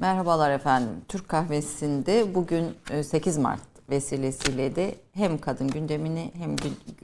Merhabalar 0.00 0.50
efendim. 0.50 0.90
Türk 1.08 1.28
Kahvesi'nde 1.28 2.34
bugün 2.34 2.64
8 3.02 3.38
e, 3.38 3.40
Mart 3.40 3.60
vesilesiyle 3.90 4.76
de 4.76 4.94
hem 5.12 5.38
kadın 5.38 5.68
gündemini 5.68 6.30
hem 6.38 6.56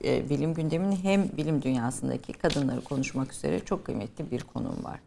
e, 0.05 0.31
bilim 0.31 0.55
gündemini 0.55 1.05
hem 1.05 1.37
bilim 1.37 1.63
dünyasındaki 1.63 2.33
kadınları 2.33 2.81
konuşmak 2.81 3.33
üzere 3.33 3.61
çok 3.61 3.85
kıymetli 3.85 4.31
bir 4.31 4.41
konum 4.41 4.85
var. 4.85 5.01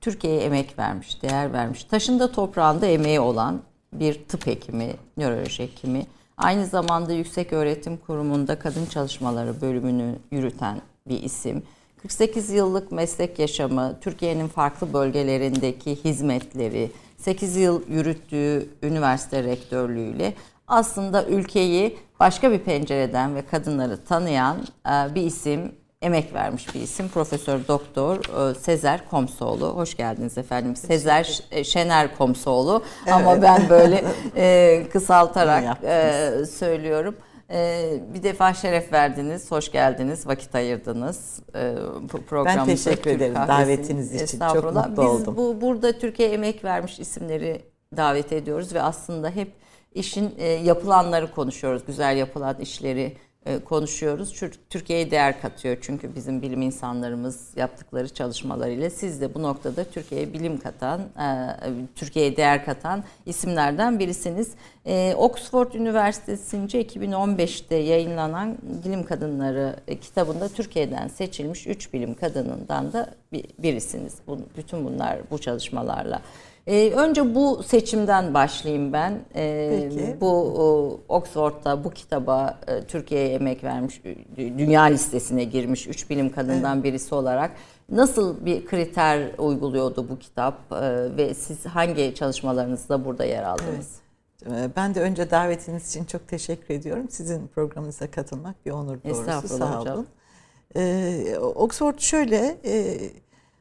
Türkiye'ye 0.00 0.40
emek 0.40 0.78
vermiş, 0.78 1.22
değer 1.22 1.52
vermiş, 1.52 1.84
taşında 1.84 2.32
toprağında 2.32 2.86
emeği 2.86 3.20
olan 3.20 3.60
bir 3.92 4.24
tıp 4.24 4.46
hekimi, 4.46 4.94
nöroloji 5.16 5.62
hekimi, 5.62 6.06
aynı 6.36 6.66
zamanda 6.66 7.12
Yüksek 7.12 7.52
Öğretim 7.52 7.96
Kurumu'nda 7.96 8.58
kadın 8.58 8.86
çalışmaları 8.86 9.60
bölümünü 9.60 10.14
yürüten 10.30 10.80
bir 11.08 11.22
isim. 11.22 11.62
48 12.02 12.50
yıllık 12.50 12.92
meslek 12.92 13.38
yaşamı, 13.38 13.96
Türkiye'nin 14.00 14.48
farklı 14.48 14.92
bölgelerindeki 14.92 16.04
hizmetleri, 16.04 16.90
8 17.20 17.56
yıl 17.56 17.82
yürüttüğü 17.88 18.68
üniversite 18.82 19.44
rektörlüğüyle 19.44 20.34
aslında 20.68 21.24
ülkeyi 21.24 21.98
başka 22.20 22.52
bir 22.52 22.58
pencereden 22.58 23.34
ve 23.34 23.46
kadınları 23.46 24.04
tanıyan 24.04 24.56
e, 24.86 25.14
bir 25.14 25.22
isim, 25.22 25.72
emek 26.02 26.34
vermiş 26.34 26.74
bir 26.74 26.80
isim. 26.80 27.08
Profesör 27.08 27.60
Doktor 27.68 28.16
e, 28.50 28.54
Sezer 28.54 29.08
Komsoğlu. 29.10 29.68
Hoş 29.68 29.96
geldiniz 29.96 30.38
efendim. 30.38 30.76
Sezer 30.76 31.40
e, 31.50 31.64
Şener 31.64 32.16
Komsoğlu 32.16 32.82
evet. 33.02 33.12
ama 33.14 33.42
ben 33.42 33.68
böyle 33.68 34.04
kısaltarak 34.92 35.78
söylüyorum. 36.48 37.16
Bir 38.14 38.22
defa 38.22 38.54
şeref 38.54 38.92
verdiniz, 38.92 39.50
hoş 39.50 39.72
geldiniz, 39.72 40.26
vakit 40.26 40.54
ayırdınız 40.54 41.40
programımıza. 42.28 42.66
Ben 42.66 42.76
teşekkür 42.76 43.10
ederim 43.10 43.34
davetiniz 43.34 44.22
için. 44.22 44.38
Çok 44.38 44.74
mutlu 44.74 44.92
Biz 44.92 44.98
oldum. 44.98 45.26
Biz 45.26 45.36
bu, 45.36 45.60
burada 45.60 45.92
Türkiye 45.92 46.28
emek 46.28 46.64
vermiş 46.64 47.00
isimleri 47.00 47.62
davet 47.96 48.32
ediyoruz 48.32 48.74
ve 48.74 48.82
aslında 48.82 49.30
hep 49.30 49.52
işin 49.94 50.34
e, 50.38 50.46
yapılanları 50.46 51.30
konuşuyoruz. 51.30 51.82
Güzel 51.86 52.16
yapılan 52.16 52.60
işleri 52.60 53.16
konuşuyoruz. 53.64 54.42
Türkiye'ye 54.70 55.10
değer 55.10 55.40
katıyor 55.40 55.76
çünkü 55.80 56.14
bizim 56.14 56.42
bilim 56.42 56.62
insanlarımız 56.62 57.50
yaptıkları 57.56 58.08
çalışmalarıyla 58.08 58.90
siz 58.90 59.20
de 59.20 59.34
bu 59.34 59.42
noktada 59.42 59.84
Türkiye'ye 59.84 60.32
bilim 60.32 60.58
katan, 60.58 61.00
e, 61.00 61.26
Türkiye'ye 61.96 62.36
değer 62.36 62.64
katan 62.64 63.04
isimlerden 63.26 63.98
birisiniz. 63.98 64.50
Oxford 65.16 65.72
Üniversitesi'nce 65.72 66.82
2015'te 66.82 67.76
yayınlanan 67.76 68.58
Bilim 68.84 69.04
Kadınları 69.04 69.76
kitabında 70.00 70.48
Türkiye'den 70.48 71.08
seçilmiş 71.08 71.66
3 71.66 71.92
bilim 71.92 72.14
kadınından 72.14 72.92
da 72.92 73.14
birisiniz. 73.58 74.14
Bütün 74.56 74.84
bunlar 74.84 75.18
bu 75.30 75.38
çalışmalarla 75.38 76.22
ee, 76.66 76.90
önce 76.90 77.34
bu 77.34 77.62
seçimden 77.62 78.34
başlayayım 78.34 78.92
ben. 78.92 79.20
Ee, 79.34 79.88
Peki. 79.90 80.16
Bu 80.20 80.30
o, 80.58 81.00
Oxford'da 81.08 81.84
bu 81.84 81.90
kitaba 81.90 82.58
e, 82.66 82.82
Türkiye'ye 82.82 83.28
emek 83.28 83.64
vermiş, 83.64 84.02
dünya 84.36 84.82
listesine 84.82 85.44
girmiş 85.44 85.86
üç 85.86 86.10
bilim 86.10 86.32
kadından 86.32 86.74
evet. 86.74 86.84
birisi 86.84 87.14
olarak 87.14 87.50
nasıl 87.90 88.44
bir 88.46 88.66
kriter 88.66 89.38
uyguluyordu 89.38 90.08
bu 90.08 90.18
kitap 90.18 90.72
e, 90.72 91.16
ve 91.16 91.34
siz 91.34 91.66
hangi 91.66 92.14
çalışmalarınızda 92.14 93.04
burada 93.04 93.24
yer 93.24 93.42
aldınız? 93.42 94.00
Evet. 94.46 94.70
Ben 94.76 94.94
de 94.94 95.00
önce 95.00 95.30
davetiniz 95.30 95.88
için 95.88 96.04
çok 96.04 96.28
teşekkür 96.28 96.74
ediyorum. 96.74 97.06
Sizin 97.10 97.46
programınıza 97.46 98.10
katılmak 98.10 98.66
bir 98.66 98.70
onur 98.70 98.98
doğrusu. 99.04 99.48
Sağ 99.48 99.80
olun. 99.80 100.06
Ee, 100.76 101.38
Oxford 101.38 101.98
şöyle... 101.98 102.56
E, 102.64 102.98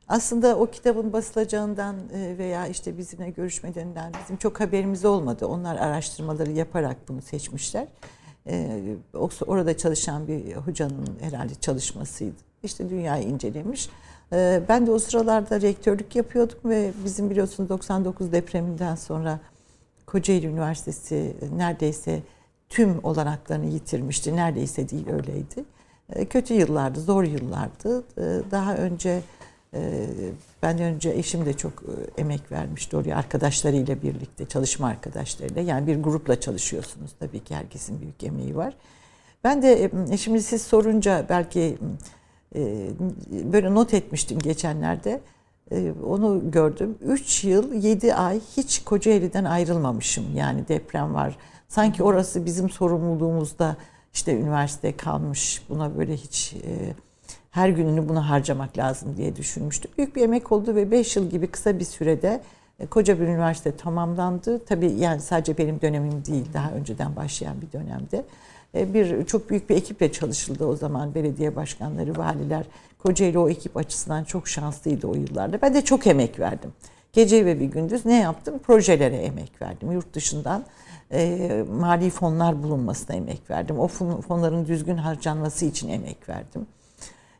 aslında 0.09 0.55
o 0.55 0.65
kitabın 0.65 1.13
basılacağından 1.13 1.95
e, 2.13 2.37
veya 2.37 2.67
işte 2.67 2.97
bizimle 2.97 3.29
görüşmelerinden 3.29 4.13
bizim 4.23 4.37
çok 4.37 4.59
haberimiz 4.59 5.05
olmadı. 5.05 5.47
Onlar 5.47 5.75
araştırmaları 5.75 6.51
yaparak 6.51 6.97
bunu 7.07 7.21
seçmişler. 7.21 7.87
E, 8.47 8.81
orada 9.47 9.77
çalışan 9.77 10.27
bir 10.27 10.55
hocanın 10.55 11.17
herhalde 11.21 11.55
çalışmasıydı. 11.55 12.35
İşte 12.63 12.89
dünyayı 12.89 13.27
incelemiş. 13.27 13.89
E, 14.33 14.61
ben 14.69 14.87
de 14.87 14.91
o 14.91 14.99
sıralarda 14.99 15.61
rektörlük 15.61 16.15
yapıyordum 16.15 16.59
ve 16.65 16.91
bizim 17.05 17.29
biliyorsunuz 17.29 17.69
99 17.69 18.31
depreminden 18.31 18.95
sonra 18.95 19.39
Kocaeli 20.05 20.47
Üniversitesi 20.47 21.35
neredeyse 21.55 22.19
tüm 22.69 22.99
olanaklarını 23.03 23.65
yitirmişti. 23.65 24.35
Neredeyse 24.35 24.89
değil 24.89 25.09
öyleydi. 25.09 25.65
Kötü 26.29 26.53
yıllardı, 26.53 27.01
zor 27.01 27.23
yıllardı. 27.23 28.03
Daha 28.51 28.75
önce 28.75 29.21
ben 30.63 30.79
önce 30.79 31.09
eşim 31.09 31.45
de 31.45 31.53
çok 31.53 31.73
e, 31.73 32.21
emek 32.21 32.51
vermişti 32.51 32.97
oraya 32.97 33.15
arkadaşlarıyla 33.15 34.01
birlikte, 34.01 34.45
çalışma 34.45 34.87
arkadaşlarıyla. 34.87 35.61
Yani 35.61 35.87
bir 35.87 36.03
grupla 36.03 36.39
çalışıyorsunuz 36.39 37.11
tabii 37.19 37.39
ki 37.39 37.55
herkesin 37.55 38.01
büyük 38.01 38.23
emeği 38.23 38.55
var. 38.55 38.73
Ben 39.43 39.61
de 39.61 39.91
e, 40.11 40.17
şimdi 40.17 40.43
siz 40.43 40.61
sorunca 40.61 41.25
belki 41.29 41.77
e, 42.55 42.89
böyle 43.29 43.73
not 43.73 43.93
etmiştim 43.93 44.39
geçenlerde. 44.39 45.21
Onu 46.07 46.51
gördüm. 46.51 46.97
3 47.01 47.43
yıl 47.43 47.73
7 47.73 48.13
ay 48.13 48.39
hiç 48.57 48.83
Kocaeli'den 48.83 49.45
ayrılmamışım. 49.45 50.35
Yani 50.35 50.67
deprem 50.67 51.13
var. 51.13 51.37
Sanki 51.67 52.03
orası 52.03 52.45
bizim 52.45 52.69
sorumluluğumuzda 52.69 53.77
işte 54.13 54.39
üniversite 54.39 54.97
kalmış. 54.97 55.63
Buna 55.69 55.97
böyle 55.97 56.13
hiç 56.13 56.55
her 57.59 57.69
gününü 57.69 58.09
buna 58.09 58.29
harcamak 58.29 58.77
lazım 58.77 59.17
diye 59.17 59.35
düşünmüştüm. 59.35 59.91
Büyük 59.97 60.15
bir 60.15 60.21
emek 60.21 60.51
oldu 60.51 60.75
ve 60.75 60.91
5 60.91 61.15
yıl 61.15 61.29
gibi 61.29 61.47
kısa 61.47 61.79
bir 61.79 61.85
sürede 61.85 62.41
e, 62.79 62.85
koca 62.85 63.19
bir 63.19 63.27
üniversite 63.27 63.77
tamamlandı. 63.77 64.65
Tabii 64.65 64.91
yani 64.91 65.21
sadece 65.21 65.57
benim 65.57 65.81
dönemim 65.81 66.25
değil, 66.25 66.45
daha 66.53 66.71
önceden 66.71 67.15
başlayan 67.15 67.55
bir 67.61 67.71
dönemde. 67.79 68.25
E, 68.75 68.93
bir 68.93 69.25
çok 69.25 69.49
büyük 69.49 69.69
bir 69.69 69.75
ekiple 69.75 70.11
çalışıldı 70.11 70.65
o 70.65 70.75
zaman 70.75 71.15
belediye 71.15 71.55
başkanları, 71.55 72.17
valiler. 72.17 72.65
Kocaeli 73.03 73.39
o 73.39 73.49
ekip 73.49 73.77
açısından 73.77 74.23
çok 74.23 74.47
şanslıydı 74.47 75.07
o 75.07 75.15
yıllarda. 75.15 75.61
Ben 75.61 75.73
de 75.73 75.81
çok 75.81 76.07
emek 76.07 76.39
verdim. 76.39 76.73
Gece 77.13 77.45
ve 77.45 77.59
bir 77.59 77.65
gündüz 77.65 78.05
ne 78.05 78.19
yaptım? 78.19 78.59
Projelere 78.59 79.15
emek 79.15 79.61
verdim. 79.61 79.91
Yurt 79.91 80.13
dışından 80.13 80.63
e, 81.11 81.63
mali 81.79 82.09
fonlar 82.09 82.63
bulunmasına 82.63 83.15
emek 83.15 83.49
verdim. 83.49 83.79
O 83.79 83.87
fonların 84.21 84.67
düzgün 84.67 84.97
harcanması 84.97 85.65
için 85.65 85.89
emek 85.89 86.29
verdim. 86.29 86.67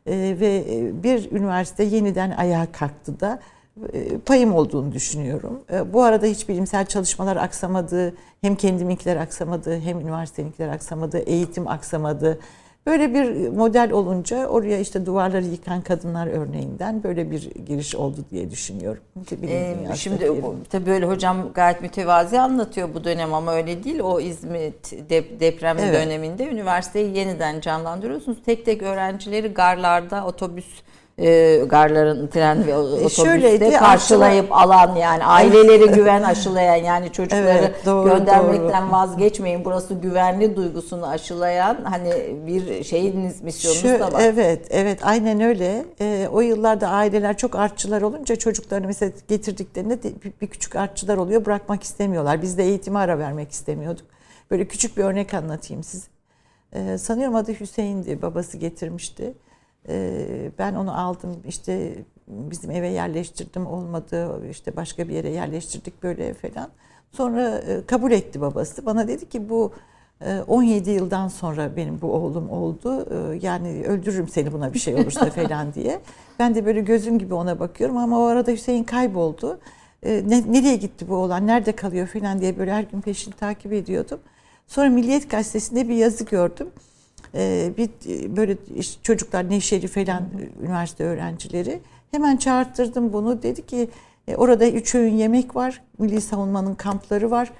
Ee, 0.06 0.36
ve 0.40 0.64
e, 0.70 1.02
bir 1.02 1.32
üniversite 1.32 1.84
yeniden 1.84 2.30
ayağa 2.30 2.72
kalktı 2.72 3.20
da 3.20 3.40
e, 3.92 4.18
payım 4.18 4.54
olduğunu 4.54 4.92
düşünüyorum. 4.92 5.60
E, 5.72 5.92
bu 5.92 6.02
arada 6.02 6.26
hiç 6.26 6.48
bilimsel 6.48 6.86
çalışmalar 6.86 7.36
aksamadı, 7.36 8.14
hem 8.40 8.54
kendiminkiler 8.56 9.16
aksamadı, 9.16 9.80
hem 9.80 10.00
üniversiteninkiler 10.00 10.68
aksamadı, 10.68 11.18
eğitim 11.18 11.68
aksamadı. 11.68 12.38
Böyle 12.86 13.14
bir 13.14 13.48
model 13.48 13.92
olunca 13.92 14.46
oraya 14.46 14.78
işte 14.78 15.06
duvarları 15.06 15.44
yıkan 15.44 15.80
kadınlar 15.80 16.26
örneğinden 16.26 17.02
böyle 17.02 17.30
bir 17.30 17.50
giriş 17.66 17.94
oldu 17.94 18.16
diye 18.30 18.50
düşünüyorum. 18.50 19.02
Ee, 19.42 19.76
şimdi 19.94 20.42
tabii 20.70 20.86
böyle 20.86 21.06
hocam 21.06 21.52
gayet 21.54 21.82
mütevazi 21.82 22.40
anlatıyor 22.40 22.94
bu 22.94 23.04
dönem 23.04 23.34
ama 23.34 23.52
öyle 23.52 23.84
değil. 23.84 24.00
O 24.00 24.20
İzmit 24.20 24.92
deprem 25.40 25.78
evet. 25.78 25.94
döneminde 25.94 26.48
üniversiteyi 26.48 27.16
yeniden 27.16 27.60
canlandırıyorsunuz. 27.60 28.38
Tek 28.46 28.64
tek 28.64 28.82
öğrencileri 28.82 29.48
garlarda 29.48 30.26
otobüs 30.26 30.82
e, 31.20 31.62
garların 31.66 32.26
tren 32.26 32.66
ve 32.66 32.70
e, 32.70 32.76
otobüste 32.76 33.22
Şöyleydi, 33.22 33.70
karşılayıp 33.70 34.52
aslında, 34.52 34.74
alan 34.74 34.96
yani 34.96 35.24
aileleri 35.24 35.86
güven 35.86 36.22
aşılayan 36.22 36.76
yani 36.76 37.12
çocukları 37.12 37.58
evet, 37.58 37.86
doğru, 37.86 38.08
göndermekten 38.08 38.82
doğru. 38.82 38.92
vazgeçmeyin 38.92 39.64
burası 39.64 39.94
güvenli 39.94 40.56
duygusunu 40.56 41.06
aşılayan 41.06 41.76
hani 41.84 42.12
bir 42.46 42.84
şeyiniz 42.84 43.42
misyonunuz 43.42 43.82
Şu, 43.82 44.00
da 44.00 44.12
var. 44.12 44.22
Evet 44.24 44.66
evet 44.70 44.98
aynen 45.02 45.40
öyle. 45.40 45.84
E, 46.00 46.28
o 46.32 46.40
yıllarda 46.40 46.88
aileler 46.88 47.36
çok 47.36 47.56
artçılar 47.56 48.02
olunca 48.02 48.36
çocuklarını 48.36 48.86
mesela 48.86 49.12
getirdiklerinde 49.28 50.02
de 50.02 50.12
bir, 50.24 50.32
bir 50.40 50.46
küçük 50.46 50.76
artçılar 50.76 51.16
oluyor 51.16 51.44
bırakmak 51.44 51.82
istemiyorlar. 51.82 52.42
Biz 52.42 52.58
de 52.58 52.64
eğitime 52.64 52.98
ara 52.98 53.18
vermek 53.18 53.50
istemiyorduk. 53.50 54.06
Böyle 54.50 54.68
küçük 54.68 54.96
bir 54.96 55.04
örnek 55.04 55.34
anlatayım 55.34 55.82
size. 55.82 56.06
E, 56.72 56.98
sanıyorum 56.98 57.34
adı 57.34 57.52
Hüseyin'di 57.60 58.22
babası 58.22 58.56
getirmişti. 58.56 59.34
Ee, 59.88 60.50
ben 60.58 60.74
onu 60.74 61.00
aldım 61.00 61.42
işte 61.48 62.04
bizim 62.28 62.70
eve 62.70 62.88
yerleştirdim 62.88 63.66
olmadı 63.66 64.48
işte 64.50 64.76
başka 64.76 65.08
bir 65.08 65.14
yere 65.14 65.30
yerleştirdik 65.30 66.02
böyle 66.02 66.34
falan. 66.34 66.70
Sonra 67.12 67.58
e, 67.58 67.86
kabul 67.86 68.12
etti 68.12 68.40
babası. 68.40 68.86
Bana 68.86 69.08
dedi 69.08 69.28
ki 69.28 69.48
bu 69.48 69.72
17 70.48 70.90
e, 70.90 70.92
yıldan 70.92 71.28
sonra 71.28 71.76
benim 71.76 72.00
bu 72.00 72.12
oğlum 72.12 72.50
oldu. 72.50 73.06
E, 73.10 73.38
yani 73.42 73.84
öldürürüm 73.86 74.28
seni 74.28 74.52
buna 74.52 74.74
bir 74.74 74.78
şey 74.78 74.94
olursa 74.94 75.26
falan 75.30 75.74
diye. 75.74 76.00
Ben 76.38 76.54
de 76.54 76.66
böyle 76.66 76.80
gözüm 76.80 77.18
gibi 77.18 77.34
ona 77.34 77.60
bakıyorum 77.60 77.96
ama 77.96 78.20
o 78.20 78.22
arada 78.22 78.50
Hüseyin 78.50 78.84
kayboldu. 78.84 79.60
Ne, 80.04 80.52
nereye 80.52 80.76
gitti 80.76 81.08
bu 81.08 81.14
oğlan, 81.14 81.46
nerede 81.46 81.72
kalıyor 81.72 82.06
falan 82.06 82.40
diye 82.40 82.58
böyle 82.58 82.72
her 82.72 82.82
gün 82.82 83.00
peşini 83.00 83.34
takip 83.34 83.72
ediyordum. 83.72 84.20
Sonra 84.66 84.88
Milliyet 84.88 85.30
Gazetesi'nde 85.30 85.88
bir 85.88 85.94
yazı 85.94 86.24
gördüm. 86.24 86.68
Ee, 87.34 87.72
bir 87.76 87.88
böyle 88.36 88.56
işte 88.76 89.02
çocuklar 89.02 89.50
Nevşehir 89.50 89.88
falan 89.88 90.22
üniversite 90.62 91.04
öğrencileri 91.04 91.80
hemen 92.10 92.36
çağırttırdım 92.36 93.12
bunu 93.12 93.42
dedi 93.42 93.66
ki 93.66 93.88
E, 94.28 94.36
orada 94.36 94.68
üç 94.68 94.94
öğün 94.94 95.14
yemek 95.14 95.56
var. 95.56 95.82
Milli 95.98 96.20
Savunma'nın 96.20 96.74
kampları 96.74 97.30
var. 97.30 97.50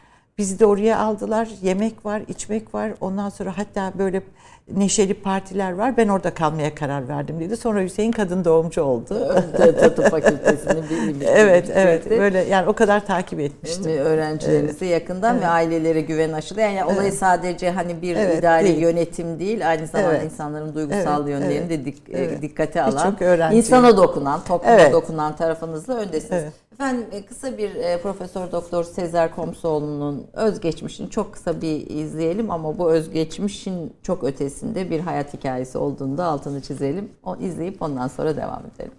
Bizi 0.41 0.59
de 0.59 0.67
oraya 0.67 0.99
aldılar. 0.99 1.49
Yemek 1.63 2.07
var, 2.07 2.23
içmek 2.29 2.75
var. 2.75 2.93
Ondan 3.01 3.29
sonra 3.29 3.59
hatta 3.59 3.93
böyle 3.99 4.23
neşeli 4.77 5.15
partiler 5.15 5.73
var. 5.73 5.97
Ben 5.97 6.09
orada 6.09 6.35
kalmaya 6.35 6.75
karar 6.75 7.09
verdim 7.09 7.41
dedi. 7.41 7.57
Sonra 7.57 7.83
Hüseyin 7.83 8.13
kadın 8.13 8.45
doğumcu 8.45 8.83
oldu. 8.83 9.43
Tıp 9.57 10.11
fakültesini 10.11 10.83
bildim. 10.91 11.29
evet, 11.35 11.71
evet. 11.75 12.11
Böyle 12.11 12.39
yani 12.39 12.69
o 12.69 12.73
kadar 12.73 13.07
takip 13.07 13.41
etmiştim. 13.41 13.93
Öğrencilerinizi 13.93 14.85
evet. 14.85 15.01
yakından 15.01 15.35
evet. 15.35 15.45
ve 15.45 15.49
ailelere 15.49 16.01
güven 16.01 16.33
aşılı. 16.33 16.61
Yani 16.61 16.81
evet. 16.87 16.93
olayı 16.97 17.13
sadece 17.13 17.71
hani 17.71 18.03
bir 18.03 18.17
evet, 18.17 18.39
idari 18.39 18.65
değil. 18.65 18.79
yönetim 18.79 19.39
değil, 19.39 19.71
aynı 19.71 19.87
zamanda 19.87 20.17
evet. 20.17 20.25
insanların 20.25 20.75
duygusal 20.75 21.23
evet, 21.23 21.31
yönlerini 21.31 21.55
evet. 21.55 21.71
de 21.71 21.85
dik, 21.85 22.03
evet. 22.13 22.43
dikkate 22.43 22.83
alan, 22.83 23.17
insana 23.53 23.97
dokunan, 23.97 24.41
topluma 24.45 24.75
evet. 24.75 24.93
dokunan 24.93 25.37
tarafınızla 25.37 25.95
öndesiniz. 25.95 26.43
Evet. 26.43 26.69
Efendim 26.81 27.06
e, 27.12 27.27
kısa 27.27 27.59
bir 27.59 27.75
e, 27.75 28.00
Profesör 28.03 28.53
Doktor 28.53 28.85
Sezer 28.85 29.35
Komsoğlu'nun 29.35 30.27
özgeçmişini 30.32 31.11
çok 31.11 31.32
kısa 31.32 31.62
bir 31.62 31.87
izleyelim 31.91 32.50
ama 32.50 32.79
bu 32.79 32.93
özgeçmişin 32.93 33.93
çok 34.03 34.25
ötesinde 34.25 34.91
bir 34.91 35.00
hayat 35.00 35.35
hikayesi 35.35 35.79
olduğunda 35.79 36.25
altını 36.25 36.61
çizelim. 36.61 37.09
O 37.23 37.37
izleyip 37.37 37.82
ondan 37.82 38.09
sonra 38.09 38.37
devam 38.37 38.62
edelim. 38.67 38.93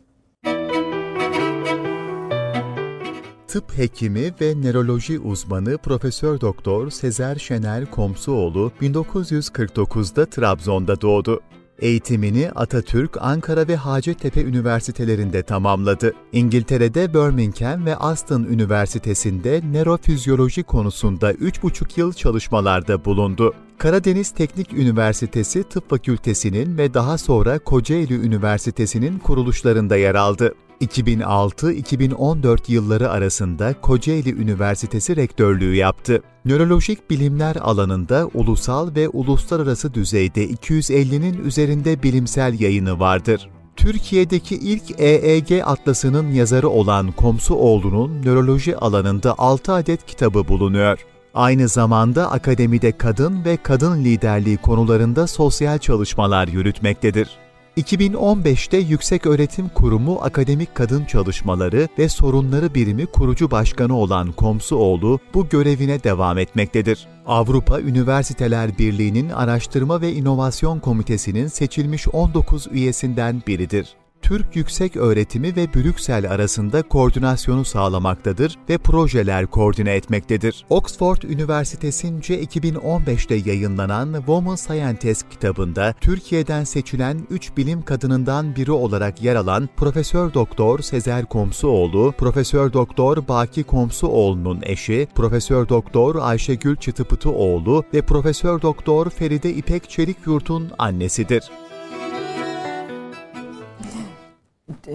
Tıp 3.48 3.78
hekimi 3.78 4.34
ve 4.42 4.62
nöroloji 4.62 5.20
uzmanı 5.20 5.78
Profesör 5.78 6.42
Doktor 6.42 6.90
Sezer 6.90 7.36
Şener 7.36 7.86
Komsuoğlu 7.86 8.72
1949'da 8.82 10.26
Trabzon'da 10.26 11.02
doğdu. 11.02 11.42
Eğitimini 11.82 12.52
Atatürk, 12.56 13.18
Ankara 13.20 13.68
ve 13.68 13.76
Hacettepe 13.76 14.44
üniversitelerinde 14.44 15.44
tamamladı. 15.44 16.14
İngiltere'de 16.32 17.14
Birmingham 17.14 17.86
ve 17.86 17.96
Aston 17.96 18.44
Üniversitesi'nde 18.44 19.62
nörofizyoloji 19.72 20.64
konusunda 20.64 21.32
3,5 21.32 22.00
yıl 22.00 22.14
çalışmalarda 22.14 23.06
bulundu. 23.06 23.54
Karadeniz 23.78 24.32
Teknik 24.32 24.74
Üniversitesi 24.74 25.64
Tıp 25.64 25.90
Fakültesi'nin 25.90 26.78
ve 26.78 26.94
daha 26.94 27.18
sonra 27.18 27.60
Kocaeli 27.60 28.14
Üniversitesi'nin 28.14 29.20
kuruluşlarında 29.20 29.96
yer 29.96 30.16
aldı. 30.16 30.54
2006-2014 30.82 32.72
yılları 32.72 33.10
arasında 33.10 33.82
Kocaeli 33.82 34.42
Üniversitesi 34.42 35.16
rektörlüğü 35.16 35.76
yaptı. 35.76 36.22
Nörolojik 36.46 37.10
bilimler 37.10 37.56
alanında 37.56 38.30
ulusal 38.34 38.96
ve 38.96 39.10
uluslararası 39.10 39.94
düzeyde 39.94 40.48
250'nin 40.48 41.46
üzerinde 41.46 42.04
bilimsel 42.04 42.60
yayını 42.60 43.00
vardır. 43.00 43.50
Türkiye'deki 43.76 44.56
ilk 44.56 45.00
EEG 45.00 45.52
atlasının 45.66 46.32
yazarı 46.32 46.70
olan 46.70 47.12
Komsuoğlu'nun 47.12 48.26
nöroloji 48.26 48.78
alanında 48.78 49.36
6 49.38 49.74
adet 49.74 50.06
kitabı 50.06 50.48
bulunuyor. 50.48 51.00
Aynı 51.34 51.68
zamanda 51.68 52.32
akademide 52.32 52.98
kadın 52.98 53.46
ve 53.46 53.58
kadın 53.58 54.04
liderliği 54.04 54.58
konularında 54.58 55.28
sosyal 55.28 55.78
çalışmalar 55.78 56.48
yürütmektedir. 56.48 57.30
2015'te 57.78 58.78
Yüksek 58.78 59.26
Öğretim 59.26 59.70
Kurumu 59.70 60.20
Akademik 60.22 60.76
Kadın 60.76 61.06
Çalışmaları 61.06 61.88
ve 62.00 62.10
Sorunları 62.10 62.76
Birimi 62.76 63.06
kurucu 63.06 63.52
başkanı 63.52 63.98
olan 63.98 64.32
Komsuoğlu 64.32 65.20
bu 65.34 65.50
görevine 65.50 66.04
devam 66.04 66.38
etmektedir. 66.38 67.08
Avrupa 67.26 67.82
Üniversiteler 67.82 68.78
Birliği'nin 68.78 69.30
Araştırma 69.30 70.02
ve 70.02 70.14
İnovasyon 70.14 70.80
Komitesi'nin 70.80 71.48
seçilmiş 71.48 72.08
19 72.08 72.68
üyesinden 72.72 73.42
biridir. 73.48 74.01
Türk 74.22 74.56
Yüksek 74.56 74.98
Öğretimi 74.98 75.56
ve 75.56 75.74
Brüksel 75.74 76.32
arasında 76.32 76.82
koordinasyonu 76.82 77.66
sağlamaktadır 77.66 78.58
ve 78.70 78.78
projeler 78.78 79.48
koordine 79.48 79.96
etmektedir. 79.96 80.66
Oxford 80.70 81.22
Üniversitesi'nce 81.22 82.44
2015'te 82.44 83.36
yayınlanan 83.36 84.14
Woman 84.14 84.56
Scientist 84.56 85.30
kitabında 85.30 85.94
Türkiye'den 86.02 86.64
seçilen 86.64 87.28
3 87.30 87.58
bilim 87.58 87.82
kadınından 87.82 88.56
biri 88.56 88.72
olarak 88.72 89.24
yer 89.24 89.36
alan 89.36 89.70
Profesör 89.78 90.34
Doktor 90.34 90.80
Sezer 90.80 91.26
Komsuoğlu, 91.26 92.14
Profesör 92.18 92.74
Doktor 92.74 93.28
Baki 93.28 93.64
Komsuoğlu'nun 93.64 94.60
eşi, 94.64 95.08
Profesör 95.16 95.70
Doktor 95.70 96.16
Ayşegül 96.16 96.76
Çıtıpıtıoğlu 96.76 97.84
ve 97.94 98.02
Profesör 98.02 98.62
Doktor 98.62 99.10
Feride 99.10 99.54
İpek 99.54 99.90
Çelikyurt'un 99.90 100.72
annesidir. 100.78 101.44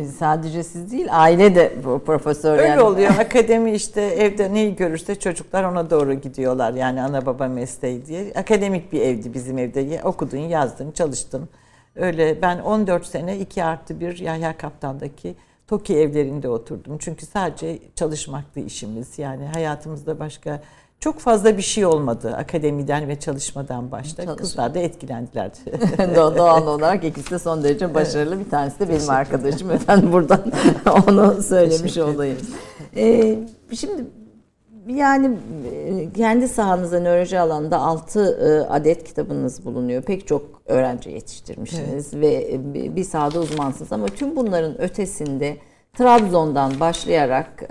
Sadece 0.07 0.63
siz 0.63 0.93
değil 0.93 1.07
aile 1.11 1.55
de 1.55 1.73
bu 1.85 1.99
profesör 1.99 2.59
Öyle 2.59 2.69
yani. 2.69 2.81
oluyor. 2.81 3.11
Akademi 3.19 3.73
işte 3.73 4.03
evde 4.03 4.55
neyi 4.55 4.77
görürse 4.77 5.15
çocuklar 5.15 5.65
ona 5.65 5.91
doğru 5.91 6.15
gidiyorlar. 6.15 6.73
Yani 6.75 7.03
ana 7.03 7.27
baba 7.27 7.49
mesleği 7.49 8.07
diye. 8.07 8.33
Akademik 8.35 8.93
bir 8.93 9.01
evdi 9.01 9.35
bizim 9.35 9.59
evde. 9.59 10.03
Okudun, 10.05 10.39
yazdın, 10.39 10.91
çalıştın. 10.91 11.49
Öyle 11.97 12.43
ben 12.43 12.59
14 12.59 13.07
sene 13.07 13.39
2 13.39 13.65
artı 13.65 14.01
1 14.01 14.19
Yahya 14.19 14.57
Kaptan'daki 14.57 15.35
TOKİ 15.67 15.97
evlerinde 15.97 16.49
oturdum. 16.49 16.99
Çünkü 16.99 17.27
sadece 17.27 17.79
çalışmaktı 17.95 18.61
işimiz. 18.61 19.19
Yani 19.19 19.47
hayatımızda 19.47 20.19
başka 20.19 20.61
çok 21.01 21.19
fazla 21.19 21.57
bir 21.57 21.63
şey 21.63 21.87
olmadı 21.87 22.35
akademiden 22.37 23.09
ve 23.09 23.21
çalışmadan 23.21 23.91
başta. 23.91 24.23
Çalışma. 24.23 24.37
Kızlar 24.37 24.75
da 24.75 24.79
etkilendiler. 24.79 25.51
Doğal 26.37 26.67
olarak 26.67 27.05
ikisi 27.05 27.31
de 27.31 27.39
son 27.39 27.65
derece 27.65 27.95
başarılı. 27.95 28.35
Evet. 28.35 28.47
Bir 28.47 28.51
tanesi 28.51 28.81
de 28.81 28.89
benim 28.89 29.11
arkadaşım. 29.11 29.71
Efendim 29.71 30.13
buradan 30.13 30.53
onu 31.09 31.43
söylemiş 31.43 31.99
olayım. 31.99 32.39
Ee, 32.97 33.39
şimdi 33.73 34.05
yani 34.89 35.37
e, 35.87 36.13
kendi 36.13 36.49
sahanızda 36.49 37.01
nöroloji 37.01 37.39
alanında 37.39 37.79
6 37.79 38.21
e, 38.21 38.73
adet 38.73 39.05
kitabınız 39.05 39.65
bulunuyor. 39.65 40.03
Pek 40.03 40.27
çok 40.27 40.43
öğrenci 40.67 41.11
yetiştirmişsiniz 41.11 42.15
evet. 42.15 42.23
ve 42.23 42.53
e, 42.53 42.97
bir 42.97 43.05
sahada 43.05 43.41
uzmansınız 43.41 43.93
ama 43.93 44.07
tüm 44.07 44.37
bunların 44.37 44.81
ötesinde 44.81 45.57
Trabzon'dan 45.95 46.81
başlayarak 46.81 47.63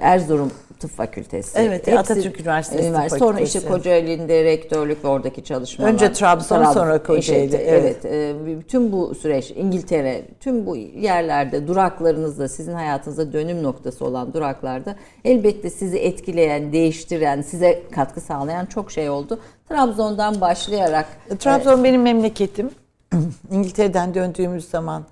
Erzurum 0.00 0.50
Tıp 0.82 0.90
Fakültesi. 0.90 1.58
Evet, 1.58 1.86
Hepsi, 1.86 1.98
Atatürk 1.98 2.40
Üniversitesi 2.40 2.84
Üniversitesi. 2.84 3.18
Tıp 3.18 3.28
Sonra 3.28 3.40
işte 3.40 3.60
Kocaeli'nde 3.60 4.44
rektörlük 4.44 5.04
ve 5.04 5.08
oradaki 5.08 5.44
çalışmalar. 5.44 5.92
Önce 5.92 6.12
Trabzon, 6.12 6.56
Trabzon 6.56 6.72
sonra 6.72 7.02
Kocaeli. 7.02 7.44
Işte, 7.44 7.56
evet. 7.56 8.04
evet. 8.04 8.68
Tüm 8.68 8.92
bu 8.92 9.14
süreç 9.14 9.50
İngiltere, 9.50 10.22
tüm 10.40 10.66
bu 10.66 10.76
yerlerde 10.76 11.66
duraklarınızda 11.68 12.48
sizin 12.48 12.72
hayatınızda 12.72 13.32
dönüm 13.32 13.62
noktası 13.62 14.04
olan 14.04 14.34
duraklarda 14.34 14.96
elbette 15.24 15.70
sizi 15.70 15.98
etkileyen, 15.98 16.72
değiştiren, 16.72 17.42
size 17.42 17.82
katkı 17.90 18.20
sağlayan 18.20 18.66
çok 18.66 18.92
şey 18.92 19.10
oldu. 19.10 19.40
Trabzon'dan 19.68 20.40
başlayarak. 20.40 21.06
Trabzon 21.38 21.80
e, 21.80 21.84
benim 21.84 22.02
memleketim. 22.02 22.70
İngiltere'den 23.50 24.14
döndüğümüz 24.14 24.68
zaman 24.68 25.04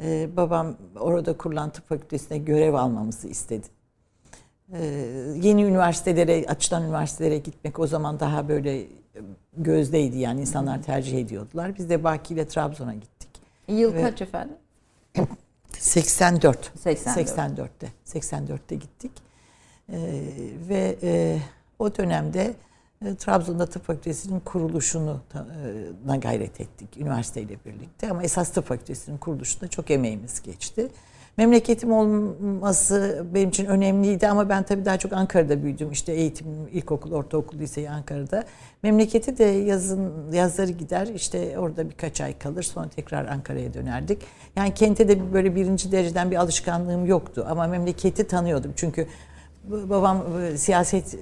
e, 0.00 0.36
babam 0.36 0.76
orada 1.00 1.36
kurulan 1.36 1.70
tıp 1.70 1.88
fakültesine 1.88 2.38
görev 2.38 2.74
almamızı 2.74 3.28
istedi. 3.28 3.81
E, 4.72 4.84
yeni 5.42 5.64
üniversitelere, 5.64 6.44
açılan 6.48 6.82
üniversitelere 6.82 7.38
gitmek 7.38 7.78
o 7.78 7.86
zaman 7.86 8.20
daha 8.20 8.48
böyle 8.48 8.86
gözdeydi 9.56 10.18
yani 10.18 10.40
insanlar 10.40 10.82
tercih 10.82 11.18
ediyordular. 11.18 11.78
Biz 11.78 11.90
de 11.90 12.04
Baki 12.04 12.34
ile 12.34 12.48
Trabzon'a 12.48 12.94
gittik. 12.94 13.28
Yıl 13.68 13.94
Ve, 13.94 14.02
kaç 14.02 14.22
efendim? 14.22 14.56
84. 15.78 16.72
84. 16.78 17.28
84'te. 17.28 17.88
84'te 18.06 18.74
gittik. 18.74 19.12
Ee, 19.92 20.22
ve 20.68 20.96
e, 21.02 21.38
o 21.78 21.96
dönemde 21.96 22.54
e, 23.04 23.14
Trabzon'da 23.14 23.66
tıp 23.66 23.84
fakültesinin 23.84 24.40
kuruluşunu 24.40 25.20
e, 26.12 26.16
gayret 26.16 26.60
ettik 26.60 26.96
üniversiteyle 26.96 27.56
birlikte 27.66 28.10
ama 28.10 28.22
esas 28.22 28.52
tıp 28.52 28.66
fakültesinin 28.66 29.18
kuruluşunda 29.18 29.68
çok 29.68 29.90
emeğimiz 29.90 30.42
geçti. 30.42 30.88
Memleketim 31.36 31.92
olması 31.92 33.26
benim 33.34 33.48
için 33.48 33.66
önemliydi 33.66 34.28
ama 34.28 34.48
ben 34.48 34.62
tabii 34.62 34.84
daha 34.84 34.98
çok 34.98 35.12
Ankara'da 35.12 35.62
büyüdüm. 35.62 35.90
İşte 35.90 36.12
eğitim, 36.12 36.46
ilkokul, 36.72 37.12
ortaokul, 37.12 37.58
liseyi 37.58 37.90
Ankara'da. 37.90 38.44
Memleketi 38.82 39.38
de 39.38 39.44
yazın 39.44 40.32
yazları 40.32 40.70
gider 40.70 41.06
işte 41.06 41.58
orada 41.58 41.90
birkaç 41.90 42.20
ay 42.20 42.38
kalır 42.38 42.62
sonra 42.62 42.88
tekrar 42.88 43.26
Ankara'ya 43.26 43.74
dönerdik. 43.74 44.22
Yani 44.56 44.74
kente 44.74 45.08
de 45.08 45.32
böyle 45.32 45.54
birinci 45.54 45.92
dereceden 45.92 46.30
bir 46.30 46.36
alışkanlığım 46.36 47.06
yoktu 47.06 47.46
ama 47.48 47.66
memleketi 47.66 48.26
tanıyordum. 48.26 48.72
Çünkü 48.76 49.06
babam 49.64 50.42
e, 50.42 50.56
siyaset 50.56 51.18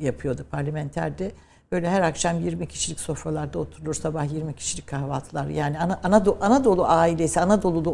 yapıyordu 0.00 0.46
parlamenterde. 0.50 1.32
Böyle 1.72 1.90
her 1.90 2.02
akşam 2.02 2.40
20 2.40 2.66
kişilik 2.66 3.00
sofralarda 3.00 3.58
oturulur, 3.58 3.94
sabah 3.94 4.32
20 4.32 4.54
kişilik 4.54 4.86
kahvaltılar. 4.86 5.46
Yani 5.46 5.78
Anadolu, 5.78 6.38
Anadolu 6.40 6.84
ailesi, 6.84 7.40
Anadolu'da 7.40 7.90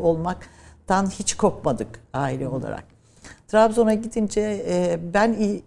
olmaktan 0.89 1.11
hiç 1.11 1.37
kopmadık 1.37 2.01
aile 2.13 2.49
olarak. 2.49 2.85
Trabzon'a 3.49 3.95
gidince 3.95 4.41
e, 4.69 4.99
ben 5.15 5.33
iyi 5.33 5.63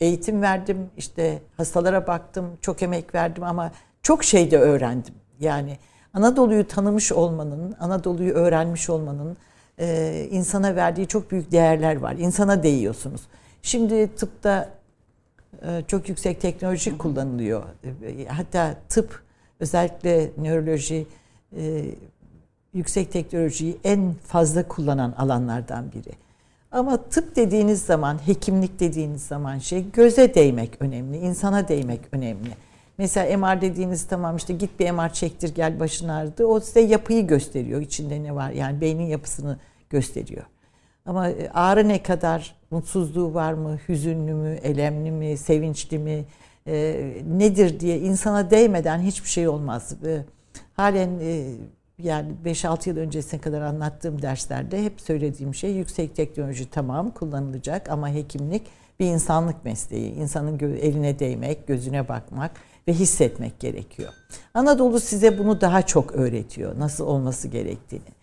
eğitim 0.00 0.42
verdim, 0.42 0.90
işte 0.96 1.42
hastalara 1.56 2.06
baktım, 2.06 2.58
çok 2.60 2.82
emek 2.82 3.14
verdim 3.14 3.42
ama 3.42 3.72
çok 4.02 4.24
şey 4.24 4.50
de 4.50 4.58
öğrendim. 4.58 5.14
Yani 5.40 5.78
Anadolu'yu 6.14 6.66
tanımış 6.66 7.12
olmanın, 7.12 7.74
Anadolu'yu 7.80 8.32
öğrenmiş 8.32 8.90
olmanın 8.90 9.36
e, 9.78 10.28
insana 10.30 10.76
verdiği 10.76 11.06
çok 11.06 11.30
büyük 11.30 11.52
değerler 11.52 11.96
var. 11.96 12.14
İnsana 12.18 12.62
değiyorsunuz. 12.62 13.20
Şimdi 13.62 14.14
tıpta 14.16 14.68
e, 15.62 15.82
çok 15.86 16.08
yüksek 16.08 16.40
teknoloji 16.40 16.98
kullanılıyor. 16.98 17.62
E, 17.84 18.26
hatta 18.28 18.74
tıp 18.88 19.22
özellikle 19.60 20.30
nöroloji 20.38 21.06
e, 21.56 21.84
yüksek 22.76 23.12
teknolojiyi 23.12 23.76
en 23.84 24.14
fazla 24.26 24.68
kullanan 24.68 25.14
alanlardan 25.18 25.92
biri. 25.92 26.12
Ama 26.72 26.96
tıp 26.96 27.36
dediğiniz 27.36 27.82
zaman, 27.82 28.26
hekimlik 28.26 28.80
dediğiniz 28.80 29.22
zaman 29.22 29.58
şey 29.58 29.90
göze 29.90 30.34
değmek 30.34 30.70
önemli, 30.80 31.16
insana 31.16 31.68
değmek 31.68 32.00
önemli. 32.12 32.50
Mesela 32.98 33.38
MR 33.38 33.60
dediğiniz 33.60 34.06
tamam 34.06 34.36
işte 34.36 34.54
git 34.54 34.80
bir 34.80 34.90
MR 34.90 35.12
çektir 35.12 35.54
gel 35.54 35.80
başın 35.80 36.08
ağrıdı. 36.08 36.46
O 36.46 36.60
size 36.60 36.80
yapıyı 36.80 37.26
gösteriyor. 37.26 37.80
içinde 37.80 38.22
ne 38.22 38.34
var 38.34 38.50
yani 38.50 38.80
beynin 38.80 39.06
yapısını 39.06 39.58
gösteriyor. 39.90 40.44
Ama 41.06 41.28
e, 41.28 41.50
ağrı 41.50 41.88
ne 41.88 42.02
kadar, 42.02 42.56
mutsuzluğu 42.70 43.34
var 43.34 43.52
mı, 43.52 43.78
hüzünlü 43.88 44.34
mü, 44.34 44.58
elemli 44.62 45.10
mi, 45.10 45.36
sevinçli 45.36 45.98
mi, 45.98 46.24
e, 46.66 47.06
nedir 47.38 47.80
diye 47.80 47.98
insana 47.98 48.50
değmeden 48.50 48.98
hiçbir 48.98 49.28
şey 49.28 49.48
olmaz. 49.48 49.92
E, 50.06 50.24
halen 50.74 51.10
e, 51.20 51.54
yani 51.98 52.32
5-6 52.44 52.88
yıl 52.88 52.96
öncesine 52.96 53.40
kadar 53.40 53.60
anlattığım 53.60 54.22
derslerde 54.22 54.84
hep 54.84 55.00
söylediğim 55.00 55.54
şey 55.54 55.72
yüksek 55.72 56.16
teknoloji 56.16 56.70
tamam 56.70 57.10
kullanılacak 57.10 57.90
ama 57.90 58.08
hekimlik 58.08 58.62
bir 59.00 59.06
insanlık 59.06 59.64
mesleği. 59.64 60.12
İnsanın 60.12 60.58
eline 60.58 61.18
değmek, 61.18 61.66
gözüne 61.66 62.08
bakmak 62.08 62.50
ve 62.88 62.92
hissetmek 62.92 63.60
gerekiyor. 63.60 64.12
Anadolu 64.54 65.00
size 65.00 65.38
bunu 65.38 65.60
daha 65.60 65.82
çok 65.82 66.12
öğretiyor. 66.12 66.78
Nasıl 66.78 67.06
olması 67.06 67.48
gerektiğini. 67.48 68.16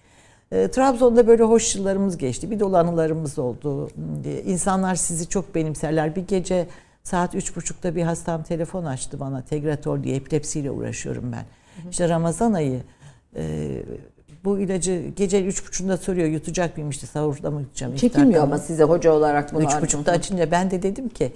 E, 0.52 0.72
Trabzon'da 0.72 1.28
böyle 1.28 1.44
hoş 1.44 1.76
yıllarımız 1.76 2.18
geçti. 2.18 2.52
Bir 2.52 2.60
dolu 2.60 2.78
anılarımız 2.78 3.40
oldu. 3.40 3.90
E, 4.26 4.42
insanlar 4.42 4.96
sizi 4.96 5.30
çok 5.30 5.56
benimserler. 5.56 6.16
Bir 6.16 6.28
gece 6.28 6.68
saat 7.04 7.36
üç 7.36 7.56
buçukta 7.56 7.96
bir 7.96 8.04
hastam 8.04 8.44
telefon 8.44 8.86
açtı 8.86 9.20
bana. 9.20 9.42
Tegratol 9.42 10.04
diye 10.04 10.16
epilepsiyle 10.16 10.72
uğraşıyorum 10.72 11.32
ben. 11.32 11.46
İşte 11.90 12.10
Ramazan 12.10 12.54
ayı 12.54 12.82
e, 13.36 13.70
bu 14.46 14.60
ilacı 14.60 15.04
gece 15.16 15.46
üç 15.46 15.68
buçukta 15.68 15.98
soruyor 15.98 16.28
yutacak 16.28 16.78
mıyım 16.78 16.90
işte 16.90 17.08
sahurda 17.08 17.52
mı 17.52 17.62
yutacağım? 17.62 17.96
Çekilmiyor 17.96 18.44
ama 18.44 18.58
size 18.58 18.84
hoca 18.84 19.12
olarak 19.12 19.54
bunu. 19.54 19.64
Üç 19.64 19.82
buçukta 19.82 20.12
açınca 20.12 20.52
ben 20.52 20.72
de 20.72 20.84
dedim 20.84 21.10
ki 21.10 21.32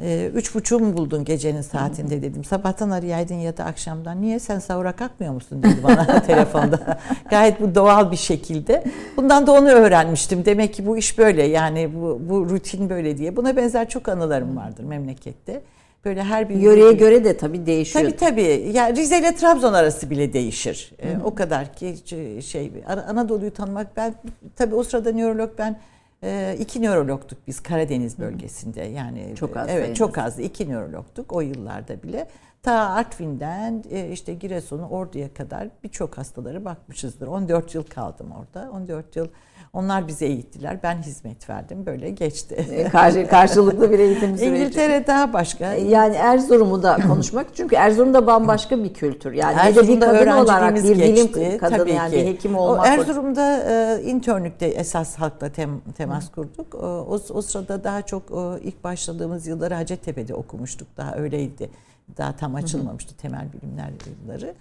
e, 0.00 0.30
üç 0.34 0.54
buçuğu 0.54 0.78
mu 0.78 0.96
buldun 0.96 1.24
gecenin 1.24 1.60
saatinde 1.60 2.22
dedim. 2.22 2.44
Sabahtan 2.44 2.90
arayaydın 2.90 3.34
ya 3.34 3.56
da 3.56 3.64
akşamdan. 3.64 4.22
Niye 4.22 4.38
sen 4.38 4.58
sahura 4.58 4.92
kalkmıyor 4.92 5.34
musun 5.34 5.62
dedi 5.62 5.82
bana 5.82 6.22
telefonda. 6.26 6.98
Gayet 7.30 7.60
bu 7.60 7.74
doğal 7.74 8.10
bir 8.10 8.16
şekilde. 8.16 8.84
Bundan 9.16 9.46
da 9.46 9.52
onu 9.52 9.68
öğrenmiştim. 9.68 10.44
Demek 10.44 10.74
ki 10.74 10.86
bu 10.86 10.96
iş 10.96 11.18
böyle 11.18 11.42
yani 11.42 11.94
bu, 11.94 12.20
bu 12.28 12.50
rutin 12.50 12.90
böyle 12.90 13.18
diye. 13.18 13.36
Buna 13.36 13.56
benzer 13.56 13.88
çok 13.88 14.08
anılarım 14.08 14.56
vardır 14.56 14.84
memlekette. 14.84 15.62
Böyle 16.06 16.22
her 16.22 16.48
bir 16.48 16.54
yöreye 16.54 16.92
göre 16.92 17.24
de 17.24 17.36
tabii 17.36 17.66
değişiyor. 17.66 18.04
Tabii 18.04 18.16
tabii. 18.16 18.70
Yani 18.72 18.96
Rize 18.96 19.18
ile 19.18 19.34
Trabzon 19.34 19.72
arası 19.72 20.10
bile 20.10 20.32
değişir. 20.32 20.92
Hı 21.02 21.08
hı. 21.08 21.12
E, 21.12 21.24
o 21.24 21.34
kadar 21.34 21.72
ki 21.72 21.96
şey 22.42 22.72
Anadolu'yu 23.08 23.52
tanımak 23.52 23.96
ben 23.96 24.14
tabii 24.56 24.74
o 24.74 24.82
sırada 24.82 25.12
nörolog 25.12 25.50
ben 25.58 25.80
e, 26.22 26.56
iki 26.60 26.82
nörologtuk 26.82 27.38
biz 27.46 27.60
Karadeniz 27.60 28.18
bölgesinde. 28.18 28.82
Yani 28.82 29.34
çok 29.36 29.56
az. 29.56 29.68
Evet, 29.68 29.80
sayınız. 29.80 29.98
çok 29.98 30.18
azdı. 30.18 30.42
İki 30.42 30.70
nörologtuk 30.70 31.32
o 31.32 31.40
yıllarda 31.40 32.02
bile. 32.02 32.28
Ta 32.62 32.72
Artvin'den 32.72 33.84
e, 33.90 34.08
işte 34.08 34.34
Giresun'u 34.34 34.88
Ordu'ya 34.88 35.34
kadar 35.34 35.68
birçok 35.84 36.18
hastaları 36.18 36.64
bakmışızdır. 36.64 37.26
14 37.26 37.74
yıl 37.74 37.82
kaldım 37.82 38.32
orada. 38.32 38.70
14 38.70 39.16
yıl 39.16 39.28
onlar 39.76 40.08
bize 40.08 40.26
eğittiler. 40.26 40.78
Ben 40.82 41.02
hizmet 41.02 41.50
verdim. 41.50 41.86
Böyle 41.86 42.10
geçti. 42.10 42.66
E, 42.76 42.88
karşı, 42.88 43.26
karşılıklı 43.26 43.92
bir 43.92 43.98
eğitim 43.98 44.38
süreci. 44.38 44.62
İngiltere 44.62 45.06
daha 45.06 45.32
başka. 45.32 45.74
E, 45.74 45.84
yani 45.84 46.14
Erzurum'u 46.14 46.82
da 46.82 46.96
konuşmak. 47.08 47.46
Çünkü 47.54 47.76
Erzurum'da 47.76 48.26
bambaşka 48.26 48.84
bir 48.84 48.94
kültür. 48.94 49.32
Yani 49.32 49.56
Erzurum'da 49.58 50.12
bir 50.12 50.18
kadın 50.18 50.30
olarak 50.30 50.74
bir 50.76 50.82
bilim 50.82 51.14
geçti, 51.14 51.56
kadını 51.60 51.78
tabii 51.78 51.92
yani 51.92 52.10
ki. 52.10 52.16
bir 52.16 52.26
hekim 52.26 52.56
olmak. 52.56 52.86
O 52.86 52.88
Erzurum'da 52.88 53.62
e, 53.68 54.02
internlükte 54.02 54.66
esas 54.66 55.16
halkla 55.16 55.48
tem, 55.48 55.80
temas 55.96 56.30
kurduk. 56.30 56.74
O, 56.74 57.18
o 57.30 57.42
sırada 57.42 57.84
daha 57.84 58.02
çok 58.02 58.30
o, 58.30 58.58
ilk 58.58 58.84
başladığımız 58.84 59.46
yılları 59.46 59.74
Hacettepe'de 59.74 60.34
okumuştuk. 60.34 60.88
Daha 60.96 61.14
öyleydi. 61.14 61.70
Daha 62.18 62.36
tam 62.36 62.54
açılmamıştı 62.54 63.16
temel 63.16 63.46
bilimler 63.52 63.90
yılları. 64.06 64.54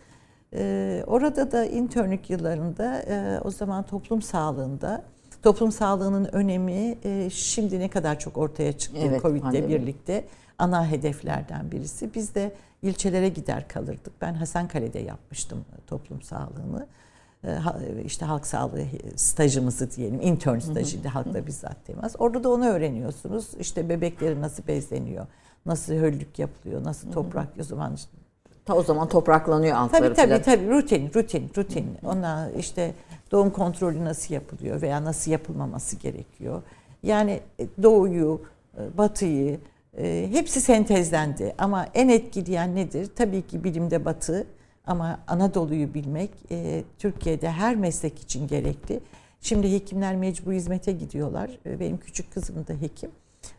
Ee, 0.53 1.03
orada 1.07 1.51
da 1.51 1.65
internlük 1.65 2.29
yıllarında 2.29 2.99
e, 2.99 3.39
o 3.43 3.51
zaman 3.51 3.83
toplum 3.83 4.21
sağlığında 4.21 5.03
toplum 5.43 5.71
sağlığının 5.71 6.29
önemi 6.35 6.97
e, 7.03 7.29
şimdi 7.29 7.79
ne 7.79 7.89
kadar 7.89 8.19
çok 8.19 8.37
ortaya 8.37 8.77
çıktı 8.77 9.01
evet, 9.03 9.21
Covid'le 9.21 9.69
birlikte 9.69 10.25
ana 10.59 10.87
hedeflerden 10.87 11.71
birisi. 11.71 12.13
Biz 12.13 12.35
de 12.35 12.55
ilçelere 12.81 13.29
gider 13.29 13.67
kalırdık. 13.67 14.21
Ben 14.21 14.33
Hasankale'de 14.33 14.99
yapmıştım 14.99 15.65
toplum 15.87 16.21
sağlığını. 16.21 16.87
E, 17.43 17.49
işte 18.05 18.25
halk 18.25 18.47
sağlığı 18.47 18.83
stajımızı 19.15 19.91
diyelim, 19.91 20.21
intern 20.21 20.59
stajıydı 20.59 21.07
halkla 21.07 21.47
bizzat 21.47 21.85
temas. 21.85 22.15
Orada 22.19 22.43
da 22.43 22.49
onu 22.49 22.65
öğreniyorsunuz. 22.65 23.53
İşte 23.59 23.89
bebekleri 23.89 24.41
nasıl 24.41 24.67
bezleniyor, 24.67 25.27
nasıl 25.65 25.93
höllük 25.93 26.39
yapılıyor, 26.39 26.83
nasıl 26.83 27.11
toprak, 27.11 27.47
o 27.59 27.63
zaman 27.63 27.95
Ta 28.65 28.75
o 28.75 28.83
zaman 28.83 29.09
topraklanıyor 29.09 29.77
altları 29.77 30.13
Tabii 30.13 30.29
tabii 30.29 30.41
tabii 30.41 30.69
rutin 30.69 31.11
rutin 31.15 31.51
rutin. 31.57 31.97
Ona 32.05 32.49
işte 32.59 32.93
doğum 33.31 33.49
kontrolü 33.49 34.05
nasıl 34.05 34.33
yapılıyor 34.33 34.81
veya 34.81 35.03
nasıl 35.03 35.31
yapılmaması 35.31 35.95
gerekiyor. 35.95 36.61
Yani 37.03 37.39
e, 37.59 37.67
doğuyu, 37.83 38.41
e, 38.77 38.97
batıyı 38.97 39.59
e, 39.97 40.27
hepsi 40.31 40.61
sentezlendi. 40.61 41.55
Ama 41.57 41.87
en 41.93 42.09
etkileyen 42.09 42.75
nedir? 42.75 43.09
Tabii 43.15 43.41
ki 43.41 43.63
bilimde 43.63 44.05
batı 44.05 44.47
ama 44.87 45.19
Anadolu'yu 45.27 45.93
bilmek 45.93 46.31
Türkiye'de 46.99 47.51
her 47.51 47.75
meslek 47.75 48.19
için 48.19 48.47
gerekli. 48.47 48.99
Şimdi 49.41 49.71
hekimler 49.73 50.15
mecbur 50.15 50.53
hizmete 50.53 50.91
gidiyorlar. 50.91 51.51
Benim 51.65 51.97
küçük 51.97 52.33
kızım 52.33 52.67
da 52.67 52.73
hekim. 52.73 53.11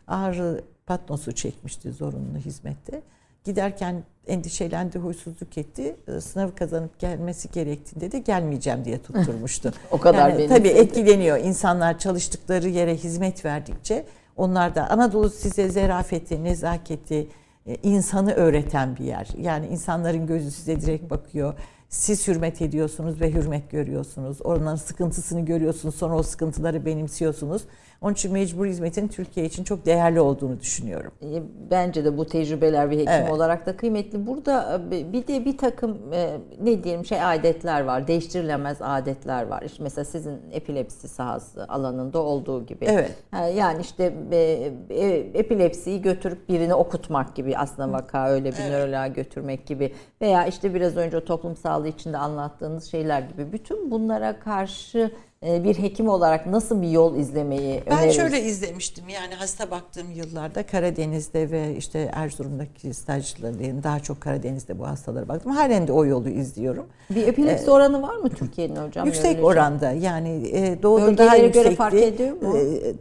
Ağrı 0.07 0.63
patnosu 0.85 1.31
çekmişti 1.31 1.91
zorunlu 1.91 2.37
hizmette. 2.37 3.01
Giderken 3.47 4.03
endişelendi, 4.27 4.99
huysuzluk 4.99 5.57
etti. 5.57 5.95
Ee, 6.07 6.21
sınavı 6.21 6.55
kazanıp 6.55 6.99
gelmesi 6.99 7.51
gerektiğinde 7.51 8.11
de 8.11 8.19
gelmeyeceğim 8.19 8.85
diye 8.85 9.01
tutturmuştu. 9.01 9.73
o 9.91 9.97
kadar 9.97 10.29
yani, 10.29 10.47
Tabii 10.47 10.67
etkileniyor. 10.67 11.37
İnsanlar 11.37 11.99
çalıştıkları 11.99 12.67
yere 12.69 12.95
hizmet 12.95 13.45
verdikçe 13.45 14.05
onlar 14.37 14.75
da 14.75 14.89
Anadolu 14.89 15.29
size 15.29 15.69
zerafeti, 15.69 16.43
nezaketi, 16.43 17.27
e, 17.65 17.75
insanı 17.83 18.33
öğreten 18.33 18.95
bir 18.95 19.03
yer. 19.03 19.27
Yani 19.41 19.67
insanların 19.67 20.27
gözü 20.27 20.51
size 20.51 20.81
direkt 20.81 21.09
bakıyor. 21.09 21.53
Siz 21.89 22.27
hürmet 22.27 22.61
ediyorsunuz 22.61 23.21
ve 23.21 23.33
hürmet 23.33 23.71
görüyorsunuz. 23.71 24.41
Onların 24.41 24.75
sıkıntısını 24.75 25.45
görüyorsunuz. 25.45 25.95
Sonra 25.95 26.15
o 26.15 26.23
sıkıntıları 26.23 26.85
benimsiyorsunuz. 26.85 27.61
Onun 28.01 28.13
için 28.13 28.33
mecbur 28.33 28.65
hizmetin 28.65 29.07
Türkiye 29.07 29.45
için 29.45 29.63
çok 29.63 29.85
değerli 29.85 30.19
olduğunu 30.19 30.59
düşünüyorum. 30.59 31.11
E, 31.21 31.41
bence 31.71 32.05
de 32.05 32.17
bu 32.17 32.25
tecrübeler 32.25 32.91
bir 32.91 32.97
hekim 32.97 33.13
evet. 33.13 33.31
olarak 33.31 33.65
da 33.65 33.77
kıymetli. 33.77 34.27
Burada 34.27 34.81
e, 34.91 35.13
bir 35.13 35.27
de 35.27 35.45
bir 35.45 35.57
takım 35.57 36.13
e, 36.13 36.37
ne 36.61 36.83
diyelim 36.83 37.05
şey 37.05 37.23
adetler 37.23 37.81
var. 37.81 38.07
Değiştirilemez 38.07 38.77
adetler 38.81 39.47
var. 39.47 39.61
İşte 39.61 39.83
mesela 39.83 40.05
sizin 40.05 40.39
epilepsi 40.51 41.07
sahası 41.07 41.65
alanında 41.67 42.19
olduğu 42.19 42.65
gibi. 42.65 42.85
Evet. 42.85 43.11
Yani 43.55 43.81
işte 43.81 44.13
epilepsiyi 45.33 46.01
götürüp 46.01 46.49
birini 46.49 46.73
okutmak 46.73 47.35
gibi 47.35 47.57
aslında 47.57 47.91
vaka 47.91 48.29
öyle 48.29 48.51
bir 48.51 48.57
evet. 48.61 48.71
nöroloğa 48.71 49.07
götürmek 49.07 49.67
gibi 49.67 49.93
veya 50.21 50.45
işte 50.45 50.73
biraz 50.73 50.97
önce 50.97 51.17
o 51.17 51.25
toplum 51.25 51.55
sağlığı 51.55 51.87
içinde 51.87 52.17
anlattığınız 52.17 52.91
şeyler 52.91 53.21
gibi 53.21 53.51
bütün 53.51 53.91
bunlara 53.91 54.39
karşı 54.39 55.11
bir 55.43 55.75
hekim 55.75 56.09
olarak 56.09 56.45
nasıl 56.45 56.81
bir 56.81 56.89
yol 56.89 57.15
izlemeyi 57.15 57.83
ben 57.85 57.97
öneririz? 57.97 58.17
Ben 58.17 58.23
şöyle 58.23 58.41
izlemiştim 58.41 59.09
yani 59.09 59.35
hasta 59.35 59.71
baktığım 59.71 60.11
yıllarda 60.11 60.63
Karadeniz'de 60.63 61.51
ve 61.51 61.75
işte 61.75 62.11
Erzurum'daki 62.13 62.93
stajlarım 62.93 63.83
daha 63.83 63.99
çok 63.99 64.21
Karadeniz'de 64.21 64.79
bu 64.79 64.87
hastalara 64.87 65.27
baktım. 65.27 65.51
Halen 65.51 65.87
de 65.87 65.91
o 65.91 66.05
yolu 66.05 66.29
izliyorum. 66.29 66.85
Bir 67.09 67.27
epilepsi 67.27 67.67
ee, 67.67 67.71
oranı 67.71 68.01
var 68.01 68.15
mı 68.15 68.29
Türkiye'nin 68.29 68.75
hocam? 68.75 69.05
Yüksek 69.05 69.43
oranda 69.43 69.91
yani 69.91 70.49
e, 70.51 70.83
doğuda 70.83 71.17
daha 71.17 71.35
yüksekti. 71.35 71.63
göre 71.63 71.75
fark 71.75 71.93
ediyor 71.93 72.41
mu? 72.41 72.57
E, 72.57 72.93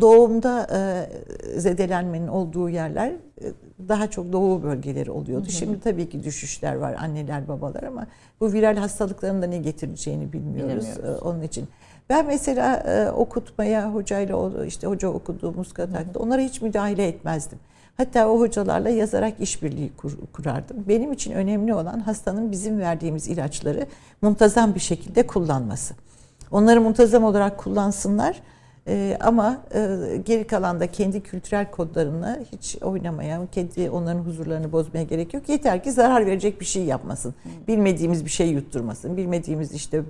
doğumda 0.00 0.66
e, 0.72 1.60
zedelenmenin 1.60 2.28
olduğu 2.28 2.68
yerler 2.68 3.08
e, 3.08 3.52
daha 3.88 4.10
çok 4.10 4.32
doğu 4.32 4.62
bölgeleri 4.62 5.10
oluyordu. 5.10 5.44
Hı 5.44 5.48
hı. 5.48 5.52
Şimdi 5.52 5.80
tabii 5.80 6.08
ki 6.08 6.24
düşüşler 6.24 6.74
var 6.74 6.96
anneler 6.98 7.48
babalar 7.48 7.82
ama 7.82 8.06
bu 8.40 8.52
viral 8.52 8.76
hastalıkların 8.76 9.42
da 9.42 9.46
ne 9.46 9.58
getireceğini 9.58 10.32
bilmiyoruz. 10.32 10.86
bilmiyoruz. 10.86 11.20
E, 11.20 11.24
onun 11.24 11.42
için 11.42 11.68
ben 12.08 12.26
mesela 12.26 12.76
e, 12.76 13.10
okutmaya 13.10 13.94
hocayla 13.94 14.64
işte 14.66 14.86
hoca 14.86 15.08
okuduğumuz 15.08 15.72
katakta 15.72 16.20
onlara 16.20 16.40
hiç 16.40 16.62
müdahale 16.62 17.06
etmezdim. 17.06 17.58
Hatta 17.96 18.28
o 18.28 18.40
hocalarla 18.40 18.88
yazarak 18.88 19.40
işbirliği 19.40 19.92
kur, 19.96 20.12
kurardım. 20.32 20.84
Benim 20.88 21.12
için 21.12 21.32
önemli 21.32 21.74
olan 21.74 22.00
hastanın 22.00 22.52
bizim 22.52 22.78
verdiğimiz 22.78 23.28
ilaçları 23.28 23.86
muntazam 24.22 24.74
bir 24.74 24.80
şekilde 24.80 25.26
kullanması. 25.26 25.94
Onları 26.50 26.80
muntazam 26.80 27.24
olarak 27.24 27.58
kullansınlar. 27.58 28.42
Ee, 28.88 29.16
ama 29.20 29.60
e, 29.74 30.16
geri 30.24 30.46
kalan 30.46 30.80
da 30.80 30.86
kendi 30.86 31.20
kültürel 31.20 31.70
kodlarına 31.70 32.40
hiç 32.52 32.76
oynamaya, 32.82 33.40
kendi 33.52 33.90
onların 33.90 34.20
huzurlarını 34.20 34.72
bozmaya 34.72 35.04
gerek 35.04 35.34
yok. 35.34 35.48
Yeter 35.48 35.82
ki 35.82 35.92
zarar 35.92 36.26
verecek 36.26 36.60
bir 36.60 36.66
şey 36.66 36.84
yapmasın. 36.84 37.34
Bilmediğimiz 37.68 38.24
bir 38.24 38.30
şey 38.30 38.50
yutturmasın. 38.50 39.16
Bilmediğimiz 39.16 39.72
işte 39.72 40.02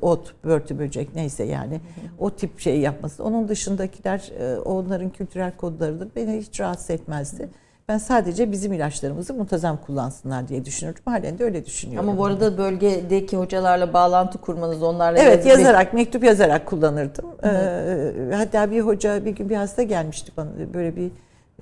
ot, 0.00 0.34
börtü, 0.44 0.78
böcek 0.78 1.14
neyse 1.14 1.44
yani 1.44 1.80
o 2.18 2.30
tip 2.30 2.60
şey 2.60 2.80
yapmasın. 2.80 3.24
Onun 3.24 3.48
dışındakiler 3.48 4.32
e, 4.40 4.58
onların 4.58 5.10
kültürel 5.10 5.56
kodlarıdır. 5.56 6.08
Beni 6.16 6.36
hiç 6.36 6.60
rahatsız 6.60 6.90
etmezdi. 6.90 7.48
Ben 7.88 7.98
sadece 7.98 8.52
bizim 8.52 8.72
ilaçlarımızı 8.72 9.34
muntazam 9.34 9.76
kullansınlar 9.76 10.48
diye 10.48 10.64
düşünüyorum. 10.64 11.02
Halen 11.04 11.38
de 11.38 11.44
öyle 11.44 11.66
düşünüyorum. 11.66 12.08
Ama 12.08 12.18
bu 12.18 12.24
arada 12.24 12.58
bölgedeki 12.58 13.36
hocalarla 13.36 13.92
bağlantı 13.92 14.38
kurmanız 14.38 14.82
onlarla... 14.82 15.18
Evet 15.18 15.46
yazarak, 15.46 15.94
mektup 15.94 16.24
yazarak 16.24 16.66
kullanırdım. 16.66 17.24
Ee, 17.44 18.34
hatta 18.34 18.70
bir 18.70 18.80
hoca 18.80 19.24
bir 19.24 19.30
gün 19.30 19.48
bir 19.48 19.56
hasta 19.56 19.82
gelmişti 19.82 20.32
bana 20.36 20.48
böyle 20.74 20.96
bir 20.96 21.10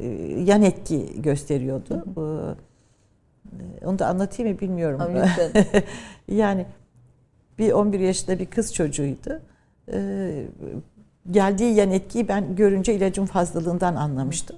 e, 0.01 0.07
yan 0.43 0.63
etki 0.63 1.23
gösteriyordu. 1.23 2.05
Hı 2.15 2.55
ee, 3.83 3.87
Onu 3.87 3.99
da 3.99 4.07
anlatayım 4.07 4.53
mı 4.53 4.61
bilmiyorum. 4.61 5.01
yani 6.29 6.67
bir 7.59 7.73
11 7.73 8.01
yaşında 8.01 8.39
bir 8.39 8.47
kız 8.47 8.75
çocuğuydu. 8.75 9.41
Ee, 9.93 10.45
geldiği 11.31 11.75
yan 11.75 11.91
etkiyi 11.91 12.29
ben 12.29 12.57
görünce 12.57 12.95
ilacın 12.95 13.27
fazlalığından 13.27 13.97
anlamıştım. 13.97 14.57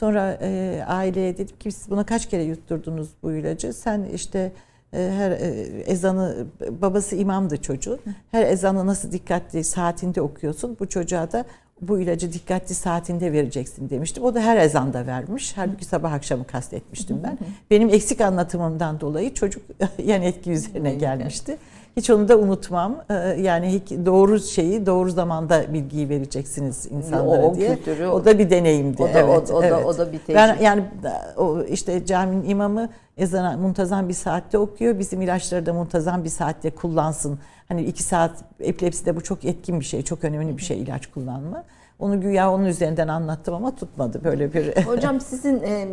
Sonra 0.00 0.38
e, 0.42 0.82
aileye 0.86 1.38
dedim 1.38 1.56
ki 1.56 1.72
siz 1.72 1.90
buna 1.90 2.06
kaç 2.06 2.28
kere 2.28 2.42
yutturdunuz 2.42 3.08
bu 3.22 3.32
ilacı? 3.32 3.72
Sen 3.72 4.04
işte 4.14 4.52
e, 4.92 5.12
her 5.16 5.30
e, 5.30 5.36
ezanı 5.86 6.46
babası 6.70 7.16
imamdı 7.16 7.62
çocuğun. 7.62 7.98
Her 8.30 8.46
ezanı 8.46 8.86
nasıl 8.86 9.12
dikkatli 9.12 9.64
saatinde 9.64 10.20
okuyorsun? 10.20 10.76
Bu 10.80 10.88
çocuğa 10.88 11.32
da 11.32 11.44
bu 11.80 12.00
ilacı 12.00 12.32
dikkatli 12.32 12.74
saatinde 12.74 13.32
vereceksin 13.32 13.90
demiştim. 13.90 14.24
O 14.24 14.34
da 14.34 14.40
her 14.40 14.56
ezanda 14.56 15.06
vermiş. 15.06 15.52
Halbuki 15.56 15.84
sabah 15.84 16.12
akşamı 16.12 16.46
kastetmiştim 16.46 17.20
ben. 17.22 17.38
Benim 17.70 17.88
eksik 17.88 18.20
anlatımımdan 18.20 19.00
dolayı 19.00 19.34
çocuk 19.34 19.62
yan 20.04 20.22
etki 20.22 20.50
üzerine 20.50 20.94
gelmişti. 20.94 21.58
Hiç 21.98 22.10
onu 22.10 22.28
da 22.28 22.38
unutmam. 22.38 23.04
Ee, 23.10 23.14
yani 23.14 23.82
doğru 24.06 24.40
şeyi 24.40 24.86
doğru 24.86 25.10
zamanda 25.10 25.72
bilgiyi 25.72 26.08
vereceksiniz 26.08 26.86
insanlara 26.90 27.40
o, 27.40 27.50
o 27.50 27.54
diye. 27.54 27.74
Kültürü, 27.74 28.06
o 28.06 28.24
da 28.24 28.38
bir 28.38 28.50
deneyimdi. 28.50 29.02
O 29.02 29.06
da, 29.06 29.10
evet, 29.10 29.50
o, 29.50 29.54
o, 29.54 29.62
evet. 29.62 29.72
da, 29.72 29.88
o 29.88 29.98
da 29.98 30.12
bir 30.12 30.18
tecrübe. 30.18 30.36
Ben 30.36 30.58
yani 30.60 30.84
o 31.36 31.62
işte 31.62 32.06
caminin 32.06 32.48
imamı 32.48 32.88
ezana 33.16 33.56
muntazam 33.56 34.08
bir 34.08 34.14
saatte 34.14 34.58
okuyor. 34.58 34.98
Bizim 34.98 35.22
ilaçları 35.22 35.66
da 35.66 35.72
muntazam 35.72 36.24
bir 36.24 36.28
saatte 36.28 36.70
kullansın. 36.70 37.38
Hani 37.68 37.82
iki 37.82 38.02
saat 38.02 38.30
epilepside 38.60 39.16
bu 39.16 39.20
çok 39.20 39.44
etkin 39.44 39.80
bir 39.80 39.84
şey, 39.84 40.02
çok 40.02 40.24
önemli 40.24 40.56
bir 40.56 40.62
şey 40.62 40.82
ilaç 40.82 41.06
kullanma. 41.06 41.64
Onu 41.98 42.20
güya 42.20 42.52
onun 42.52 42.64
üzerinden 42.64 43.08
anlattım 43.08 43.54
ama 43.54 43.74
tutmadı 43.74 44.24
böyle 44.24 44.52
bir. 44.52 44.76
Hocam 44.86 45.20
sizin 45.20 45.62
e, 45.62 45.88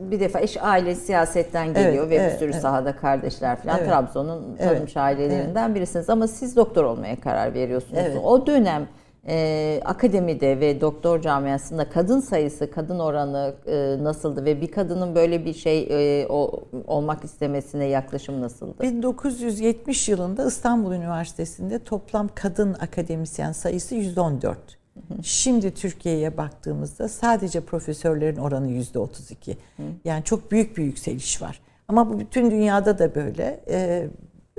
bir 0.00 0.20
defa 0.20 0.40
eş 0.40 0.56
aile 0.62 0.94
siyasetten 0.94 1.74
geliyor 1.74 2.06
evet, 2.06 2.10
ve 2.10 2.14
evet, 2.14 2.32
bir 2.32 2.38
sürü 2.38 2.50
evet. 2.50 2.62
sahada 2.62 2.96
kardeşler 2.96 3.56
falan 3.56 3.78
evet. 3.78 3.88
Trabzon'un 3.88 4.56
evet, 4.60 4.96
ailelerinden 4.96 5.66
evet. 5.66 5.76
birisiniz 5.76 6.10
ama 6.10 6.26
siz 6.26 6.56
doktor 6.56 6.84
olmaya 6.84 7.20
karar 7.20 7.54
veriyorsunuz. 7.54 7.98
Evet. 8.02 8.18
O 8.24 8.46
dönem 8.46 8.88
e, 9.28 9.80
akademide 9.84 10.60
ve 10.60 10.80
doktor 10.80 11.20
camiasında 11.20 11.88
kadın 11.88 12.20
sayısı, 12.20 12.70
kadın 12.70 12.98
oranı 12.98 13.54
e, 13.66 13.96
nasıldı 14.04 14.44
ve 14.44 14.60
bir 14.60 14.70
kadının 14.70 15.14
böyle 15.14 15.44
bir 15.44 15.54
şey 15.54 15.88
e, 15.90 16.26
o, 16.28 16.60
olmak 16.86 17.24
istemesine 17.24 17.84
yaklaşım 17.84 18.40
nasıldı? 18.40 18.82
1970 18.82 20.08
yılında 20.08 20.46
İstanbul 20.46 20.92
Üniversitesi'nde 20.92 21.78
toplam 21.78 22.28
kadın 22.34 22.74
akademisyen 22.74 23.52
sayısı 23.52 23.94
114. 23.94 24.81
Şimdi 25.22 25.74
Türkiye'ye 25.74 26.36
baktığımızda 26.36 27.08
sadece 27.08 27.60
profesörlerin 27.60 28.36
oranı 28.36 28.70
yüzde 28.70 28.98
32. 28.98 29.56
Yani 30.04 30.24
çok 30.24 30.52
büyük 30.52 30.76
bir 30.76 30.84
yükseliş 30.84 31.42
var. 31.42 31.60
Ama 31.88 32.12
bu 32.12 32.20
bütün 32.20 32.50
dünyada 32.50 32.98
da 32.98 33.14
böyle. 33.14 33.60
Ee, 33.68 34.08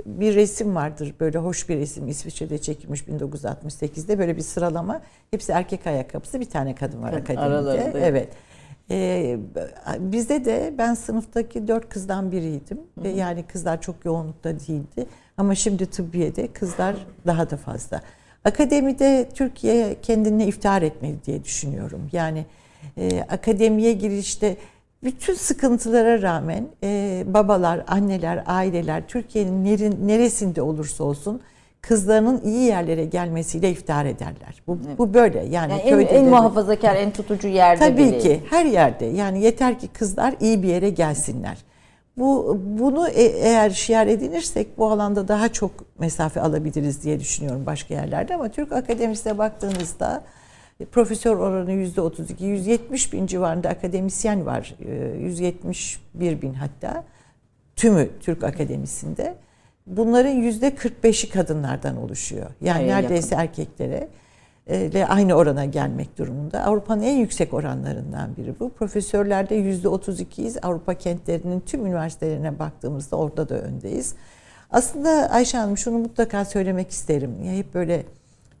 bir 0.06 0.34
resim 0.34 0.74
vardır 0.74 1.14
böyle 1.20 1.38
hoş 1.38 1.68
bir 1.68 1.76
resim 1.76 2.08
İsviçre'de 2.08 2.58
çekilmiş 2.58 3.00
1968'de 3.00 4.18
böyle 4.18 4.36
bir 4.36 4.42
sıralama. 4.42 5.00
Hepsi 5.30 5.52
erkek 5.52 5.86
ayakkabısı 5.86 6.40
bir 6.40 6.50
tane 6.50 6.74
kadın 6.74 7.02
var 7.02 7.12
akademide. 7.12 7.40
Aralarında. 7.40 7.98
Evet. 7.98 8.28
Ee, 8.90 9.38
bizde 9.98 10.44
de 10.44 10.74
ben 10.78 10.94
sınıftaki 10.94 11.68
dört 11.68 11.88
kızdan 11.88 12.32
biriydim. 12.32 12.80
Hı 13.02 13.08
hı. 13.08 13.08
Yani 13.08 13.42
kızlar 13.42 13.80
çok 13.80 14.04
yoğunlukta 14.04 14.50
değildi. 14.60 15.06
Ama 15.36 15.54
şimdi 15.54 15.86
tıbbiyede 15.86 16.52
kızlar 16.52 17.06
daha 17.26 17.50
da 17.50 17.56
fazla. 17.56 18.00
Akademide 18.44 19.28
Türkiye 19.34 19.96
kendine 20.02 20.46
iftihar 20.46 20.82
etmeli 20.82 21.24
diye 21.26 21.44
düşünüyorum. 21.44 22.00
Yani 22.12 22.44
e, 22.98 23.20
akademiye 23.20 23.92
girişte 23.92 24.56
bütün 25.04 25.34
sıkıntılara 25.34 26.22
rağmen 26.22 26.66
e, 26.82 27.22
babalar, 27.26 27.84
anneler, 27.88 28.42
aileler 28.46 29.06
Türkiye'nin 29.08 30.08
neresinde 30.08 30.62
olursa 30.62 31.04
olsun 31.04 31.40
kızlarının 31.80 32.40
iyi 32.44 32.62
yerlere 32.62 33.04
gelmesiyle 33.04 33.70
iftihar 33.70 34.06
ederler. 34.06 34.62
Bu, 34.66 34.78
evet. 34.86 34.98
bu 34.98 35.14
böyle 35.14 35.38
yani, 35.38 35.72
yani 35.72 35.88
köyde 35.88 36.10
en, 36.10 36.24
en 36.24 36.30
muhafazakar, 36.30 36.96
en 36.96 37.10
tutucu 37.10 37.48
yerde 37.48 37.78
Tabii 37.78 37.96
bile. 37.96 38.18
ki 38.18 38.40
her 38.50 38.64
yerde. 38.64 39.04
Yani 39.04 39.42
yeter 39.42 39.78
ki 39.78 39.88
kızlar 39.88 40.34
iyi 40.40 40.62
bir 40.62 40.68
yere 40.68 40.90
gelsinler. 40.90 41.58
Bu 42.16 42.60
bunu 42.64 43.08
e, 43.08 43.22
eğer 43.22 43.70
şiar 43.70 44.06
edinirsek 44.06 44.78
bu 44.78 44.90
alanda 44.90 45.28
daha 45.28 45.48
çok 45.48 45.70
mesafe 45.98 46.40
alabiliriz 46.40 47.02
diye 47.02 47.20
düşünüyorum 47.20 47.66
başka 47.66 47.94
yerlerde 47.94 48.34
ama 48.34 48.48
Türk 48.48 48.72
Akademisi'ne 48.72 49.38
baktığınızda 49.38 50.24
profesör 50.92 51.36
oranı 51.36 51.72
yüzde 51.72 52.00
32, 52.00 52.44
170 52.44 53.12
bin 53.12 53.26
civarında 53.26 53.68
akademisyen 53.68 54.46
var. 54.46 54.74
171 55.20 56.32
e, 56.32 56.42
bin 56.42 56.54
hatta 56.54 57.04
tümü 57.76 58.08
Türk 58.20 58.44
Akademisi'nde. 58.44 59.34
Bunların 59.86 60.30
yüzde 60.30 60.68
45'i 60.68 61.30
kadınlardan 61.30 61.96
oluşuyor. 61.96 62.50
Yani 62.60 62.76
Hayır, 62.76 62.88
neredeyse 62.88 63.34
yakın. 63.34 63.48
erkeklere 63.48 64.08
ile 64.66 65.06
aynı 65.06 65.34
orana 65.34 65.64
gelmek 65.64 66.18
durumunda. 66.18 66.64
Avrupa'nın 66.64 67.02
en 67.02 67.16
yüksek 67.16 67.54
oranlarından 67.54 68.36
biri 68.36 68.54
bu. 68.60 68.70
Profesörlerde 68.70 69.54
yüzde 69.54 69.88
32'yiz. 69.88 70.60
Avrupa 70.62 70.94
kentlerinin 70.94 71.60
tüm 71.60 71.86
üniversitelerine 71.86 72.58
baktığımızda 72.58 73.16
orada 73.16 73.48
da 73.48 73.54
öndeyiz. 73.54 74.14
Aslında 74.70 75.10
Ayşe 75.30 75.58
Hanım 75.58 75.78
şunu 75.78 75.98
mutlaka 75.98 76.44
söylemek 76.44 76.90
isterim. 76.90 77.42
Ya 77.44 77.52
hep 77.52 77.74
böyle 77.74 78.02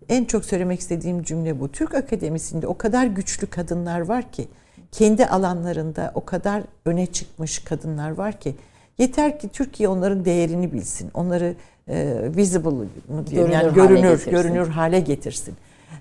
en 0.08 0.24
çok 0.24 0.44
söylemek 0.44 0.80
istediğim 0.80 1.22
cümle 1.22 1.60
bu. 1.60 1.72
Türk 1.72 1.94
Akademisi'nde 1.94 2.66
o 2.66 2.78
kadar 2.78 3.06
güçlü 3.06 3.46
kadınlar 3.46 4.00
var 4.00 4.32
ki, 4.32 4.48
kendi 4.92 5.26
alanlarında 5.26 6.12
o 6.14 6.24
kadar 6.24 6.62
öne 6.84 7.06
çıkmış 7.06 7.58
kadınlar 7.58 8.10
var 8.10 8.40
ki, 8.40 8.54
yeter 8.98 9.38
ki 9.38 9.48
Türkiye 9.48 9.88
onların 9.88 10.24
değerini 10.24 10.72
bilsin. 10.72 11.10
Onları 11.14 11.54
e, 11.88 12.16
visible 12.36 12.68
mu 12.68 13.26
diyelim, 13.26 13.50
görünür 13.50 13.52
yani 13.52 13.74
görünür, 13.74 14.02
hale 14.02 14.30
görünür 14.30 14.68
hale 14.68 15.00
getirsin. 15.00 15.54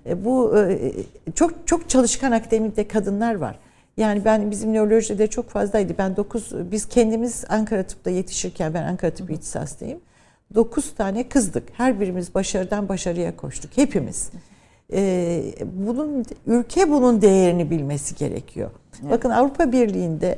E, 0.05 0.25
bu 0.25 0.57
e, 0.57 0.93
çok 1.35 1.67
çok 1.67 1.89
çalışkan 1.89 2.31
akademide 2.31 2.87
kadınlar 2.87 3.35
var. 3.35 3.59
Yani 3.97 4.25
ben 4.25 4.51
bizim 4.51 4.73
nörolojide 4.73 5.27
çok 5.27 5.49
fazlaydı. 5.49 5.93
Ben 5.97 6.15
9 6.15 6.71
biz 6.71 6.85
kendimiz 6.85 7.45
Ankara 7.49 7.83
Tıp'ta 7.83 8.09
yetişirken 8.09 8.73
ben 8.73 8.83
Ankara 8.83 9.11
Tıp 9.11 9.31
ihtisaslıyım. 9.31 9.99
9 10.55 10.95
tane 10.95 11.29
kızdık. 11.29 11.69
Her 11.73 11.99
birimiz 11.99 12.35
başarıdan 12.35 12.89
başarıya 12.89 13.37
koştuk. 13.37 13.71
Hepimiz. 13.75 14.29
Ee, 14.93 15.43
bunun 15.63 16.25
ülke 16.47 16.89
bunun 16.89 17.21
değerini 17.21 17.69
bilmesi 17.69 18.15
gerekiyor. 18.15 18.71
Evet. 19.01 19.11
Bakın 19.11 19.29
Avrupa 19.29 19.71
Birliği'nde 19.71 20.37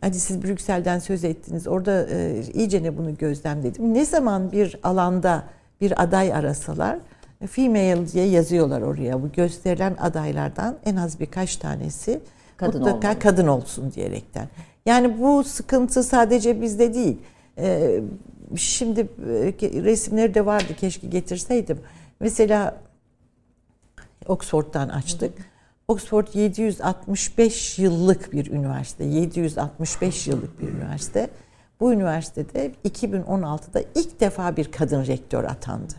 Hadi 0.00 0.20
siz 0.20 0.42
Brüksel'den 0.42 0.98
söz 0.98 1.24
ettiniz. 1.24 1.66
Orada 1.66 2.06
e, 2.10 2.42
iyice 2.54 2.82
ne 2.82 2.98
bunu 2.98 3.16
gözlemledim. 3.16 3.94
Ne 3.94 4.04
zaman 4.04 4.52
bir 4.52 4.78
alanda 4.82 5.42
bir 5.80 6.02
aday 6.02 6.32
arasalar 6.32 6.98
female 7.46 8.08
diye 8.12 8.26
yazıyorlar 8.26 8.82
oraya. 8.82 9.22
Bu 9.22 9.32
gösterilen 9.32 9.96
adaylardan 10.00 10.76
en 10.84 10.96
az 10.96 11.20
birkaç 11.20 11.56
tanesi 11.56 12.20
kadın 12.56 12.80
mutlaka 12.80 13.08
olmalı. 13.08 13.18
kadın 13.18 13.46
olsun 13.46 13.92
diyerekten. 13.92 14.48
Yani 14.86 15.20
bu 15.20 15.44
sıkıntı 15.44 16.02
sadece 16.02 16.62
bizde 16.62 16.94
değil. 16.94 17.18
Ee, 17.58 18.00
şimdi 18.56 19.00
e, 19.00 19.54
resimleri 19.82 20.34
de 20.34 20.46
vardı 20.46 20.76
keşke 20.80 21.06
getirseydim. 21.06 21.80
Mesela 22.20 22.76
Oxford'dan 24.26 24.88
açtık. 24.88 25.38
Hı 25.38 25.42
hı. 25.42 25.46
Oxford 25.88 26.26
765 26.34 27.78
yıllık 27.78 28.32
bir 28.32 28.50
üniversite. 28.50 29.04
765 29.04 30.26
yıllık 30.26 30.60
bir 30.60 30.68
üniversite. 30.68 31.30
Bu 31.80 31.92
üniversitede 31.92 32.72
2016'da 32.84 33.82
ilk 33.94 34.20
defa 34.20 34.56
bir 34.56 34.72
kadın 34.72 35.06
rektör 35.06 35.44
atandı. 35.44 35.94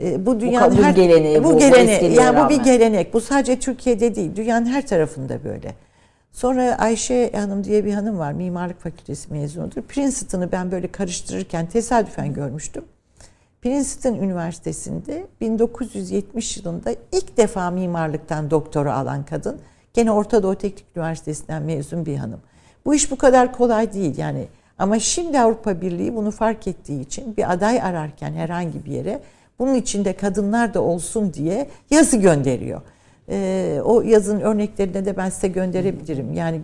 E, 0.00 0.26
bu 0.26 0.40
dünyanın 0.40 0.78
bu 0.78 0.82
her 0.82 0.94
geleneği, 0.94 1.44
bu, 1.44 1.54
bu 1.54 1.58
geleneği 1.58 2.14
yani 2.14 2.44
bu 2.44 2.48
bir 2.48 2.64
gelenek. 2.64 3.14
Bu 3.14 3.20
sadece 3.20 3.58
Türkiye'de 3.58 4.14
değil, 4.14 4.36
dünyanın 4.36 4.66
her 4.66 4.86
tarafında 4.86 5.44
böyle. 5.44 5.74
Sonra 6.32 6.76
Ayşe 6.78 7.32
Hanım 7.32 7.64
diye 7.64 7.84
bir 7.84 7.94
hanım 7.94 8.18
var. 8.18 8.32
Mimarlık 8.32 8.80
Fakültesi 8.80 9.32
mezunudur. 9.32 9.82
Princeton'ı 9.82 10.52
ben 10.52 10.72
böyle 10.72 10.92
karıştırırken 10.92 11.66
tesadüfen 11.66 12.34
görmüştüm. 12.34 12.84
Princeton 13.62 14.14
Üniversitesi'nde 14.14 15.26
1970 15.40 16.56
yılında 16.56 16.90
ilk 17.12 17.36
defa 17.36 17.70
mimarlıktan 17.70 18.50
doktora 18.50 18.94
alan 18.94 19.24
kadın. 19.24 19.60
Gene 19.94 20.12
Orta 20.12 20.42
Doğu 20.42 20.54
Teknik 20.54 20.84
Üniversitesi'nden 20.96 21.62
mezun 21.62 22.06
bir 22.06 22.16
hanım. 22.16 22.40
Bu 22.84 22.94
iş 22.94 23.10
bu 23.10 23.16
kadar 23.16 23.52
kolay 23.52 23.92
değil 23.92 24.18
yani. 24.18 24.46
Ama 24.78 24.98
şimdi 24.98 25.40
Avrupa 25.40 25.80
Birliği 25.80 26.16
bunu 26.16 26.30
fark 26.30 26.66
ettiği 26.66 27.00
için 27.00 27.36
bir 27.36 27.52
aday 27.52 27.82
ararken 27.82 28.32
herhangi 28.32 28.84
bir 28.84 28.92
yere 28.92 29.20
bunun 29.60 29.74
içinde 29.74 30.12
kadınlar 30.12 30.74
da 30.74 30.80
olsun 30.80 31.34
diye 31.34 31.68
yazı 31.90 32.16
gönderiyor. 32.16 32.80
Ee, 33.28 33.80
o 33.84 34.02
yazın 34.02 34.40
örneklerini 34.40 35.04
de 35.04 35.16
ben 35.16 35.30
size 35.30 35.48
gönderebilirim. 35.48 36.32
Yani 36.32 36.60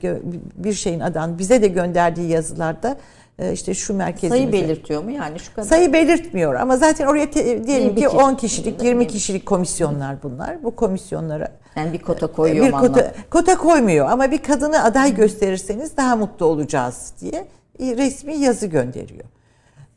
bir 0.56 0.72
şeyin 0.72 1.00
adan 1.00 1.38
bize 1.38 1.62
de 1.62 1.68
gönderdiği 1.68 2.30
yazılarda 2.30 2.96
e, 3.38 3.52
işte 3.52 3.74
şu 3.74 3.94
merkez 3.94 4.30
sayı 4.30 4.52
belirtiyor 4.52 5.04
mu 5.04 5.10
yani 5.10 5.38
şu 5.38 5.54
kadar 5.54 5.68
sayı 5.68 5.92
belirtmiyor 5.92 6.54
ama 6.54 6.76
zaten 6.76 7.06
oraya 7.06 7.30
te, 7.30 7.64
diyelim 7.64 7.94
ki 7.94 8.08
10 8.08 8.34
kişilik 8.34 8.82
20 8.82 9.06
kişilik 9.06 9.46
komisyonlar 9.46 10.22
bunlar 10.22 10.64
bu 10.64 10.76
komisyonlara 10.76 11.48
yani 11.76 11.92
bir 11.92 11.98
kota 11.98 12.26
koyuyor 12.26 12.66
bir 12.66 12.72
kota, 12.72 13.12
kota 13.30 13.58
koymuyor 13.58 14.10
ama 14.10 14.30
bir 14.30 14.38
kadını 14.38 14.84
aday 14.84 15.14
gösterirseniz 15.14 15.96
daha 15.96 16.16
mutlu 16.16 16.46
olacağız 16.46 17.12
diye 17.20 17.46
resmi 17.80 18.36
yazı 18.36 18.66
gönderiyor. 18.66 19.24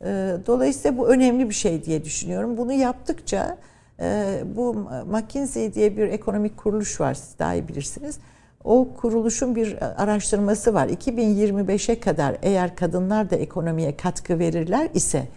Ee, 0.04 0.36
dolayısıyla 0.46 0.98
bu 0.98 1.08
önemli 1.08 1.48
bir 1.48 1.54
şey 1.54 1.84
diye 1.84 2.04
düşünüyorum. 2.04 2.56
Bunu 2.56 2.72
yaptıkça 2.72 3.58
e, 4.00 4.40
bu 4.56 4.74
McKinsey 5.06 5.74
diye 5.74 5.96
bir 5.96 6.08
ekonomik 6.08 6.56
kuruluş 6.56 7.00
var 7.00 7.14
siz 7.14 7.38
daha 7.38 7.54
iyi 7.54 7.68
bilirsiniz. 7.68 8.18
O 8.64 8.88
kuruluşun 8.96 9.56
bir 9.56 10.02
araştırması 10.02 10.74
var. 10.74 10.88
2025'e 10.88 12.00
kadar 12.00 12.36
eğer 12.42 12.76
kadınlar 12.76 13.30
da 13.30 13.36
ekonomiye 13.36 13.96
katkı 13.96 14.38
verirler 14.38 14.88
ise 14.94 15.28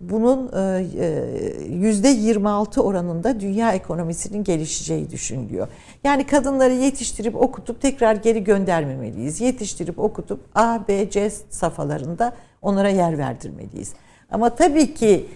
bunun 0.00 0.50
e, 0.52 0.86
e, 0.98 1.64
yüzde 1.68 2.08
26 2.08 2.82
oranında 2.82 3.40
dünya 3.40 3.72
ekonomisinin 3.72 4.44
gelişeceği 4.44 5.10
düşünülüyor. 5.10 5.68
Yani 6.04 6.26
kadınları 6.26 6.72
yetiştirip 6.72 7.36
okutup 7.36 7.82
tekrar 7.82 8.14
geri 8.14 8.44
göndermemeliyiz. 8.44 9.40
Yetiştirip 9.40 9.98
okutup 9.98 10.40
A, 10.54 10.88
B, 10.88 11.10
C 11.10 11.30
safhalarında 11.50 12.32
onlara 12.62 12.88
yer 12.88 13.18
verdirmeliyiz. 13.18 13.92
Ama 14.30 14.54
tabii 14.54 14.94
ki 14.94 15.26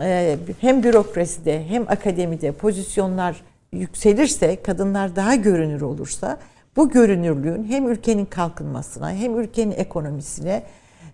e, 0.00 0.36
hem 0.60 0.82
bürokraside 0.82 1.68
hem 1.68 1.82
akademide 1.82 2.52
pozisyonlar 2.52 3.42
yükselirse, 3.72 4.62
kadınlar 4.62 5.16
daha 5.16 5.34
görünür 5.34 5.80
olursa 5.80 6.38
bu 6.76 6.90
görünürlüğün 6.90 7.64
hem 7.64 7.88
ülkenin 7.88 8.24
kalkınmasına 8.24 9.12
hem 9.12 9.40
ülkenin 9.40 9.72
ekonomisine 9.72 10.62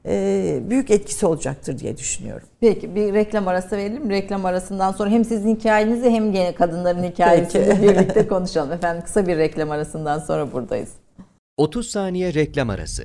e, 0.07 0.61
büyük 0.70 0.90
etkisi 0.90 1.27
olacaktır 1.27 1.79
diye 1.79 1.96
düşünüyorum. 1.96 2.49
Peki 2.61 2.94
bir 2.94 3.14
reklam 3.14 3.49
arası 3.49 3.77
verelim. 3.77 4.11
Reklam 4.11 4.44
arasından 4.44 4.92
sonra 4.92 5.11
hem 5.11 5.25
sizin 5.25 5.57
hikayenizi 5.57 6.11
hem 6.11 6.33
gene 6.33 6.55
kadınların 6.55 7.03
hikayesini 7.03 7.83
birlikte 7.83 8.29
konuşalım. 8.29 8.73
Efendim 8.73 9.03
kısa 9.05 9.27
bir 9.27 9.37
reklam 9.37 9.70
arasından 9.70 10.18
sonra 10.18 10.53
buradayız. 10.53 10.90
30 11.57 11.90
saniye 11.90 12.35
reklam 12.35 12.70
arası. 12.70 13.05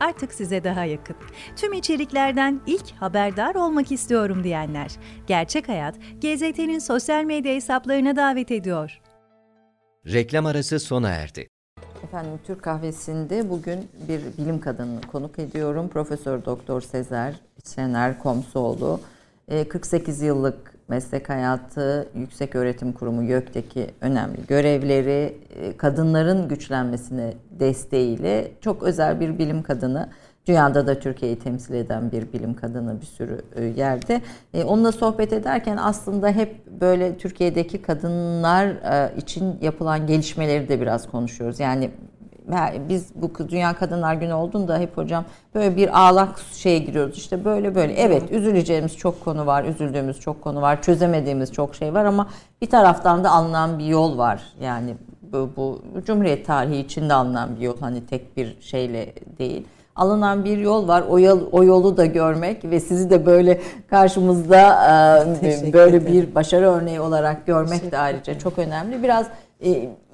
artık 0.00 0.34
size 0.34 0.64
daha 0.64 0.84
yakın. 0.84 1.16
Tüm 1.56 1.72
içeriklerden 1.72 2.60
ilk 2.66 2.90
haberdar 2.92 3.54
olmak 3.54 3.92
istiyorum 3.92 4.44
diyenler. 4.44 4.96
Gerçek 5.26 5.68
Hayat, 5.68 5.94
GZT'nin 5.96 6.78
sosyal 6.78 7.24
medya 7.24 7.54
hesaplarına 7.54 8.16
davet 8.16 8.50
ediyor. 8.50 9.00
Reklam 10.06 10.46
arası 10.46 10.80
sona 10.80 11.08
erdi. 11.08 11.48
Efendim 12.04 12.40
Türk 12.46 12.62
Kahvesi'nde 12.62 13.50
bugün 13.50 13.88
bir 14.08 14.20
bilim 14.38 14.60
kadını 14.60 15.00
konuk 15.12 15.38
ediyorum. 15.38 15.88
Profesör 15.88 16.44
Doktor 16.44 16.80
Sezer 16.80 17.34
Şener 17.74 18.18
Komsoğlu. 18.18 19.00
48 19.68 20.22
yıllık 20.22 20.77
meslek 20.88 21.28
hayatı, 21.28 22.08
yüksek 22.14 22.54
öğretim 22.54 22.92
kurumu 22.92 23.22
YÖK'teki 23.22 23.86
önemli 24.00 24.46
görevleri, 24.48 25.38
e, 25.60 25.76
kadınların 25.76 26.48
güçlenmesine 26.48 27.34
desteğiyle 27.50 28.50
çok 28.60 28.82
özel 28.82 29.20
bir 29.20 29.38
bilim 29.38 29.62
kadını. 29.62 30.08
Dünyada 30.46 30.86
da 30.86 30.98
Türkiye'yi 30.98 31.38
temsil 31.38 31.74
eden 31.74 32.12
bir 32.12 32.32
bilim 32.32 32.54
kadını 32.54 33.00
bir 33.00 33.06
sürü 33.06 33.40
e, 33.56 33.64
yerde. 33.64 34.20
E, 34.54 34.64
onunla 34.64 34.92
sohbet 34.92 35.32
ederken 35.32 35.76
aslında 35.76 36.28
hep 36.28 36.66
böyle 36.80 37.18
Türkiye'deki 37.18 37.82
kadınlar 37.82 38.68
için 39.16 39.58
yapılan 39.62 40.06
gelişmeleri 40.06 40.68
de 40.68 40.80
biraz 40.80 41.10
konuşuyoruz. 41.10 41.60
Yani 41.60 41.90
biz 42.88 43.06
bu 43.14 43.48
Dünya 43.48 43.72
Kadınlar 43.72 44.14
Günü 44.14 44.32
olduğunda 44.32 44.78
hep 44.78 44.96
hocam 44.96 45.24
böyle 45.54 45.76
bir 45.76 46.00
ağlak 46.00 46.38
şeye 46.52 46.78
giriyoruz. 46.78 47.16
İşte 47.16 47.44
böyle 47.44 47.74
böyle. 47.74 47.92
Evet 47.92 48.32
üzüleceğimiz 48.32 48.96
çok 48.96 49.24
konu 49.24 49.46
var, 49.46 49.64
üzüldüğümüz 49.64 50.20
çok 50.20 50.42
konu 50.42 50.62
var, 50.62 50.82
çözemediğimiz 50.82 51.52
çok 51.52 51.74
şey 51.74 51.94
var 51.94 52.04
ama 52.04 52.28
bir 52.62 52.70
taraftan 52.70 53.24
da 53.24 53.30
alınan 53.30 53.78
bir 53.78 53.84
yol 53.84 54.18
var. 54.18 54.42
Yani 54.60 54.94
bu, 55.32 55.50
bu 55.56 55.82
Cumhuriyet 56.06 56.46
tarihi 56.46 56.76
içinde 56.76 57.14
alınan 57.14 57.56
bir 57.56 57.60
yol. 57.60 57.80
Hani 57.80 58.06
tek 58.06 58.36
bir 58.36 58.56
şeyle 58.60 59.12
değil 59.38 59.66
alınan 59.98 60.44
bir 60.44 60.58
yol 60.58 60.88
var. 60.88 61.04
O 61.08 61.18
yol 61.18 61.40
o 61.52 61.64
yolu 61.64 61.96
da 61.96 62.06
görmek 62.06 62.64
ve 62.64 62.80
sizi 62.80 63.10
de 63.10 63.26
böyle 63.26 63.60
karşımızda 63.90 64.60
e, 65.42 65.72
böyle 65.72 66.06
bir 66.06 66.34
başarı 66.34 66.66
örneği 66.66 67.00
olarak 67.00 67.46
görmek 67.46 67.92
de 67.92 67.98
ayrıca 67.98 68.38
çok 68.38 68.58
önemli. 68.58 69.02
Biraz 69.02 69.26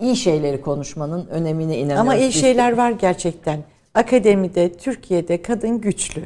iyi 0.00 0.16
şeyleri 0.16 0.60
konuşmanın 0.60 1.26
önemine 1.26 1.78
inanıyorum. 1.78 2.00
Ama 2.00 2.14
iyi 2.14 2.32
şeyler 2.32 2.72
var 2.72 2.90
gerçekten. 2.90 3.60
Akademide, 3.94 4.72
Türkiye'de 4.72 5.42
kadın 5.42 5.80
güçlü. 5.80 6.22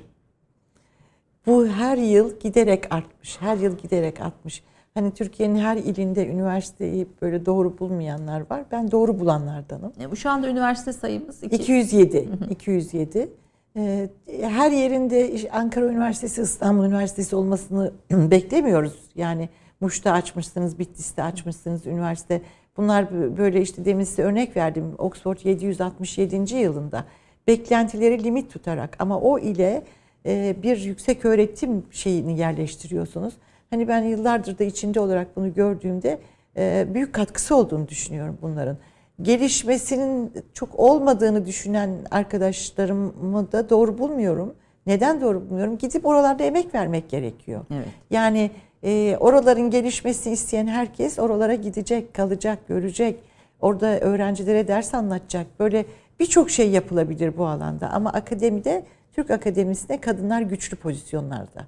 Bu 1.46 1.66
her 1.66 1.96
yıl 1.96 2.40
giderek 2.40 2.94
artmış. 2.94 3.40
Her 3.40 3.56
yıl 3.56 3.78
giderek 3.78 4.20
artmış. 4.20 4.62
Hani 4.94 5.10
Türkiye'nin 5.10 5.58
her 5.58 5.76
ilinde 5.76 6.26
üniversiteyi 6.26 7.06
böyle 7.22 7.46
doğru 7.46 7.78
bulmayanlar 7.78 8.50
var. 8.50 8.64
Ben 8.70 8.90
doğru 8.90 9.20
bulanlardanım. 9.20 9.92
E, 10.12 10.16
şu 10.16 10.30
anda 10.30 10.48
üniversite 10.48 10.92
sayımız 10.92 11.42
iki. 11.42 11.56
207. 11.56 12.28
207. 12.50 13.28
Ee, 13.76 14.08
her 14.42 14.70
yerinde 14.70 15.32
Ankara 15.52 15.86
Üniversitesi, 15.86 16.42
İstanbul 16.42 16.84
Üniversitesi 16.84 17.36
olmasını 17.36 17.92
beklemiyoruz. 18.10 18.94
Yani 19.14 19.48
Muş'ta 19.80 20.12
açmışsınız, 20.12 20.78
Bitlis'te 20.78 21.22
açmışsınız 21.22 21.86
üniversite. 21.86 22.42
Bunlar 22.78 23.36
böyle 23.38 23.60
işte 23.60 23.84
demin 23.84 24.04
size 24.04 24.22
örnek 24.22 24.56
verdim. 24.56 24.94
Oxford 24.98 25.38
767. 25.44 26.54
yılında 26.54 27.04
beklentileri 27.46 28.24
limit 28.24 28.52
tutarak 28.52 28.96
ama 28.98 29.20
o 29.20 29.38
ile 29.38 29.82
e, 30.26 30.56
bir 30.62 30.76
yüksek 30.76 31.24
öğretim 31.24 31.82
şeyini 31.90 32.38
yerleştiriyorsunuz. 32.38 33.34
Hani 33.70 33.88
ben 33.88 34.02
yıllardır 34.02 34.58
da 34.58 34.64
içinde 34.64 35.00
olarak 35.00 35.36
bunu 35.36 35.54
gördüğümde 35.54 36.18
e, 36.56 36.86
büyük 36.94 37.12
katkısı 37.12 37.56
olduğunu 37.56 37.88
düşünüyorum 37.88 38.38
bunların. 38.42 38.76
Gelişmesinin 39.22 40.32
çok 40.54 40.78
olmadığını 40.78 41.46
düşünen 41.46 41.90
arkadaşlarımı 42.10 43.52
da 43.52 43.70
doğru 43.70 43.98
bulmuyorum. 43.98 44.54
Neden 44.86 45.20
doğru 45.20 45.40
bulmuyorum? 45.40 45.78
Gidip 45.78 46.06
oralarda 46.06 46.44
emek 46.44 46.74
vermek 46.74 47.10
gerekiyor. 47.10 47.60
Evet. 47.74 47.88
Yani 48.10 48.50
e, 48.82 49.16
oraların 49.20 49.70
gelişmesini 49.70 50.32
isteyen 50.32 50.66
herkes 50.66 51.18
oralara 51.18 51.54
gidecek, 51.54 52.14
kalacak, 52.14 52.68
görecek. 52.68 53.20
Orada 53.60 54.00
öğrencilere 54.00 54.68
ders 54.68 54.94
anlatacak. 54.94 55.46
Böyle 55.60 55.84
birçok 56.20 56.50
şey 56.50 56.70
yapılabilir 56.70 57.38
bu 57.38 57.46
alanda. 57.46 57.90
Ama 57.90 58.12
akademide, 58.12 58.84
Türk 59.12 59.30
akademisinde 59.30 60.00
kadınlar 60.00 60.42
güçlü 60.42 60.76
pozisyonlarda. 60.76 61.66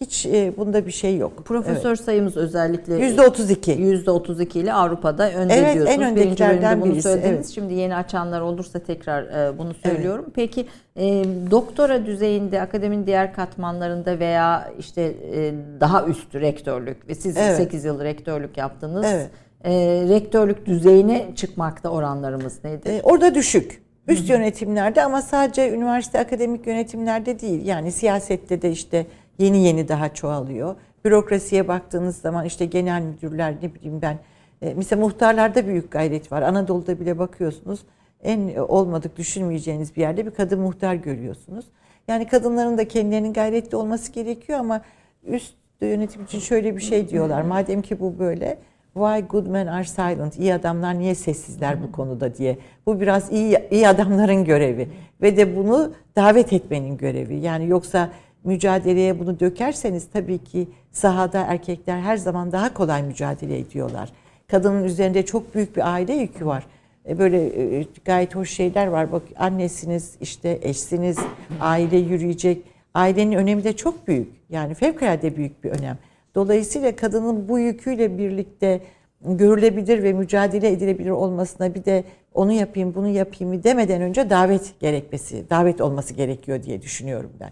Hiç 0.00 0.26
e, 0.26 0.52
bunda 0.56 0.86
bir 0.86 0.90
şey 0.90 1.16
yok. 1.16 1.44
Profesör 1.44 1.88
evet. 1.88 2.00
sayımız 2.00 2.36
özellikle 2.36 2.94
yüzde 2.94 3.22
otuz 3.22 3.50
iki. 3.50 3.70
Yüzde 3.70 4.10
otuz 4.10 4.40
iki 4.40 4.60
ile 4.60 4.72
Avrupa'da 4.72 5.32
önde 5.32 5.54
evet, 5.54 5.74
diyorsunuz. 5.74 6.00
en 6.00 6.10
öndekilerden 6.10 6.80
bunu 6.80 6.92
birisi. 6.92 7.20
Evet. 7.24 7.48
Şimdi 7.48 7.74
yeni 7.74 7.96
açanlar 7.96 8.40
olursa 8.40 8.78
tekrar 8.78 9.22
e, 9.22 9.58
bunu 9.58 9.74
söylüyorum. 9.74 10.24
Evet. 10.24 10.34
Peki 10.34 10.66
e, 10.96 11.24
doktora 11.50 12.06
düzeyinde 12.06 12.60
akademinin 12.60 13.06
diğer 13.06 13.34
katmanlarında 13.34 14.18
veya 14.18 14.70
işte 14.78 15.02
e, 15.32 15.54
daha 15.80 16.06
üst 16.06 16.34
rektörlük 16.34 17.08
ve 17.08 17.14
siz 17.14 17.36
evet. 17.36 17.56
8 17.56 17.84
yıl 17.84 18.00
rektörlük 18.00 18.56
yaptınız. 18.56 19.06
Evet. 19.08 19.30
E, 19.64 19.72
rektörlük 20.08 20.66
düzeyine 20.66 21.26
çıkmakta 21.36 21.88
oranlarımız 21.88 22.64
nedir? 22.64 22.90
E, 22.90 23.02
orada 23.02 23.34
düşük. 23.34 23.82
Üst 24.08 24.28
Hı-hı. 24.28 24.32
yönetimlerde 24.32 25.04
ama 25.04 25.22
sadece 25.22 25.70
üniversite 25.70 26.20
akademik 26.20 26.66
yönetimlerde 26.66 27.40
değil. 27.40 27.66
Yani 27.66 27.92
siyasette 27.92 28.62
de 28.62 28.70
işte 28.70 29.06
yeni 29.38 29.58
yeni 29.64 29.88
daha 29.88 30.14
çoğalıyor. 30.14 30.76
Bürokrasiye 31.04 31.68
baktığınız 31.68 32.16
zaman 32.16 32.44
işte 32.44 32.64
genel 32.64 33.02
müdürler 33.02 33.54
ne 33.62 33.74
bileyim 33.74 34.02
ben 34.02 34.18
e, 34.62 34.74
mesela 34.74 35.00
muhtarlarda 35.00 35.66
büyük 35.66 35.90
gayret 35.90 36.32
var. 36.32 36.42
Anadolu'da 36.42 37.00
bile 37.00 37.18
bakıyorsunuz 37.18 37.80
en 38.22 38.56
olmadık 38.56 39.16
düşünmeyeceğiniz 39.16 39.96
bir 39.96 40.00
yerde 40.00 40.26
bir 40.26 40.30
kadın 40.30 40.60
muhtar 40.60 40.94
görüyorsunuz. 40.94 41.66
Yani 42.08 42.26
kadınların 42.26 42.78
da 42.78 42.88
kendilerinin 42.88 43.32
gayretli 43.32 43.76
olması 43.76 44.12
gerekiyor 44.12 44.58
ama 44.58 44.80
üst 45.26 45.54
yönetim 45.80 46.24
için 46.24 46.40
şöyle 46.40 46.76
bir 46.76 46.80
şey 46.80 47.08
diyorlar. 47.08 47.42
Madem 47.42 47.82
ki 47.82 48.00
bu 48.00 48.18
böyle 48.18 48.58
Why 48.94 49.20
good 49.28 49.46
men 49.46 49.66
are 49.66 49.84
silent? 49.84 50.38
İyi 50.38 50.54
adamlar 50.54 50.98
niye 50.98 51.14
sessizler 51.14 51.82
bu 51.82 51.92
konuda 51.92 52.34
diye. 52.34 52.58
Bu 52.86 53.00
biraz 53.00 53.32
iyi 53.32 53.58
iyi 53.70 53.88
adamların 53.88 54.44
görevi 54.44 54.88
ve 55.22 55.36
de 55.36 55.56
bunu 55.56 55.92
davet 56.16 56.52
etmenin 56.52 56.96
görevi. 56.96 57.36
Yani 57.36 57.68
yoksa 57.68 58.10
mücadeleye 58.48 59.18
bunu 59.18 59.40
dökerseniz 59.40 60.08
tabii 60.12 60.38
ki 60.38 60.68
sahada 60.92 61.40
erkekler 61.40 62.00
her 62.00 62.16
zaman 62.16 62.52
daha 62.52 62.74
kolay 62.74 63.02
mücadele 63.02 63.58
ediyorlar. 63.58 64.12
Kadının 64.46 64.84
üzerinde 64.84 65.24
çok 65.26 65.54
büyük 65.54 65.76
bir 65.76 65.92
aile 65.92 66.14
yükü 66.14 66.46
var. 66.46 66.66
E, 67.08 67.18
böyle 67.18 67.46
e, 67.80 67.86
gayet 68.04 68.34
hoş 68.34 68.50
şeyler 68.50 68.86
var. 68.86 69.12
Bak 69.12 69.22
annesiniz, 69.36 70.14
işte 70.20 70.58
eşsiniz, 70.62 71.18
aile 71.60 71.96
yürüyecek. 71.96 72.62
Ailenin 72.94 73.32
önemi 73.32 73.64
de 73.64 73.76
çok 73.76 74.08
büyük. 74.08 74.28
Yani 74.50 74.74
fevkalade 74.74 75.36
büyük 75.36 75.64
bir 75.64 75.70
önem. 75.70 75.98
Dolayısıyla 76.34 76.96
kadının 76.96 77.48
bu 77.48 77.58
yüküyle 77.58 78.18
birlikte 78.18 78.80
görülebilir 79.20 80.02
ve 80.02 80.12
mücadele 80.12 80.68
edilebilir 80.68 81.10
olmasına 81.10 81.74
bir 81.74 81.84
de 81.84 82.04
onu 82.34 82.52
yapayım, 82.52 82.94
bunu 82.94 83.08
yapayım 83.08 83.64
demeden 83.64 84.02
önce 84.02 84.30
davet 84.30 84.80
gerekmesi, 84.80 85.50
davet 85.50 85.80
olması 85.80 86.14
gerekiyor 86.14 86.62
diye 86.62 86.82
düşünüyorum 86.82 87.30
ben. 87.40 87.50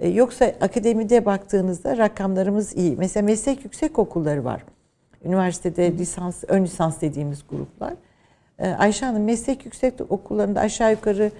E, 0.00 0.08
yoksa 0.08 0.44
akademide 0.44 1.24
baktığınızda 1.24 1.98
rakamlarımız 1.98 2.76
iyi. 2.76 2.96
Mesela 2.96 3.24
meslek 3.26 3.64
yüksek 3.64 3.98
okulları 3.98 4.44
var. 4.44 4.64
Üniversitede 5.24 5.92
lisans, 5.92 6.44
ön 6.48 6.64
lisans 6.64 7.00
dediğimiz 7.00 7.44
gruplar. 7.50 7.94
E, 8.58 8.68
Ayşe 8.68 9.06
Hanım 9.06 9.24
meslek 9.24 9.64
yüksek 9.64 9.94
okullarında 10.08 10.60
aşağı 10.60 10.90
yukarı 10.90 11.30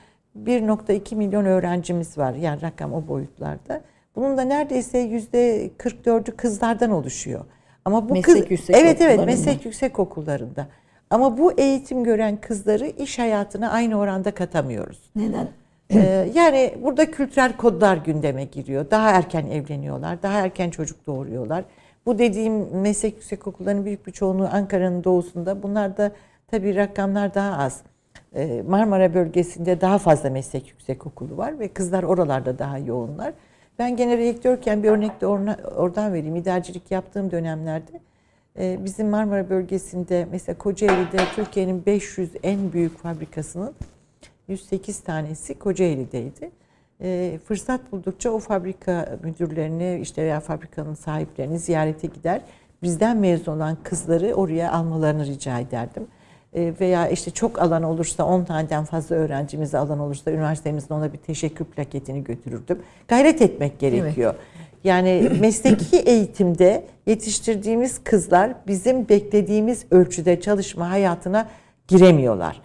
1.2 0.44 1.14
milyon 1.14 1.44
öğrencimiz 1.44 2.18
var. 2.18 2.34
Yani 2.34 2.62
rakam 2.62 2.92
o 2.92 3.08
boyutlarda. 3.08 3.80
Bunun 4.16 4.36
da 4.36 4.42
neredeyse 4.42 4.98
yüzde 4.98 5.70
44'ü 5.78 6.36
kızlardan 6.36 6.90
oluşuyor. 6.90 7.44
Ama 7.84 8.08
bu 8.08 8.12
meslek 8.12 8.42
kız, 8.42 8.50
yüksek 8.50 8.76
evet 8.76 9.00
evet 9.00 9.26
meslek 9.26 9.64
yüksek 9.64 9.98
okullarında. 9.98 10.66
Ama 11.10 11.38
bu 11.38 11.52
eğitim 11.52 12.04
gören 12.04 12.36
kızları 12.36 12.86
iş 12.86 13.18
hayatına 13.18 13.70
aynı 13.70 13.98
oranda 13.98 14.30
katamıyoruz. 14.30 15.10
Neden? 15.16 15.48
Ee, 15.90 16.30
yani 16.34 16.74
burada 16.82 17.10
kültürel 17.10 17.56
kodlar 17.56 17.96
gündeme 17.96 18.44
giriyor. 18.44 18.90
Daha 18.90 19.10
erken 19.10 19.46
evleniyorlar, 19.46 20.22
daha 20.22 20.40
erken 20.40 20.70
çocuk 20.70 21.06
doğuruyorlar. 21.06 21.64
Bu 22.06 22.18
dediğim 22.18 22.80
meslek 22.80 23.14
yüksek 23.14 23.46
okullarının 23.46 23.84
büyük 23.84 24.06
bir 24.06 24.12
çoğunluğu 24.12 24.48
Ankara'nın 24.52 25.04
doğusunda. 25.04 25.62
Bunlar 25.62 25.96
da 25.96 26.12
tabii 26.50 26.76
rakamlar 26.76 27.34
daha 27.34 27.58
az. 27.58 27.82
Ee, 28.34 28.62
Marmara 28.68 29.14
bölgesinde 29.14 29.80
daha 29.80 29.98
fazla 29.98 30.30
meslek 30.30 30.68
yüksek 30.68 31.06
okulu 31.06 31.36
var 31.36 31.58
ve 31.58 31.68
kızlar 31.68 32.02
oralarda 32.02 32.58
daha 32.58 32.78
yoğunlar. 32.78 33.32
Ben 33.78 33.96
gene 33.96 34.18
rektörken 34.18 34.82
bir 34.82 34.88
örnek 34.88 35.20
de 35.20 35.26
oradan 35.26 36.12
vereyim. 36.12 36.36
İdarecilik 36.36 36.90
yaptığım 36.90 37.30
dönemlerde 37.30 38.00
e, 38.58 38.84
bizim 38.84 39.08
Marmara 39.08 39.50
bölgesinde 39.50 40.26
mesela 40.30 40.58
Kocaeli'de 40.58 41.18
Türkiye'nin 41.36 41.86
500 41.86 42.30
en 42.42 42.72
büyük 42.72 42.98
fabrikasının 42.98 43.74
108 44.48 45.00
tanesi 45.00 45.58
Kocaeli'deydi. 45.58 46.50
E, 47.00 47.38
fırsat 47.44 47.92
buldukça 47.92 48.30
o 48.30 48.38
fabrika 48.38 49.18
müdürlerini 49.22 49.98
işte 50.02 50.22
veya 50.22 50.40
fabrikanın 50.40 50.94
sahiplerini 50.94 51.58
ziyarete 51.58 52.06
gider. 52.06 52.40
Bizden 52.82 53.16
mezun 53.16 53.52
olan 53.52 53.76
kızları 53.82 54.34
oraya 54.34 54.72
almalarını 54.72 55.26
rica 55.26 55.58
ederdim. 55.60 56.06
E, 56.54 56.74
veya 56.80 57.08
işte 57.08 57.30
çok 57.30 57.62
alan 57.62 57.82
olursa 57.82 58.24
10 58.24 58.44
taneden 58.44 58.84
fazla 58.84 59.16
öğrencimize 59.16 59.78
alan 59.78 59.98
olursa 59.98 60.30
üniversitemizde 60.30 60.94
ona 60.94 61.12
bir 61.12 61.18
teşekkür 61.18 61.64
plaketini 61.64 62.24
götürürdüm. 62.24 62.78
Gayret 63.08 63.42
etmek 63.42 63.78
gerekiyor. 63.78 64.34
Evet. 64.34 64.64
Yani 64.84 65.30
mesleki 65.40 65.96
eğitimde 65.96 66.84
yetiştirdiğimiz 67.06 68.04
kızlar 68.04 68.54
bizim 68.66 69.08
beklediğimiz 69.08 69.86
ölçüde 69.90 70.40
çalışma 70.40 70.90
hayatına 70.90 71.48
giremiyorlar. 71.88 72.60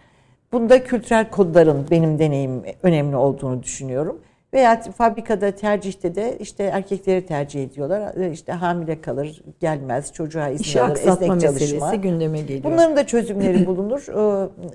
Bunda 0.51 0.83
kültürel 0.83 1.29
kodların 1.29 1.85
benim 1.91 2.19
deneyim 2.19 2.63
önemli 2.83 3.15
olduğunu 3.15 3.63
düşünüyorum. 3.63 4.21
Veya 4.53 4.81
fabrikada 4.81 5.51
tercihte 5.51 6.15
de 6.15 6.37
işte 6.39 6.63
erkekleri 6.63 7.25
tercih 7.25 7.63
ediyorlar. 7.63 8.15
E, 8.15 8.31
işte 8.31 8.51
hamile 8.51 9.01
kalır, 9.01 9.43
gelmez, 9.59 10.13
çocuğa 10.13 10.49
izin 10.49 10.63
İşi 10.63 10.81
alır, 10.81 10.95
esnek 10.95 11.41
çalışma. 11.41 11.95
gündeme 11.95 12.41
geliyor. 12.41 12.63
Bunların 12.63 12.97
da 12.97 13.07
çözümleri 13.07 13.65
bulunur. 13.65 14.07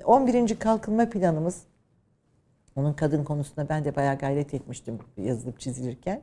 11. 0.05 0.51
E, 0.51 0.59
kalkınma 0.59 1.09
planımız, 1.09 1.61
onun 2.75 2.93
kadın 2.93 3.23
konusunda 3.23 3.69
ben 3.69 3.85
de 3.85 3.95
bayağı 3.95 4.17
gayret 4.17 4.53
etmiştim 4.53 4.99
yazılıp 5.17 5.59
çizilirken. 5.59 6.21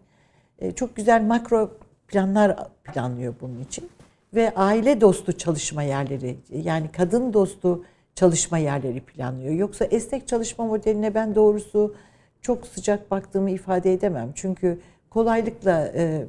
E, 0.58 0.72
çok 0.72 0.96
güzel 0.96 1.22
makro 1.22 1.70
planlar 2.08 2.56
planlıyor 2.84 3.34
bunun 3.40 3.60
için. 3.60 3.88
Ve 4.34 4.52
aile 4.56 5.00
dostu 5.00 5.32
çalışma 5.32 5.82
yerleri, 5.82 6.36
yani 6.50 6.90
kadın 6.92 7.32
dostu 7.32 7.84
çalışma 8.14 8.58
yerleri 8.58 9.00
planlıyor. 9.00 9.54
Yoksa 9.54 9.84
esnek 9.84 10.28
çalışma 10.28 10.66
modeline 10.66 11.14
ben 11.14 11.34
doğrusu 11.34 11.94
çok 12.42 12.66
sıcak 12.66 13.10
baktığımı 13.10 13.50
ifade 13.50 13.92
edemem. 13.92 14.32
Çünkü 14.34 14.78
kolaylıkla 15.10 15.92
e, 15.94 16.26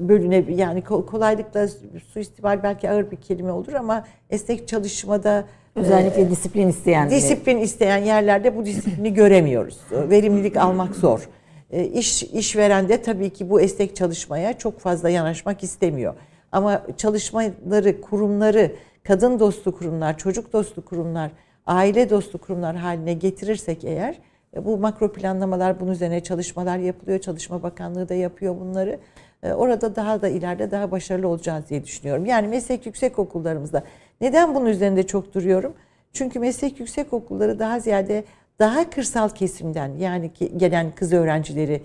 bölüne 0.00 0.44
yani 0.48 0.84
kolaylıkla 0.84 1.68
suistimal 2.12 2.62
belki 2.62 2.90
ağır 2.90 3.10
bir 3.10 3.16
kelime 3.16 3.52
olur 3.52 3.72
ama 3.72 4.04
esnek 4.30 4.68
çalışmada 4.68 5.44
özellikle 5.74 6.22
e, 6.22 6.30
disiplin 6.30 6.68
isteyen 6.68 7.10
disiplin 7.10 7.58
isteyen 7.58 7.98
yerlerde 7.98 8.56
bu 8.56 8.66
disiplini 8.66 9.14
göremiyoruz. 9.14 9.78
Verimlilik 9.90 10.56
almak 10.56 10.96
zor. 10.96 11.28
E, 11.70 11.84
iş 11.84 12.22
işveren 12.22 12.88
de 12.88 13.02
tabii 13.02 13.30
ki 13.30 13.50
bu 13.50 13.60
esnek 13.60 13.96
çalışmaya 13.96 14.58
çok 14.58 14.80
fazla 14.80 15.10
yanaşmak 15.10 15.62
istemiyor. 15.62 16.14
Ama 16.52 16.82
çalışmaları, 16.96 18.00
kurumları, 18.00 18.72
kadın 19.04 19.40
dostu 19.40 19.78
kurumlar, 19.78 20.18
çocuk 20.18 20.52
dostu 20.52 20.84
kurumlar, 20.84 21.30
aile 21.66 22.10
dostu 22.10 22.38
kurumlar 22.38 22.76
haline 22.76 23.14
getirirsek 23.14 23.84
eğer 23.84 24.18
e, 24.56 24.64
bu 24.64 24.78
makro 24.78 25.12
planlamalar 25.12 25.80
bunun 25.80 25.92
üzerine 25.92 26.22
çalışmalar 26.22 26.78
yapılıyor. 26.78 27.18
Çalışma 27.18 27.62
Bakanlığı 27.62 28.08
da 28.08 28.14
yapıyor 28.14 28.60
bunları. 28.60 28.98
E, 29.42 29.52
orada 29.52 29.96
daha 29.96 30.22
da 30.22 30.28
ileride 30.28 30.70
daha 30.70 30.90
başarılı 30.90 31.28
olacağız 31.28 31.64
diye 31.68 31.84
düşünüyorum. 31.84 32.26
Yani 32.26 32.48
meslek 32.48 32.86
yüksek 32.86 33.18
okullarımızda. 33.18 33.82
Neden 34.20 34.54
bunun 34.54 34.66
üzerinde 34.66 35.06
çok 35.06 35.34
duruyorum? 35.34 35.72
Çünkü 36.12 36.38
meslek 36.38 36.80
yüksek 36.80 37.12
okulları 37.12 37.58
daha 37.58 37.80
ziyade 37.80 38.24
daha 38.58 38.90
kırsal 38.90 39.28
kesimden 39.28 39.88
yani 39.98 40.30
gelen 40.56 40.94
kız 40.94 41.12
öğrencileri 41.12 41.82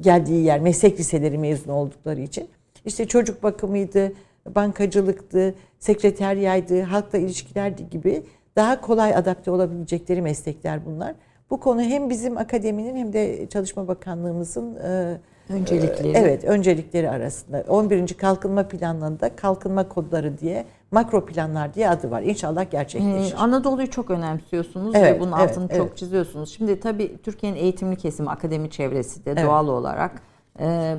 geldiği 0.00 0.44
yer 0.44 0.60
meslek 0.60 1.00
liseleri 1.00 1.38
mezun 1.38 1.72
oldukları 1.72 2.20
için 2.20 2.48
işte 2.84 3.08
çocuk 3.08 3.42
bakımıydı, 3.42 4.12
bankacılıktı, 4.54 5.54
sekreteryaydı, 5.86 6.82
halkla 6.82 7.18
ilişkilerdi 7.18 7.90
gibi 7.90 8.22
daha 8.56 8.80
kolay 8.80 9.14
adapte 9.14 9.50
olabilecekleri 9.50 10.22
meslekler 10.22 10.86
bunlar. 10.86 11.14
Bu 11.50 11.60
konu 11.60 11.80
hem 11.82 12.10
bizim 12.10 12.38
akademinin 12.38 12.96
hem 12.96 13.12
de 13.12 13.46
Çalışma 13.48 13.88
Bakanlığımızın 13.88 14.76
e, 14.76 15.18
öncelikleri. 15.48 16.12
Evet, 16.16 16.44
öncelikleri 16.44 17.10
arasında. 17.10 17.64
11. 17.68 18.14
Kalkınma 18.14 18.68
Planlarında 18.68 19.36
kalkınma 19.36 19.88
kodları 19.88 20.38
diye 20.38 20.64
makro 20.90 21.26
planlar 21.26 21.74
diye 21.74 21.90
adı 21.90 22.10
var. 22.10 22.22
İnşallah 22.22 22.70
gerçekleşir. 22.70 23.34
Ee, 23.34 23.36
Anadolu'yu 23.36 23.90
çok 23.90 24.10
önemsiyorsunuz 24.10 24.94
evet, 24.94 25.16
ve 25.16 25.20
bunun 25.20 25.32
evet, 25.32 25.50
altını 25.50 25.66
evet. 25.70 25.76
çok 25.76 25.96
çiziyorsunuz. 25.96 26.50
Şimdi 26.50 26.80
tabii 26.80 27.16
Türkiye'nin 27.22 27.56
eğitimli 27.56 27.96
kesimi, 27.96 28.30
akademi 28.30 28.70
çevresi 28.70 29.24
de 29.24 29.30
evet. 29.30 29.44
doğal 29.44 29.68
olarak 29.68 30.22
e, 30.60 30.96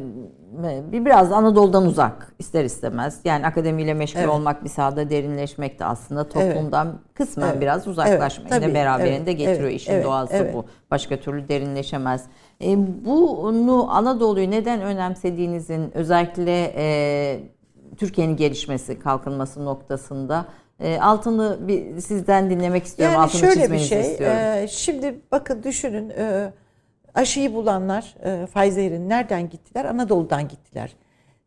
bir 0.64 1.06
biraz 1.06 1.32
Anadolu'dan 1.32 1.86
uzak 1.86 2.34
ister 2.40 2.66
istemez. 2.66 3.20
Yani 3.24 3.48
akademiyle 3.48 3.94
meşgul 3.94 4.20
evet. 4.20 4.30
olmak 4.30 4.64
bir 4.64 4.70
sahada 4.70 5.10
derinleşmek 5.10 5.80
de 5.80 5.86
aslında 5.86 6.30
toplumdan 6.30 6.88
evet. 6.88 7.00
kısmen 7.14 7.48
evet. 7.48 7.62
biraz 7.62 7.88
uzaklaşmayı 7.88 8.50
evet. 8.52 8.70
da 8.70 8.74
beraberinde 8.74 9.32
evet. 9.32 9.38
getiriyor. 9.38 9.70
Evet. 9.70 9.82
İşin 9.82 9.92
evet. 9.92 10.06
doğası 10.06 10.34
evet. 10.34 10.54
bu. 10.54 10.66
Başka 10.92 11.18
türlü 11.18 11.48
derinleşemez. 11.48 12.26
E, 12.62 12.78
bunu 13.06 13.92
Anadolu'yu 13.92 14.52
neden 14.52 14.82
önemsediğinizin 14.82 15.98
özellikle 15.98 16.74
e, 16.76 17.40
Türkiye'nin 17.98 18.36
gelişmesi, 18.36 19.00
kalkınması 19.00 19.66
noktasında 19.66 20.46
e, 20.80 21.00
altını 21.00 21.58
bir 21.68 22.02
sizden 22.02 22.50
dinlemek 22.50 22.84
istiyorum. 22.84 23.16
Yani 23.16 23.24
altını 23.24 23.42
şöyle 23.42 23.72
bir 23.72 23.80
şey. 23.80 24.18
E, 24.20 24.68
şimdi 24.68 25.22
bakın 25.32 25.64
düşünün. 25.64 26.10
E, 26.10 26.52
Aşıyı 27.18 27.54
bulanlar 27.54 28.16
e, 28.24 28.46
Pfizer'in 28.46 29.10
nereden 29.10 29.50
gittiler? 29.50 29.86
Anadolu'dan 29.86 30.48
gittiler. 30.48 30.96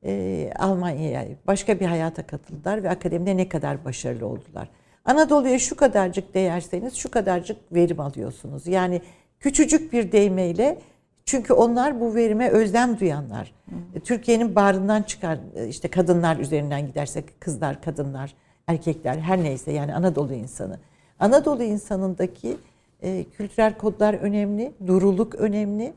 E, 0.04 0.52
Almanya'ya 0.58 1.26
başka 1.46 1.80
bir 1.80 1.86
hayata 1.86 2.26
katıldılar 2.26 2.82
ve 2.82 2.90
akademide 2.90 3.36
ne 3.36 3.48
kadar 3.48 3.84
başarılı 3.84 4.26
oldular. 4.26 4.68
Anadolu'ya 5.04 5.58
şu 5.58 5.76
kadarcık 5.76 6.34
değerseniz 6.34 6.94
şu 6.94 7.10
kadarcık 7.10 7.72
verim 7.72 8.00
alıyorsunuz. 8.00 8.66
Yani 8.66 9.02
küçücük 9.40 9.92
bir 9.92 10.12
değmeyle 10.12 10.78
çünkü 11.24 11.52
onlar 11.52 12.00
bu 12.00 12.14
verime 12.14 12.48
özlem 12.48 13.00
duyanlar. 13.00 13.52
Hı. 13.94 14.00
Türkiye'nin 14.00 14.54
bağrından 14.54 15.02
çıkan 15.02 15.38
e, 15.56 15.68
işte 15.68 15.88
kadınlar 15.88 16.36
üzerinden 16.36 16.86
gidersek 16.86 17.40
kızlar, 17.40 17.82
kadınlar, 17.82 18.34
erkekler 18.66 19.18
her 19.18 19.42
neyse 19.42 19.72
yani 19.72 19.94
Anadolu 19.94 20.32
insanı. 20.32 20.78
Anadolu 21.18 21.62
insanındaki 21.62 22.56
e, 23.02 23.24
kültürel 23.24 23.78
kodlar 23.78 24.14
önemli, 24.14 24.72
duruluk 24.86 25.34
önemli, 25.34 25.92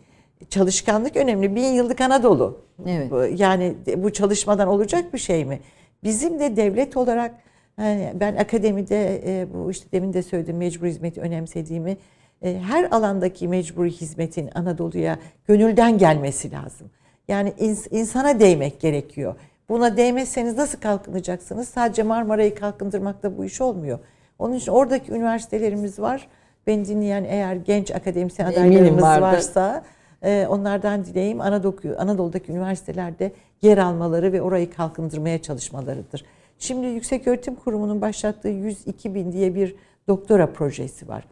çalışkanlık 0.50 1.16
önemli. 1.16 1.56
Bin 1.56 1.64
yıllık 1.74 2.02
Anadolu. 2.02 2.62
Evet. 2.88 3.40
Yani 3.40 3.76
bu 3.98 4.14
çalışmadan 4.14 4.68
olacak 4.68 5.14
bir 5.14 5.20
şey 5.20 5.46
mi? 5.46 5.60
Bizim 6.04 6.40
de 6.40 6.56
devlet 6.56 6.98
olarak 6.98 7.36
yani 7.80 8.12
ben 8.16 8.36
akademide 8.36 9.22
e, 9.26 9.48
bu 9.54 9.72
işte 9.72 9.92
demin 9.92 10.14
de 10.14 10.24
söyledim 10.24 10.58
mecbur 10.58 10.88
hizmeti 10.88 11.22
önemsediğimi 11.22 11.98
e, 12.42 12.60
her 12.60 12.84
alandaki 12.92 13.48
mecburi 13.48 13.92
hizmetin 13.92 14.50
Anadolu'ya 14.56 15.20
gönülden 15.48 15.98
gelmesi 15.98 16.52
lazım. 16.52 16.90
Yani 17.28 17.50
ins- 17.50 17.88
insana 17.92 18.40
değmek 18.40 18.80
gerekiyor. 18.80 19.36
Buna 19.70 19.98
değmezseniz 19.98 20.58
nasıl 20.58 20.80
kalkınacaksınız? 20.80 21.70
Sadece 21.70 22.04
Marmara'yı 22.04 22.56
kalkındırmakla 22.56 23.38
bu 23.38 23.46
iş 23.46 23.62
olmuyor. 23.62 24.00
Onun 24.40 24.56
için 24.56 24.72
oradaki 24.72 25.12
üniversitelerimiz 25.12 26.00
var. 26.00 26.28
Beni 26.68 26.86
dinleyen 26.86 27.24
eğer 27.24 27.56
genç 27.56 27.92
akademisyen 27.92 28.46
adaylarımız 28.46 29.04
varsa 29.04 29.84
e, 30.22 30.48
onlardan 30.50 31.06
dileyim 31.06 31.42
Anadolu, 31.42 31.76
Anadolu'daki 31.98 32.52
üniversitelerde 32.52 33.32
yer 33.62 33.78
almaları 33.78 34.34
ve 34.34 34.42
orayı 34.42 34.72
kalkındırmaya 34.72 35.42
çalışmalarıdır. 35.42 36.26
Şimdi 36.60 36.88
Yüksek 36.88 37.28
Öğretim 37.28 37.56
Kurumu'nun 37.56 38.02
başlattığı 38.02 38.50
102 38.50 39.16
bin 39.16 39.32
diye 39.32 39.56
bir 39.56 39.76
doktora 40.08 40.54
projesi 40.54 41.08
var. 41.08 41.26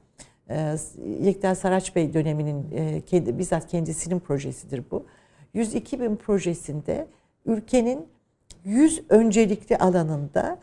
E, 0.49 0.75
Yekta 1.21 1.55
Saraç 1.55 1.95
Bey 1.95 2.13
döneminin 2.13 2.65
e, 2.71 3.01
kendi, 3.01 3.39
bizzat 3.39 3.67
kendisinin 3.67 4.19
projesidir 4.19 4.83
bu. 4.91 5.05
102 5.53 6.01
bin 6.01 6.15
projesinde 6.15 7.07
ülkenin 7.45 8.07
100 8.65 9.01
öncelikli 9.09 9.77
alanında 9.77 10.57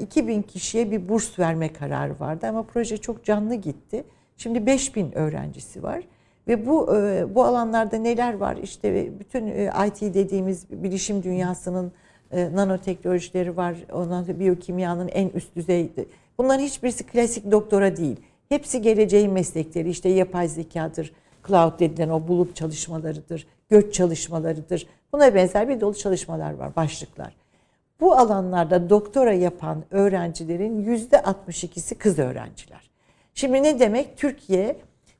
2000 0.00 0.42
kişiye 0.42 0.90
bir 0.90 1.08
burs 1.08 1.38
verme 1.38 1.72
kararı 1.72 2.20
vardı 2.20 2.46
ama 2.46 2.62
proje 2.62 2.96
çok 2.96 3.24
canlı 3.24 3.54
gitti. 3.54 4.04
Şimdi 4.36 4.66
5000 4.66 5.12
öğrencisi 5.12 5.82
var. 5.82 6.02
Ve 6.48 6.66
bu 6.66 6.86
bu 7.34 7.44
alanlarda 7.44 7.96
neler 7.96 8.34
var? 8.34 8.56
İşte 8.62 9.12
bütün 9.20 9.46
IT 9.86 10.14
dediğimiz 10.14 10.70
bilişim 10.70 11.22
dünyasının 11.22 11.92
nanoteknolojileri 12.32 13.56
var. 13.56 13.76
Ondan 13.92 14.22
sonra 14.22 14.38
biyokimyanın 14.38 15.08
en 15.08 15.28
üst 15.28 15.56
düzeyde. 15.56 16.06
Bunların 16.38 16.64
hiçbirisi 16.64 17.06
klasik 17.06 17.50
doktora 17.50 17.96
değil. 17.96 18.16
Hepsi 18.48 18.82
geleceğin 18.82 19.32
meslekleri. 19.32 19.90
İşte 19.90 20.08
yapay 20.08 20.48
zekadır, 20.48 21.12
cloud 21.46 21.80
dedilen 21.80 22.08
o 22.08 22.28
bulut 22.28 22.56
çalışmalarıdır, 22.56 23.46
göç 23.68 23.94
çalışmalarıdır. 23.94 24.86
Buna 25.12 25.34
benzer 25.34 25.68
bir 25.68 25.80
dolu 25.80 25.94
çalışmalar 25.94 26.54
var, 26.54 26.76
başlıklar. 26.76 27.36
Bu 28.00 28.14
alanlarda 28.14 28.90
doktora 28.90 29.32
yapan 29.32 29.84
öğrencilerin 29.90 30.82
yüzde 30.84 31.16
62'si 31.16 31.94
kız 31.94 32.18
öğrenciler. 32.18 32.90
Şimdi 33.34 33.62
ne 33.62 33.80
demek? 33.80 34.16
Türkiye 34.16 34.76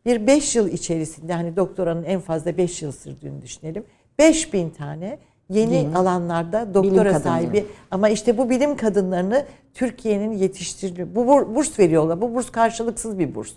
bir 0.06 0.26
5 0.26 0.56
yıl 0.56 0.68
içerisinde 0.68 1.32
hani 1.32 1.56
doktoranın 1.56 2.04
en 2.04 2.20
fazla 2.20 2.56
5 2.56 2.82
yıl 2.82 2.92
sürdüğünü 2.92 3.42
düşünelim. 3.42 3.84
5000 4.18 4.70
tane 4.70 5.18
yeni 5.50 5.70
Değil 5.70 5.96
alanlarda 5.96 6.74
doktora 6.74 7.20
sahibi 7.20 7.64
ama 7.90 8.08
işte 8.08 8.38
bu 8.38 8.50
bilim 8.50 8.76
kadınlarını 8.76 9.44
Türkiye'nin 9.74 10.32
yetiştirdiği 10.32 11.14
bu 11.16 11.26
burs 11.26 11.78
veriyorlar. 11.78 12.20
Bu 12.20 12.34
burs 12.34 12.50
karşılıksız 12.50 13.18
bir 13.18 13.34
burs. 13.34 13.52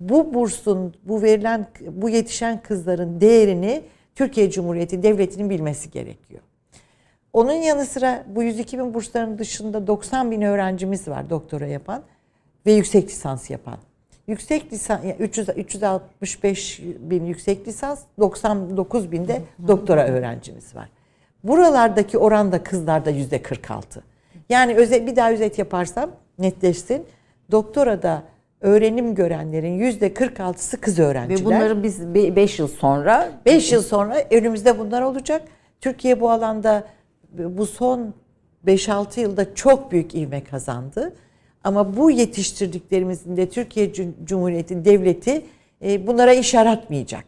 Bu 0.00 0.34
bursun 0.34 0.94
bu 1.04 1.22
verilen 1.22 1.66
bu 1.90 2.08
yetişen 2.08 2.62
kızların 2.62 3.20
değerini 3.20 3.82
Türkiye 4.14 4.50
Cumhuriyeti 4.50 5.02
devletinin 5.02 5.50
bilmesi 5.50 5.90
gerekiyor. 5.90 6.40
Onun 7.34 7.52
yanı 7.52 7.86
sıra 7.86 8.24
bu 8.26 8.42
102 8.42 8.78
bin 8.78 8.94
bursların 8.94 9.38
dışında 9.38 9.86
90 9.86 10.30
bin 10.30 10.42
öğrencimiz 10.42 11.08
var 11.08 11.30
doktora 11.30 11.66
yapan 11.66 12.02
ve 12.66 12.72
yüksek 12.72 13.08
lisans 13.08 13.50
yapan. 13.50 13.78
Yüksek 14.26 14.72
lisans 14.72 15.00
300, 15.18 15.48
365 15.56 16.80
bin 16.98 17.24
yüksek 17.24 17.68
lisans, 17.68 18.00
99 18.18 19.12
bin 19.12 19.28
de 19.28 19.42
doktora 19.68 20.06
öğrencimiz 20.06 20.74
var. 20.74 20.88
Buralardaki 21.44 22.18
oran 22.18 22.52
da 22.52 22.62
kızlarda 22.62 23.10
yüzde 23.10 23.42
46. 23.42 24.02
Yani 24.48 24.74
özet, 24.74 25.06
bir 25.06 25.16
daha 25.16 25.32
özet 25.32 25.58
yaparsam 25.58 26.10
netleşsin. 26.38 27.06
Doktorada 27.50 28.22
öğrenim 28.60 29.14
görenlerin 29.14 29.72
yüzde 29.72 30.08
46'sı 30.08 30.80
kız 30.80 30.98
öğrenciler. 30.98 31.40
Ve 31.40 31.44
bunların 31.44 31.82
biz 31.82 32.14
5 32.14 32.58
yıl 32.58 32.68
sonra 32.68 33.30
5 33.46 33.72
yıl 33.72 33.82
sonra 33.82 34.16
önümüzde 34.30 34.78
bunlar 34.78 35.02
olacak. 35.02 35.42
Türkiye 35.80 36.20
bu 36.20 36.30
alanda 36.30 36.84
bu 37.38 37.66
son 37.66 38.14
5-6 38.66 39.20
yılda 39.20 39.54
çok 39.54 39.92
büyük 39.92 40.14
ivme 40.14 40.44
kazandı. 40.44 41.14
Ama 41.64 41.96
bu 41.96 42.10
yetiştirdiklerimizin 42.10 43.36
de 43.36 43.48
Türkiye 43.48 43.92
Cumhuriyeti 44.24 44.84
Devleti 44.84 45.44
e, 45.84 46.06
bunlara 46.06 46.32
iş 46.32 46.54
aratmayacak. 46.54 47.24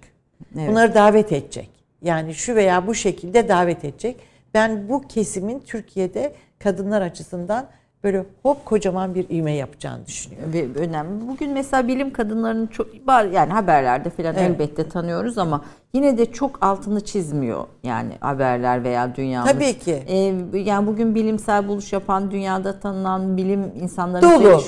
Evet. 0.58 0.68
Bunları 0.68 0.94
davet 0.94 1.32
edecek. 1.32 1.70
Yani 2.02 2.34
şu 2.34 2.54
veya 2.54 2.86
bu 2.86 2.94
şekilde 2.94 3.48
davet 3.48 3.84
edecek. 3.84 4.16
Ben 4.54 4.88
bu 4.88 5.08
kesimin 5.08 5.60
Türkiye'de 5.60 6.34
kadınlar 6.58 7.02
açısından 7.02 7.68
böyle 8.06 8.24
hop 8.42 8.64
kocaman 8.64 9.14
bir 9.14 9.28
ivme 9.30 9.52
yapacağını 9.52 10.06
düşünüyorum. 10.06 10.52
Ve 10.52 10.66
önemli. 10.80 11.28
Bugün 11.28 11.52
mesela 11.52 11.88
bilim 11.88 12.12
kadınlarının 12.12 12.66
çok 12.66 12.86
yani 13.32 13.52
haberlerde 13.52 14.10
falan 14.10 14.34
evet. 14.34 14.50
elbette 14.50 14.88
tanıyoruz 14.88 15.38
ama 15.38 15.64
yine 15.92 16.18
de 16.18 16.32
çok 16.32 16.62
altını 16.62 17.04
çizmiyor 17.04 17.64
yani 17.82 18.12
haberler 18.20 18.84
veya 18.84 19.16
dünyamız. 19.16 19.52
Tabii 19.52 19.78
ki. 19.78 20.02
Ee, 20.06 20.58
yani 20.58 20.86
bugün 20.86 21.14
bilimsel 21.14 21.68
buluş 21.68 21.92
yapan 21.92 22.30
dünyada 22.30 22.80
tanınan 22.80 23.36
bilim 23.36 23.72
insanları 23.80 24.22
dolu. 24.22 24.62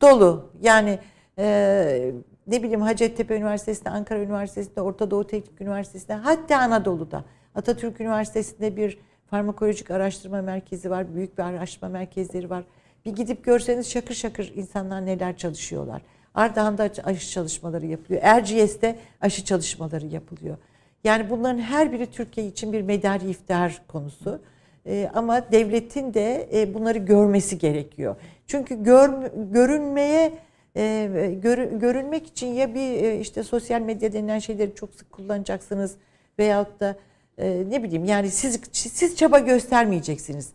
Dolu. 0.00 0.50
Yani 0.62 0.98
e, 1.38 2.12
ne 2.46 2.62
bileyim 2.62 2.80
Hacettepe 2.80 3.36
Üniversitesi'nde, 3.36 3.90
Ankara 3.90 4.18
Üniversitesi'nde, 4.18 4.80
Orta 4.80 5.10
Doğu 5.10 5.26
Teknik 5.26 5.60
Üniversitesi'nde 5.60 6.14
hatta 6.14 6.56
Anadolu'da 6.56 7.24
Atatürk 7.54 8.00
Üniversitesi'nde 8.00 8.76
bir 8.76 8.98
farmakolojik 9.30 9.90
araştırma 9.90 10.42
merkezi 10.42 10.90
var. 10.90 11.14
Büyük 11.14 11.38
bir 11.38 11.42
araştırma 11.42 11.88
merkezleri 11.88 12.50
var. 12.50 12.64
Bir 13.04 13.14
gidip 13.16 13.44
görseniz 13.44 13.90
şakır 13.90 14.14
şakır 14.14 14.52
insanlar 14.56 15.06
neler 15.06 15.36
çalışıyorlar. 15.36 16.02
Ardahan'da 16.34 16.90
aşı 17.04 17.30
çalışmaları 17.30 17.86
yapılıyor. 17.86 18.20
Erciyes'te 18.24 18.96
aşı 19.20 19.44
çalışmaları 19.44 20.06
yapılıyor. 20.06 20.56
Yani 21.04 21.30
bunların 21.30 21.58
her 21.58 21.92
biri 21.92 22.06
Türkiye 22.06 22.46
için 22.46 22.72
bir 22.72 22.82
medar 22.82 23.20
iftar 23.20 23.82
konusu. 23.88 24.40
Ee, 24.86 25.10
ama 25.14 25.52
devletin 25.52 26.14
de 26.14 26.48
e, 26.52 26.74
bunları 26.74 26.98
görmesi 26.98 27.58
gerekiyor. 27.58 28.16
Çünkü 28.46 28.82
gör, 28.82 29.10
görünmeye 29.52 30.32
e, 30.76 31.34
gör, 31.42 31.58
görünmek 31.58 32.26
için 32.26 32.46
ya 32.46 32.74
bir 32.74 33.02
e, 33.02 33.20
işte 33.20 33.42
sosyal 33.42 33.80
medya 33.80 34.12
denilen 34.12 34.38
şeyleri 34.38 34.74
çok 34.74 34.94
sık 34.94 35.12
kullanacaksınız 35.12 35.96
veyahut 36.38 36.80
da 36.80 36.96
e, 37.38 37.64
ne 37.68 37.82
bileyim 37.82 38.04
yani 38.04 38.30
siz 38.30 38.60
siz 38.72 39.16
çaba 39.16 39.38
göstermeyeceksiniz. 39.38 40.48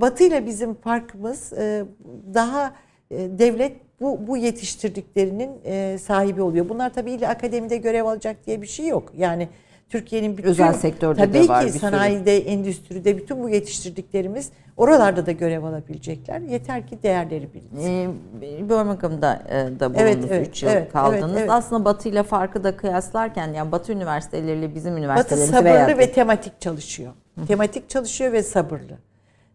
Batı 0.00 0.24
ile 0.24 0.46
bizim 0.46 0.74
farkımız 0.74 1.52
e, 1.52 1.84
daha 2.34 2.74
e, 3.10 3.38
devlet 3.38 3.76
bu, 4.00 4.26
bu 4.26 4.36
yetiştirdiklerinin 4.36 5.50
e, 5.64 5.98
sahibi 5.98 6.42
oluyor. 6.42 6.68
Bunlar 6.68 6.94
tabii 6.94 7.12
ile 7.12 7.28
akademide 7.28 7.76
görev 7.76 8.04
alacak 8.04 8.46
diye 8.46 8.62
bir 8.62 8.66
şey 8.66 8.86
yok. 8.86 9.12
Yani 9.16 9.48
Türkiye'nin 9.88 10.36
bütün 10.36 10.48
özel 10.48 10.72
sektörde 10.72 11.20
tabii 11.20 11.32
de 11.32 11.48
var 11.48 11.66
ki 11.66 11.72
sanayide, 11.72 12.40
sürü. 12.40 12.48
endüstride 12.48 13.18
bütün 13.18 13.42
bu 13.42 13.48
yetiştirdiklerimiz 13.48 14.50
oralarda 14.76 15.26
da 15.26 15.32
görev 15.32 15.64
alabilecekler. 15.64 16.40
Yeter 16.40 16.86
ki 16.86 16.98
değerleri 17.02 17.48
bilinsin. 17.54 17.88
Ee, 17.88 18.08
Birmingham'da 18.40 19.42
e, 19.48 19.80
da 19.80 19.94
bulundunuz. 19.94 20.24
3 20.24 20.30
evet, 20.30 20.62
yıl 20.62 20.70
evet, 20.70 20.92
kaldınız. 20.92 21.22
Evet, 21.22 21.38
evet. 21.38 21.50
Aslında 21.50 21.84
Batı 21.84 22.08
ile 22.08 22.22
farkı 22.22 22.64
da 22.64 22.76
kıyaslarken 22.76 23.52
yani 23.52 23.72
Batı 23.72 23.92
üniversiteleriyle 23.92 24.74
bizim 24.74 24.96
üniversitelerimiz 24.96 25.52
Batı 25.52 25.64
sabırlı 25.64 25.86
veya... 25.86 25.98
ve 25.98 26.12
tematik 26.12 26.60
çalışıyor. 26.60 27.12
Tematik 27.48 27.88
çalışıyor 27.88 28.32
ve 28.32 28.42
sabırlı. 28.42 29.07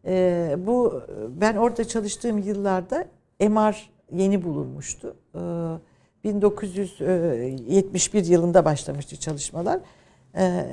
Ee, 0.05 0.55
bu 0.57 1.01
ben 1.41 1.55
orada 1.55 1.87
çalıştığım 1.87 2.37
yıllarda 2.37 3.05
MR 3.39 3.89
yeni 4.11 4.43
bulunmuştu. 4.43 5.15
Ee, 5.35 5.39
1971 6.23 8.25
yılında 8.25 8.65
başlamıştı 8.65 9.19
çalışmalar. 9.19 9.80
Ee, 10.38 10.65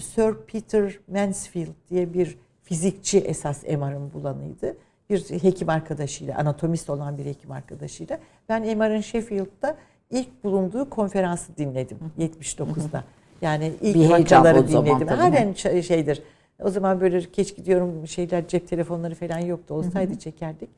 Sir 0.00 0.34
Peter 0.46 0.98
Mansfield 1.08 1.68
diye 1.90 2.14
bir 2.14 2.38
fizikçi 2.62 3.18
esas 3.18 3.62
MR'ın 3.62 4.12
bulanıydı. 4.12 4.76
Bir 5.10 5.20
hekim 5.20 5.68
arkadaşıyla, 5.68 6.38
anatomist 6.38 6.90
olan 6.90 7.18
bir 7.18 7.26
hekim 7.26 7.52
arkadaşıyla. 7.52 8.18
Ben 8.48 8.78
MR'ın 8.78 9.00
Sheffield'da 9.00 9.76
ilk 10.10 10.44
bulunduğu 10.44 10.90
konferansı 10.90 11.56
dinledim 11.56 11.98
79'da. 12.18 13.04
Yani 13.42 13.72
ilk 13.80 13.94
bir 13.94 14.10
vakaları 14.10 14.68
dinledim. 14.68 15.08
Halen 15.08 15.52
şeydir 15.80 16.22
o 16.64 16.70
zaman 16.70 17.00
böyle 17.00 17.20
geç 17.32 17.56
gidiyorum 17.56 18.08
şeyler 18.08 18.48
cep 18.48 18.68
telefonları 18.68 19.14
falan 19.14 19.38
yoktu. 19.38 19.74
Olsaydı 19.74 20.18
çekerdik. 20.18 20.68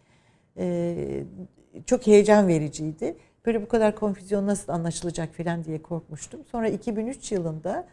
Ee, 0.58 1.24
çok 1.86 2.06
heyecan 2.06 2.48
vericiydi. 2.48 3.16
Böyle 3.46 3.62
bu 3.62 3.68
kadar 3.68 3.96
konfüzyon 3.96 4.46
nasıl 4.46 4.72
anlaşılacak 4.72 5.34
falan 5.34 5.64
diye 5.64 5.82
korkmuştum. 5.82 6.40
Sonra 6.52 6.68
2003 6.68 7.32
yılında 7.32 7.86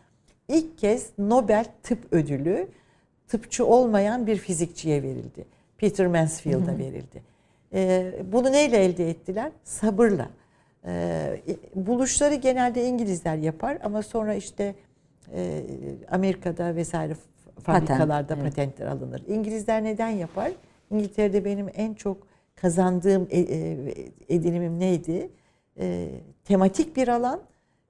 ilk 0.47 0.77
kez 0.77 1.09
Nobel 1.17 1.65
Tıp 1.83 2.13
Ödülü 2.13 2.67
tıpçı 3.27 3.65
olmayan 3.65 4.27
bir 4.27 4.37
fizikçiye 4.37 5.03
verildi. 5.03 5.45
Peter 5.77 6.07
Mansfield'a 6.07 6.77
verildi. 6.77 7.21
E, 7.73 8.13
bunu 8.31 8.51
neyle 8.51 8.77
elde 8.77 9.09
ettiler? 9.09 9.51
Sabırla. 9.63 10.29
E, 10.85 11.39
buluşları 11.75 12.35
genelde 12.35 12.85
İngilizler 12.85 13.37
yapar 13.37 13.77
ama 13.83 14.03
sonra 14.03 14.33
işte 14.33 14.75
e, 15.33 15.63
Amerika'da 16.11 16.75
vesaire 16.75 17.15
fabrikalarda 17.63 18.35
Patent, 18.35 18.43
patentler 18.43 18.85
evet. 18.85 18.95
alınır. 18.95 19.23
İngilizler 19.27 19.83
neden 19.83 20.09
yapar? 20.09 20.51
İngiltere'de 20.91 21.45
benim 21.45 21.67
en 21.73 21.93
çok 21.93 22.17
kazandığım 22.55 23.27
e, 23.29 23.39
e, 23.39 23.77
edinimim 24.29 24.79
neydi? 24.79 25.29
E, 25.79 26.09
tematik 26.45 26.95
bir 26.95 27.07
alan 27.07 27.39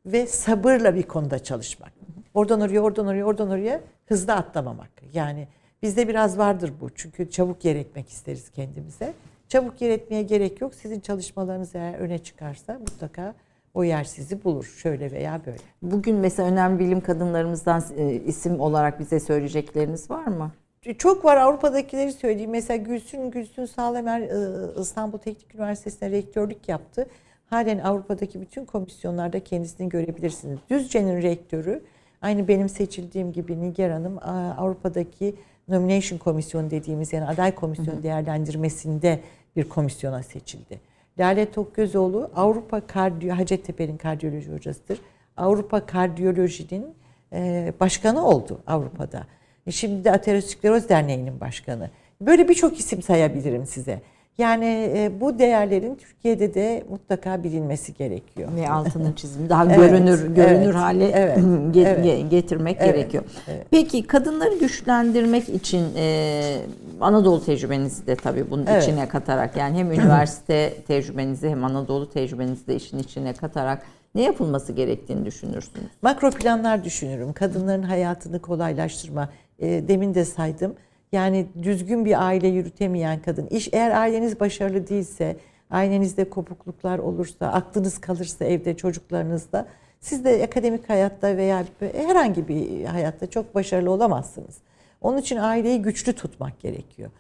ve 0.05 0.28
sabırla 0.28 0.95
bir 0.95 1.03
konuda 1.03 1.39
çalışmak. 1.39 1.91
Oradan 2.34 2.61
oraya, 2.61 2.80
oradan 2.80 3.07
oraya, 3.07 3.24
oradan 3.24 3.49
oraya 3.49 3.82
hızlı 4.05 4.34
atlamamak. 4.34 4.89
Yani 5.13 5.47
bizde 5.82 6.07
biraz 6.07 6.38
vardır 6.38 6.74
bu. 6.82 6.89
Çünkü 6.95 7.32
çabuk 7.32 7.65
yer 7.65 7.76
etmek 7.76 8.09
isteriz 8.09 8.49
kendimize. 8.49 9.13
Çabuk 9.47 9.82
yer 9.82 9.89
etmeye 9.89 10.24
gerek 10.24 10.61
yok. 10.61 10.76
Sizin 10.76 10.99
çalışmalarınız 10.99 11.76
eğer 11.76 11.93
öne 11.93 12.19
çıkarsa 12.19 12.74
mutlaka 12.80 13.36
o 13.74 13.84
yer 13.84 14.03
sizi 14.03 14.43
bulur 14.43 14.63
şöyle 14.63 15.11
veya 15.11 15.41
böyle. 15.45 15.57
Bugün 15.82 16.15
mesela 16.15 16.49
önemli 16.49 16.80
bilim 16.80 17.01
kadınlarımızdan 17.01 17.84
e, 17.97 18.13
isim 18.13 18.59
olarak 18.59 18.99
bize 18.99 19.19
söyleyecekleriniz 19.19 20.11
var 20.11 20.28
mı? 20.28 20.51
Çok 20.97 21.26
var 21.26 21.38
Avrupa'dakileri 21.38 22.13
söyleyeyim. 22.13 22.51
Mesela 22.51 22.78
Gülsün 22.78 23.32
Gülsün 23.32 23.65
Sağlamer 23.65 24.22
e, 24.22 24.82
İstanbul 24.82 25.17
Teknik 25.17 25.55
Üniversitesi'nde 25.55 26.11
rektörlük 26.11 26.69
yaptı. 26.69 27.07
Halen 27.45 27.80
Avrupa'daki 27.80 28.41
bütün 28.41 28.65
komisyonlarda 28.65 29.43
kendisini 29.43 29.89
görebilirsiniz. 29.89 30.59
Düzce'nin 30.69 31.22
rektörü 31.22 31.84
aynı 32.22 32.47
benim 32.47 32.69
seçildiğim 32.69 33.32
gibi 33.32 33.61
Niger 33.61 33.89
Hanım 33.89 34.17
Avrupa'daki 34.57 35.36
nomination 35.67 36.17
komisyonu 36.17 36.72
dediğimiz 36.72 37.13
yani 37.13 37.26
aday 37.26 37.55
komisyon 37.55 38.03
değerlendirmesinde 38.03 39.19
bir 39.55 39.69
komisyona 39.69 40.24
seçildi. 40.24 40.91
Lale 41.20 41.51
Tokgözoğlu 41.51 42.32
Avrupa 42.36 42.88
Kardiyo 42.88 43.38
Hacettepe'nin 43.38 43.97
kardiyoloji 43.97 44.53
hocasıdır. 44.53 44.99
Avrupa 45.38 45.86
Kardiyoloji'nin 45.86 46.95
e, 47.34 47.74
başkanı 47.80 48.28
oldu 48.28 48.62
Avrupa'da. 48.68 49.28
E, 49.68 49.72
şimdi 49.72 50.03
de 50.03 50.12
Ateroskleroz 50.12 50.89
Derneği'nin 50.89 51.39
başkanı. 51.39 51.89
Böyle 52.22 52.49
birçok 52.49 52.80
isim 52.80 53.01
sayabilirim 53.01 53.66
size. 53.66 54.01
Yani 54.42 54.92
e, 54.96 55.12
bu 55.22 55.39
değerlerin 55.39 55.96
Türkiye'de 55.96 56.54
de 56.54 56.84
mutlaka 56.89 57.44
bilinmesi 57.44 57.94
gerekiyor. 57.94 58.50
Ve 58.56 58.70
altını 58.70 59.16
çizim 59.16 59.50
daha 59.50 59.66
evet, 59.66 59.76
görünür 59.76 60.36
görünür 60.36 60.66
evet, 60.66 60.76
hale 60.76 61.10
evet, 61.10 61.38
get, 61.72 61.88
evet, 61.88 62.32
getirmek 62.32 62.78
evet, 62.80 62.96
gerekiyor. 62.96 63.24
Evet. 63.48 63.66
Peki 63.72 64.08
kadınları 64.08 64.60
güçlendirmek 64.60 65.50
için 65.50 65.86
e, 65.96 66.58
Anadolu 67.02 67.46
tecrübenizi 67.46 68.08
de 68.08 68.16
tabii 68.16 68.52
bunun 68.52 68.66
evet. 68.66 68.84
içine 68.84 69.08
katarak 69.08 69.58
yani 69.58 69.78
hem 69.78 69.92
üniversite 69.92 70.74
tecrübenizi 70.88 71.50
hem 71.50 71.64
Anadolu 71.64 72.10
tecrübenizi 72.10 72.68
de 72.68 72.76
işin 72.76 73.00
içine 73.00 73.34
katarak 73.34 73.84
ne 74.16 74.22
yapılması 74.22 74.74
gerektiğini 74.74 75.26
düşünürsünüz? 75.26 75.88
Makro 76.02 76.32
planlar 76.32 76.84
düşünürüm. 76.84 77.34
Kadınların 77.34 77.84
hayatını 77.84 78.39
kolaylaştırma. 78.39 79.30
E, 79.60 79.88
demin 79.88 80.16
de 80.16 80.26
saydım 80.26 80.76
yani 81.12 81.47
düzgün 81.64 82.05
bir 82.05 82.26
aile 82.26 82.47
yürütemeyen 82.47 83.22
kadın. 83.22 83.47
İş 83.47 83.70
eğer 83.72 83.91
aileniz 83.91 84.39
başarılı 84.39 84.88
değilse, 84.88 85.38
ailenizde 85.72 86.30
kopukluklar 86.30 86.99
olursa, 86.99 87.47
aklınız 87.47 88.01
kalırsa 88.01 88.45
evde 88.45 88.78
çocuklarınızda 88.78 89.68
siz 89.99 90.26
de 90.26 90.43
akademik 90.43 90.89
hayatta 90.89 91.38
veya 91.38 91.66
herhangi 91.80 92.47
bir 92.47 92.86
hayatta 92.86 93.30
çok 93.30 93.55
başarılı 93.55 93.91
olamazsınız. 93.91 94.57
Onun 95.01 95.18
için 95.18 95.38
aileyi 95.38 95.82
güçlü 95.82 96.14
tutmak 96.14 96.59
gerekiyor. 96.59 97.12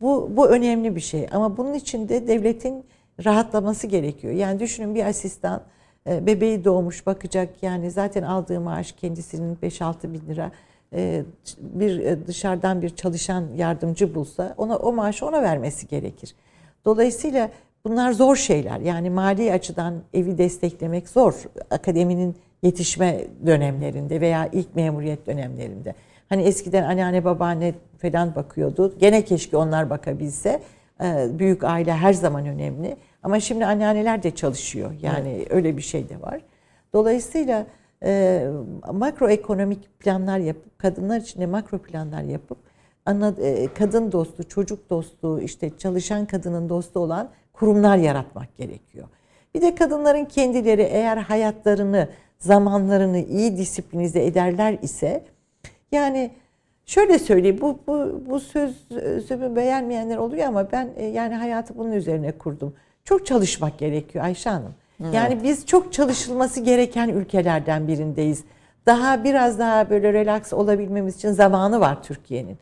Bu, 0.00 0.30
bu 0.36 0.48
önemli 0.48 0.96
bir 0.96 1.00
şey 1.00 1.26
ama 1.32 1.56
bunun 1.56 1.74
için 1.74 2.08
de 2.08 2.26
devletin 2.28 2.84
rahatlaması 3.24 3.86
gerekiyor. 3.86 4.34
Yani 4.34 4.60
düşünün 4.60 4.94
bir 4.94 5.06
asistan 5.06 5.62
e, 6.06 6.26
bebeği 6.26 6.64
doğmuş 6.64 7.06
bakacak 7.06 7.62
yani 7.62 7.90
zaten 7.90 8.22
aldığı 8.22 8.60
maaş 8.60 8.92
kendisinin 8.92 9.56
5-6 9.56 10.12
bin 10.12 10.20
lira 10.28 10.50
bir 11.58 11.98
e, 11.98 12.26
dışarıdan 12.26 12.82
bir 12.82 12.90
çalışan 12.90 13.44
yardımcı 13.56 14.14
bulsa 14.14 14.54
ona 14.56 14.76
o 14.76 14.92
maaşı 14.92 15.26
ona 15.26 15.42
vermesi 15.42 15.88
gerekir. 15.88 16.34
Dolayısıyla 16.84 17.50
bunlar 17.84 18.12
zor 18.12 18.36
şeyler. 18.36 18.80
Yani 18.80 19.10
mali 19.10 19.52
açıdan 19.52 19.94
evi 20.14 20.38
desteklemek 20.38 21.08
zor. 21.08 21.34
Akademinin 21.70 22.36
yetişme 22.62 23.24
dönemlerinde 23.46 24.20
veya 24.20 24.48
ilk 24.52 24.76
memuriyet 24.76 25.26
dönemlerinde. 25.26 25.94
Hani 26.28 26.42
eskiden 26.42 26.82
anneanne 26.82 27.24
babaanne 27.24 27.74
falan 27.98 28.34
bakıyordu. 28.34 28.94
Gene 28.98 29.24
keşke 29.24 29.56
onlar 29.56 29.90
bakabilse. 29.90 30.60
E, 31.00 31.26
büyük 31.38 31.64
aile 31.64 31.92
her 31.92 32.12
zaman 32.12 32.46
önemli. 32.46 32.96
Ama 33.22 33.40
şimdi 33.40 33.66
anneanneler 33.66 34.22
de 34.22 34.30
çalışıyor. 34.30 34.90
Yani 35.02 35.34
evet. 35.36 35.46
öyle 35.50 35.76
bir 35.76 35.82
şey 35.82 36.08
de 36.08 36.20
var. 36.20 36.40
Dolayısıyla 36.92 37.66
e, 38.04 38.46
makroekonomik 38.92 40.00
planlar 40.00 40.38
yapıp 40.38 40.78
kadınlar 40.78 41.20
için 41.20 41.40
de 41.40 41.46
makro 41.46 41.78
planlar 41.78 42.22
yapıp 42.22 42.58
ana, 43.06 43.34
e, 43.40 43.74
kadın 43.74 44.12
dostu, 44.12 44.48
çocuk 44.48 44.90
dostu, 44.90 45.40
işte 45.40 45.70
çalışan 45.78 46.26
kadının 46.26 46.68
dostu 46.68 47.00
olan 47.00 47.30
kurumlar 47.52 47.96
yaratmak 47.96 48.56
gerekiyor. 48.56 49.08
Bir 49.54 49.60
de 49.60 49.74
kadınların 49.74 50.24
kendileri 50.24 50.82
eğer 50.82 51.16
hayatlarını, 51.16 52.08
zamanlarını 52.38 53.18
iyi 53.18 53.56
disiplinize 53.56 54.24
ederler 54.24 54.78
ise 54.82 55.24
yani 55.92 56.30
şöyle 56.86 57.18
söyleyeyim 57.18 57.58
bu 57.60 57.78
bu 57.86 58.22
bu 58.26 58.40
söz 58.40 58.88
sözümü 58.88 59.56
beğenmeyenler 59.56 60.16
oluyor 60.16 60.46
ama 60.46 60.72
ben 60.72 60.88
e, 60.96 61.04
yani 61.04 61.34
hayatı 61.34 61.78
bunun 61.78 61.92
üzerine 61.92 62.32
kurdum. 62.32 62.74
Çok 63.04 63.26
çalışmak 63.26 63.78
gerekiyor 63.78 64.24
Ayşe 64.24 64.50
Hanım. 64.50 64.74
Yani 65.12 65.42
biz 65.42 65.66
çok 65.66 65.92
çalışılması 65.92 66.60
gereken 66.60 67.08
ülkelerden 67.08 67.88
birindeyiz. 67.88 68.44
Daha 68.86 69.24
biraz 69.24 69.58
daha 69.58 69.90
böyle 69.90 70.12
relax 70.12 70.52
olabilmemiz 70.52 71.16
için 71.16 71.32
zamanı 71.32 71.80
var 71.80 72.02
Türkiye'nin. 72.02 72.58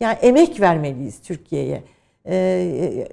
Yani 0.00 0.18
emek 0.22 0.60
vermeliyiz 0.60 1.20
Türkiye'ye. 1.20 1.82
Ee, 2.26 3.08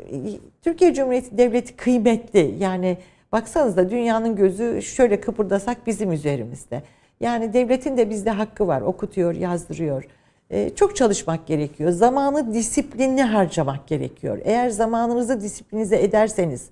Türkiye 0.61 0.93
Cumhuriyeti 0.93 1.37
Devleti 1.37 1.75
kıymetli. 1.75 2.55
Yani 2.59 2.97
baksanıza 3.31 3.89
dünyanın 3.89 4.35
gözü 4.35 4.81
şöyle 4.81 5.21
kıpırdasak 5.21 5.87
bizim 5.87 6.11
üzerimizde. 6.11 6.83
Yani 7.19 7.53
devletin 7.53 7.97
de 7.97 8.09
bizde 8.09 8.29
hakkı 8.29 8.67
var. 8.67 8.81
Okutuyor, 8.81 9.35
yazdırıyor. 9.35 10.03
Ee, 10.51 10.69
çok 10.75 10.95
çalışmak 10.95 11.47
gerekiyor. 11.47 11.91
Zamanı 11.91 12.53
disiplinli 12.53 13.21
harcamak 13.21 13.87
gerekiyor. 13.87 14.39
Eğer 14.43 14.69
zamanınızı 14.69 15.41
disiplinize 15.41 16.01
ederseniz 16.01 16.69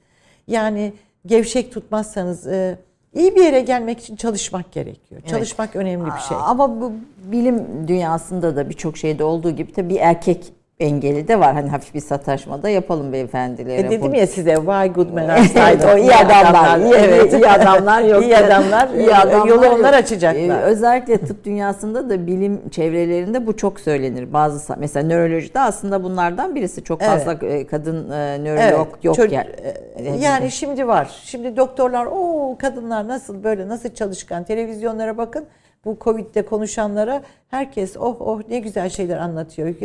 yani 0.47 0.93
gevşek 1.25 1.71
tutmazsanız 1.71 2.47
e, 2.47 2.77
iyi 3.13 3.35
bir 3.35 3.43
yere 3.43 3.61
gelmek 3.61 3.99
için 3.99 4.15
çalışmak 4.15 4.71
gerekiyor. 4.71 5.21
Evet. 5.21 5.29
Çalışmak 5.29 5.75
önemli 5.75 6.05
bir 6.05 6.21
şey. 6.21 6.37
Ama 6.41 6.81
bu 6.81 6.93
bilim 7.31 7.87
dünyasında 7.87 8.55
da 8.55 8.69
birçok 8.69 8.97
şeyde 8.97 9.23
olduğu 9.23 9.51
gibi 9.51 9.73
tabii 9.73 9.89
bir 9.89 9.99
erkek 9.99 10.53
engeli 10.81 11.27
de 11.27 11.39
var. 11.39 11.53
Hani 11.53 11.69
hafif 11.69 11.93
bir 11.93 11.99
sataşma 11.99 12.63
da 12.63 12.69
yapalım 12.69 13.13
beyefendilere. 13.13 13.87
E 13.87 13.89
dedim 13.89 14.13
ya 14.13 14.27
size 14.27 14.55
why 14.55 14.87
good 14.93 15.13
men 15.13 15.29
are 15.29 15.43
silent. 15.43 15.85
o 15.85 15.97
iyi 15.97 16.15
adamlar. 16.15 16.79
iyi, 16.79 16.93
evet, 16.93 17.33
iyi 17.33 17.47
adamlar 17.47 18.01
yok. 18.01 18.23
iyi 18.23 18.37
adamlar. 18.37 18.89
iyi 18.89 19.15
adamlar 19.15 19.47
yolu 19.47 19.65
yok. 19.65 19.75
onlar 19.79 19.93
açacaklar. 19.93 20.61
Ee, 20.61 20.61
özellikle 20.61 21.17
tıp 21.17 21.45
dünyasında 21.45 22.09
da 22.09 22.27
bilim 22.27 22.69
çevrelerinde 22.69 23.47
bu 23.47 23.57
çok 23.57 23.79
söylenir. 23.79 24.33
Bazı 24.33 24.75
mesela 24.77 25.07
nörolojide 25.07 25.59
aslında 25.59 26.03
bunlardan 26.03 26.55
birisi 26.55 26.83
çok 26.83 27.01
fazla 27.01 27.37
evet. 27.41 27.67
kadın 27.67 28.11
e, 28.11 28.43
nörolog 28.43 28.87
evet, 28.93 29.03
yok 29.03 29.15
çocuk, 29.15 29.33
yani. 29.33 29.49
Yani 30.19 30.51
şimdi 30.51 30.87
var. 30.87 31.21
Şimdi 31.23 31.57
doktorlar 31.57 32.07
o 32.11 32.55
kadınlar 32.59 33.07
nasıl 33.07 33.43
böyle 33.43 33.67
nasıl 33.67 33.89
çalışkan 33.89 34.43
televizyonlara 34.43 35.17
bakın 35.17 35.45
bu 35.85 35.97
Covid'de 36.01 36.45
konuşanlara 36.45 37.23
herkes 37.49 37.97
oh 37.97 38.21
oh 38.21 38.41
ne 38.49 38.59
güzel 38.59 38.89
şeyler 38.89 39.17
anlatıyor. 39.17 39.75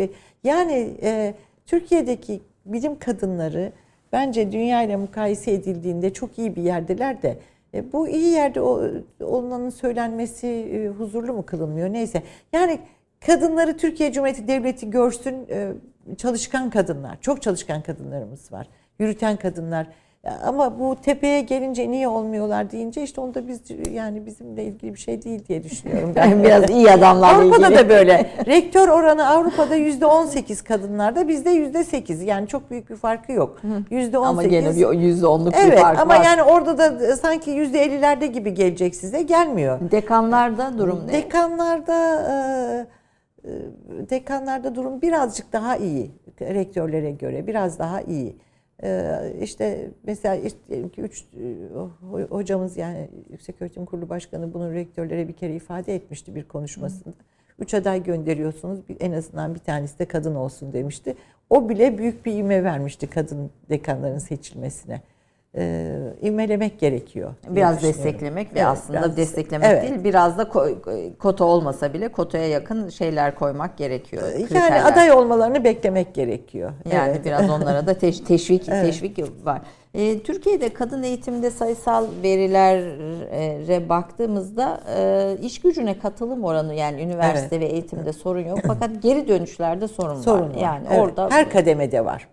Yani 0.45 0.95
e, 1.03 1.35
Türkiye'deki 1.67 2.41
bilim 2.67 2.99
kadınları 2.99 3.73
bence 4.13 4.53
dünya 4.53 4.83
ile 4.83 4.97
mukayese 4.97 5.53
edildiğinde 5.53 6.13
çok 6.13 6.39
iyi 6.39 6.57
bir 6.57 6.63
yerdeler 6.63 7.23
de 7.23 7.39
e, 7.75 7.93
bu 7.93 8.09
iyi 8.09 8.29
yerde 8.29 8.61
olmanın 9.21 9.71
söylenmesi 9.71 10.47
e, 10.47 10.89
huzurlu 10.89 11.33
mu 11.33 11.47
kılınmıyor 11.47 11.93
neyse. 11.93 12.23
Yani 12.53 12.79
kadınları 13.27 13.77
Türkiye 13.77 14.13
Cumhuriyeti 14.13 14.49
Devleti 14.49 14.91
görsün 14.91 15.47
e, 15.51 15.73
çalışkan 16.17 16.71
kadınlar, 16.71 17.21
çok 17.21 17.43
çalışkan 17.43 17.83
kadınlarımız 17.83 18.53
var. 18.53 18.69
Yürüten 18.99 19.37
kadınlar 19.37 19.87
ama 20.45 20.79
bu 20.79 20.97
tepeye 21.03 21.41
gelince 21.41 21.91
niye 21.91 22.09
olmuyorlar 22.09 22.71
deyince 22.71 23.03
işte 23.03 23.21
onda 23.21 23.49
biz 23.49 23.61
yani 23.93 24.27
bizimle 24.27 24.65
ilgili 24.65 24.95
bir 24.95 24.99
şey 24.99 25.23
değil 25.23 25.47
diye 25.49 25.65
düşünüyorum. 25.65 26.13
Ben 26.17 26.43
biraz 26.45 26.71
iyi 26.71 26.91
adamlarla 26.91 27.39
Avrupa'da 27.39 27.67
ilgili. 27.67 27.79
da 27.79 27.89
böyle. 27.89 28.31
Rektör 28.47 28.89
oranı 28.89 29.29
Avrupa'da 29.29 29.75
yüzde 29.75 30.07
on 30.07 30.27
sekiz 30.27 30.63
kadınlarda 30.63 31.29
bizde 31.29 31.51
yüzde 31.51 31.85
sekiz. 31.85 32.23
Yani 32.23 32.49
çok 32.49 32.71
büyük 32.71 32.91
bir 32.91 32.97
farkı 32.97 33.33
yok. 33.33 33.61
Yüzde 33.91 34.19
on 34.19 34.27
Ama 34.27 34.43
gene 34.43 34.77
bir 34.77 34.99
yüzde 34.99 35.27
onluk 35.27 35.55
evet, 35.57 35.73
bir 35.73 35.77
fark 35.77 35.99
ama 35.99 36.15
var. 36.15 36.25
yani 36.25 36.43
orada 36.43 36.79
da 36.79 37.17
sanki 37.17 37.51
yüzde 37.51 37.81
ellilerde 37.83 38.27
gibi 38.27 38.55
gelecek 38.55 38.97
size 38.97 39.23
gelmiyor. 39.23 39.79
Dekanlarda 39.91 40.79
durum 40.79 41.07
ne? 41.07 41.13
Dekanlarda 41.13 42.23
e, 43.45 43.51
dekanlarda 44.11 44.75
durum 44.75 45.03
birazcık 45.03 45.53
daha 45.53 45.77
iyi. 45.77 46.11
Rektörlere 46.41 47.11
göre 47.11 47.47
biraz 47.47 47.79
daha 47.79 48.01
iyi. 48.01 48.37
Ee, 48.83 49.33
işte 49.43 49.91
mesela 50.03 50.35
işte 50.35 50.59
diyelim 50.69 50.89
ki 50.89 51.01
üç 51.01 51.23
e, 51.23 52.25
hocamız 52.31 52.77
yani 52.77 53.09
Yüksek 53.31 53.63
Öğretim 53.63 53.85
Kurulu 53.87 54.09
Başkanı 54.09 54.55
bunu 54.55 54.73
rektörlere 54.73 55.29
bir 55.29 55.33
kere 55.33 55.55
ifade 55.55 55.95
etmişti 55.95 56.35
bir 56.35 56.45
konuşmasında. 56.45 57.15
Üç 57.59 57.75
aday 57.75 58.03
gönderiyorsunuz 58.03 58.81
en 59.01 59.13
azından 59.13 59.55
bir 59.55 59.61
tanesi 59.61 59.99
de 59.99 60.05
kadın 60.05 60.35
olsun 60.35 60.73
demişti. 60.73 61.17
O 61.51 61.69
bile 61.69 61.99
büyük 61.99 62.27
bir 62.27 62.33
ivme 62.33 62.65
vermişti 62.65 63.07
kadın 63.07 63.51
dekanların 63.71 64.19
seçilmesine 64.19 65.01
e, 65.57 65.97
ivmelemek 66.23 66.81
gerekiyor. 66.81 67.35
Biraz 67.49 67.83
desteklemek 67.83 68.55
ve 68.55 68.59
evet, 68.59 68.69
aslında 68.69 69.01
biraz, 69.01 69.17
desteklemek 69.17 69.69
evet. 69.71 69.83
değil 69.83 70.05
biraz 70.05 70.39
da 70.39 70.49
kota 71.19 71.45
olmasa 71.45 71.95
bile 71.95 72.09
kotaya 72.09 72.49
yakın 72.49 72.89
şeyler 72.89 73.35
koymak 73.35 73.79
gerekiyor. 73.79 74.23
Yani 74.23 74.47
kriterler. 74.47 74.85
aday 74.85 75.13
olmalarını 75.13 75.65
beklemek 75.65 76.15
gerekiyor. 76.15 76.73
Yani 76.93 77.11
evet. 77.11 77.25
biraz 77.25 77.51
onlara 77.51 77.87
da 77.87 77.95
teş, 77.95 78.21
teşvik 78.29 78.69
evet. 78.69 78.87
teşvik 78.87 79.19
var. 79.45 79.63
E, 79.95 80.23
Türkiye'de 80.23 80.69
kadın 80.69 81.03
eğitimde 81.03 81.51
sayısal 81.51 82.07
verilere 82.23 83.89
baktığımızda 83.89 84.81
e, 84.97 85.37
iş 85.43 85.61
gücüne 85.61 85.99
katılım 85.99 86.45
oranı 86.45 86.75
yani 86.75 87.03
üniversite 87.03 87.57
evet. 87.57 87.69
ve 87.69 87.73
eğitimde 87.73 88.13
sorun 88.23 88.47
yok 88.47 88.59
fakat 88.67 89.03
geri 89.03 89.29
dönüşlerde 89.29 89.89
sorun, 89.89 90.21
sorun 90.21 90.51
var. 90.51 90.55
var. 90.55 90.61
Yani 90.61 90.87
evet. 90.91 91.01
orada 91.01 91.29
her 91.31 91.51
kademede 91.51 92.05
var. 92.05 92.29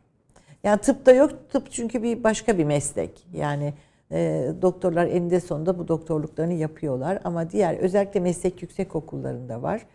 Yani 0.64 0.82
tıpta 0.82 1.12
yok. 1.12 1.32
Tıp 1.50 1.72
çünkü 1.72 2.04
bir 2.04 2.24
başka 2.24 2.58
bir 2.58 2.64
meslek. 2.64 3.28
Yani 3.34 3.74
e, 4.12 4.52
doktorlar 4.62 5.08
eninde 5.08 5.40
sonunda 5.40 5.80
bu 5.80 5.88
doktorluklarını 5.88 6.54
yapıyorlar. 6.54 7.20
Ama 7.24 7.50
diğer 7.50 7.78
özellikle 7.78 8.20
meslek 8.20 8.62
yüksek 8.62 8.96
okullarında 8.96 9.62
var. 9.62 9.86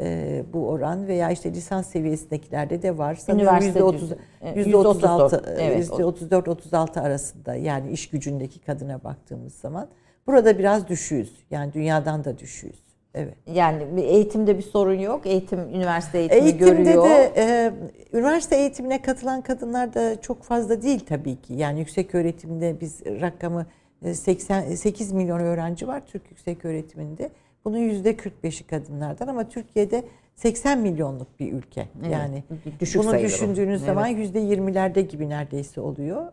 E, 0.00 0.44
bu 0.52 0.68
oran 0.68 1.06
veya 1.06 1.30
işte 1.30 1.50
lisans 1.50 1.86
seviyesindekilerde 1.86 2.82
de 2.82 2.98
var. 2.98 3.18
Üniversite 3.28 3.80
%30, 3.80 4.16
%36, 4.42 5.56
evet, 5.58 5.88
%34-36 5.88 7.00
arasında 7.00 7.54
yani 7.54 7.90
iş 7.90 8.10
gücündeki 8.10 8.58
kadına 8.60 9.04
baktığımız 9.04 9.54
zaman. 9.54 9.88
Burada 10.26 10.58
biraz 10.58 10.88
düşüyoruz. 10.88 11.46
Yani 11.50 11.72
dünyadan 11.72 12.24
da 12.24 12.38
düşüyoruz. 12.38 12.83
Evet. 13.14 13.34
Yani 13.46 14.00
eğitimde 14.00 14.58
bir 14.58 14.62
sorun 14.62 14.98
yok. 14.98 15.26
Eğitim, 15.26 15.60
üniversite 15.60 16.18
eğitimi 16.18 16.40
Eğitimde 16.40 16.72
görüyor. 16.72 17.04
de 17.04 17.32
e, 17.36 17.72
üniversite 18.12 18.56
eğitimine 18.56 19.02
katılan 19.02 19.42
kadınlar 19.42 19.94
da 19.94 20.20
çok 20.20 20.42
fazla 20.42 20.82
değil 20.82 21.00
tabii 21.08 21.36
ki. 21.36 21.54
Yani 21.54 21.78
yüksek 21.78 22.14
öğretimde 22.14 22.76
biz 22.80 23.06
rakamı 23.06 23.66
88 24.12 25.12
e, 25.12 25.14
milyon 25.14 25.40
öğrenci 25.40 25.86
var 25.86 26.02
Türk 26.06 26.30
yüksek 26.30 26.64
öğretiminde. 26.64 27.30
Bunun 27.64 27.78
yüzde 27.78 28.12
45'i 28.12 28.66
kadınlardan 28.66 29.26
ama 29.26 29.48
Türkiye'de 29.48 30.04
80 30.34 30.78
milyonluk 30.78 31.40
bir 31.40 31.52
ülke. 31.52 31.88
Evet, 32.02 32.12
yani 32.12 32.44
düşük 32.80 33.02
bunu 33.02 33.18
düşündüğünüz 33.18 33.82
o. 33.82 33.86
zaman 33.86 34.06
yüzde 34.06 34.40
evet. 34.40 34.58
20'lerde 34.58 35.00
gibi 35.00 35.28
neredeyse 35.28 35.80
oluyor. 35.80 36.32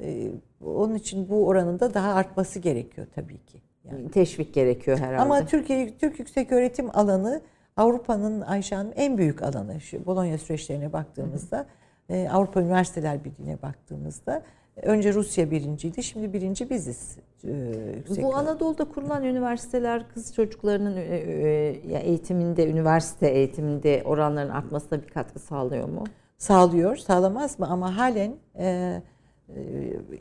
E, 0.00 0.28
onun 0.64 0.94
için 0.94 1.28
bu 1.28 1.46
oranın 1.46 1.80
da 1.80 1.94
daha 1.94 2.14
artması 2.14 2.58
gerekiyor 2.58 3.06
tabii 3.14 3.38
ki. 3.38 3.60
Yani. 3.84 4.10
Teşvik 4.10 4.54
gerekiyor 4.54 4.98
herhalde. 4.98 5.22
Ama 5.22 5.46
Türkiye 5.46 5.98
Türk 5.98 6.18
yüksek 6.18 6.52
öğretim 6.52 6.96
alanı 6.96 7.40
Avrupa'nın 7.76 8.40
Ayşe 8.40 8.76
Hanım 8.76 8.92
en 8.96 9.18
büyük 9.18 9.42
alanı. 9.42 9.80
Şu 9.80 10.06
Bologna 10.06 10.38
süreçlerine 10.38 10.92
baktığımızda. 10.92 11.66
E, 12.08 12.28
Avrupa 12.32 12.60
Üniversiteler 12.60 13.24
Birliği'ne 13.24 13.62
baktığımızda 13.62 14.42
önce 14.82 15.14
Rusya 15.14 15.50
birinciydi, 15.50 16.02
şimdi 16.02 16.32
birinci 16.32 16.70
biziz. 16.70 17.16
E, 17.44 18.22
Bu 18.22 18.36
Anadolu'da 18.36 18.84
kurulan 18.84 19.24
üniversiteler 19.24 20.08
kız 20.08 20.34
çocuklarının 20.34 20.96
e, 20.96 21.00
e, 21.00 21.98
eğitiminde, 21.98 22.70
üniversite 22.70 23.28
eğitiminde 23.28 24.02
oranların 24.04 24.50
artmasına 24.50 25.02
bir 25.02 25.08
katkı 25.08 25.38
sağlıyor 25.38 25.88
mu? 25.88 26.04
Sağlıyor, 26.38 26.96
sağlamaz 26.96 27.58
mı? 27.58 27.66
Ama 27.70 27.96
halen 27.96 28.34
e, 28.58 29.02
e, 29.48 29.62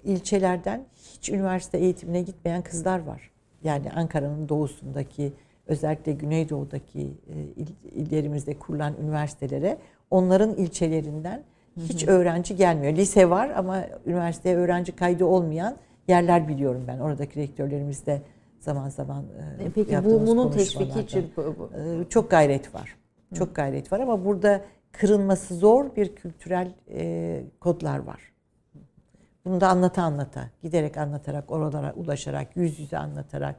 ilçelerden 0.03 0.85
hiç 0.95 1.29
üniversite 1.29 1.77
eğitimine 1.77 2.21
gitmeyen 2.21 2.61
kızlar 2.61 2.99
var 2.99 3.31
yani 3.63 3.91
Ankara'nın 3.91 4.49
doğusundaki 4.49 5.33
özellikle 5.67 6.11
Güneydoğu'daki 6.11 7.01
e, 7.01 7.35
il, 7.55 7.67
illerimizde 7.91 8.53
kurulan 8.53 8.93
üniversitelere 9.03 9.77
onların 10.11 10.55
ilçelerinden 10.55 11.43
hiç 11.77 12.07
öğrenci 12.07 12.55
gelmiyor. 12.55 12.93
Lise 12.93 13.29
var 13.29 13.49
ama 13.49 13.85
üniversiteye 14.05 14.55
öğrenci 14.55 14.91
kaydı 14.91 15.25
olmayan 15.25 15.75
yerler 16.07 16.47
biliyorum 16.47 16.83
ben. 16.87 16.99
Oradaki 16.99 17.39
rektörlerimiz 17.39 18.05
de 18.05 18.21
zaman 18.59 18.89
zaman 18.89 19.23
e, 19.59 19.71
Peki 19.75 20.03
bu 20.05 20.27
bunun 20.27 20.51
teşviki 20.51 20.99
için 20.99 21.19
e, 21.21 22.09
çok 22.09 22.31
gayret 22.31 22.75
var. 22.75 22.95
Çok 23.33 23.55
gayret 23.55 23.91
var 23.91 23.99
ama 23.99 24.25
burada 24.25 24.61
kırılması 24.91 25.55
zor 25.55 25.95
bir 25.95 26.15
kültürel 26.15 26.73
e, 26.91 27.43
kodlar 27.59 27.99
var. 27.99 28.21
Bunu 29.45 29.61
da 29.61 29.69
anlata 29.69 30.03
anlata, 30.03 30.49
giderek 30.61 30.97
anlatarak, 30.97 31.51
oralara 31.51 31.93
ulaşarak, 31.93 32.57
yüz 32.57 32.79
yüze 32.79 32.97
anlatarak, 32.97 33.55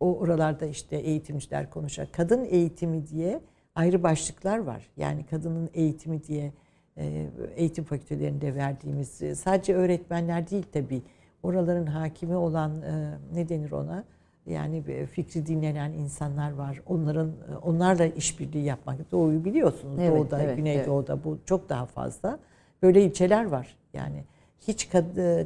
o 0.00 0.18
oralarda 0.18 0.66
işte 0.66 0.96
eğitimciler 0.96 1.70
konuşarak, 1.70 2.12
kadın 2.12 2.44
eğitimi 2.44 3.06
diye 3.06 3.40
ayrı 3.74 4.02
başlıklar 4.02 4.58
var. 4.58 4.90
Yani 4.96 5.26
kadının 5.26 5.70
eğitimi 5.74 6.24
diye 6.24 6.52
e, 6.96 7.26
eğitim 7.56 7.84
fakültelerinde 7.84 8.54
verdiğimiz 8.54 9.22
e, 9.22 9.34
sadece 9.34 9.74
öğretmenler 9.74 10.50
değil 10.50 10.66
tabii. 10.72 11.02
Oraların 11.42 11.86
hakimi 11.86 12.36
olan 12.36 12.82
e, 12.82 13.18
ne 13.34 13.48
denir 13.48 13.72
ona? 13.72 14.04
Yani 14.46 15.06
fikri 15.06 15.46
dinlenen 15.46 15.92
insanlar 15.92 16.52
var. 16.52 16.82
Onların 16.86 17.32
onlarla 17.62 18.06
işbirliği 18.06 18.64
yapmak. 18.64 19.12
Doğuyu 19.12 19.44
biliyorsunuz. 19.44 19.98
Evet, 20.00 20.18
Doğuda, 20.18 20.42
evet, 20.42 20.56
Güneydoğu'da 20.56 21.12
evet. 21.14 21.24
bu 21.24 21.38
çok 21.46 21.68
daha 21.68 21.86
fazla. 21.86 22.38
Böyle 22.82 23.02
ilçeler 23.02 23.44
var. 23.44 23.76
Yani 23.92 24.24
hiç 24.68 24.88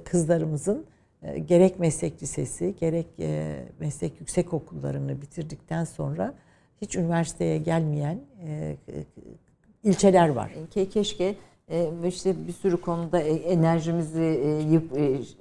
kızlarımızın 0.04 0.86
e, 1.22 1.38
gerek 1.38 1.78
meslek 1.78 2.22
lisesi 2.22 2.74
gerek 2.80 3.06
e, 3.18 3.62
meslek 3.80 4.20
yüksek 4.20 4.52
okullarını 4.52 5.22
bitirdikten 5.22 5.84
sonra 5.84 6.34
hiç 6.82 6.96
üniversiteye 6.96 7.58
gelmeyen 7.58 8.20
e, 8.46 8.76
ilçeler 9.84 10.28
var. 10.28 10.52
Keşke 10.90 11.34
işte 12.08 12.46
bir 12.46 12.52
sürü 12.52 12.80
konuda 12.80 13.20
enerjimizi 13.20 14.40
yıp, 14.70 14.92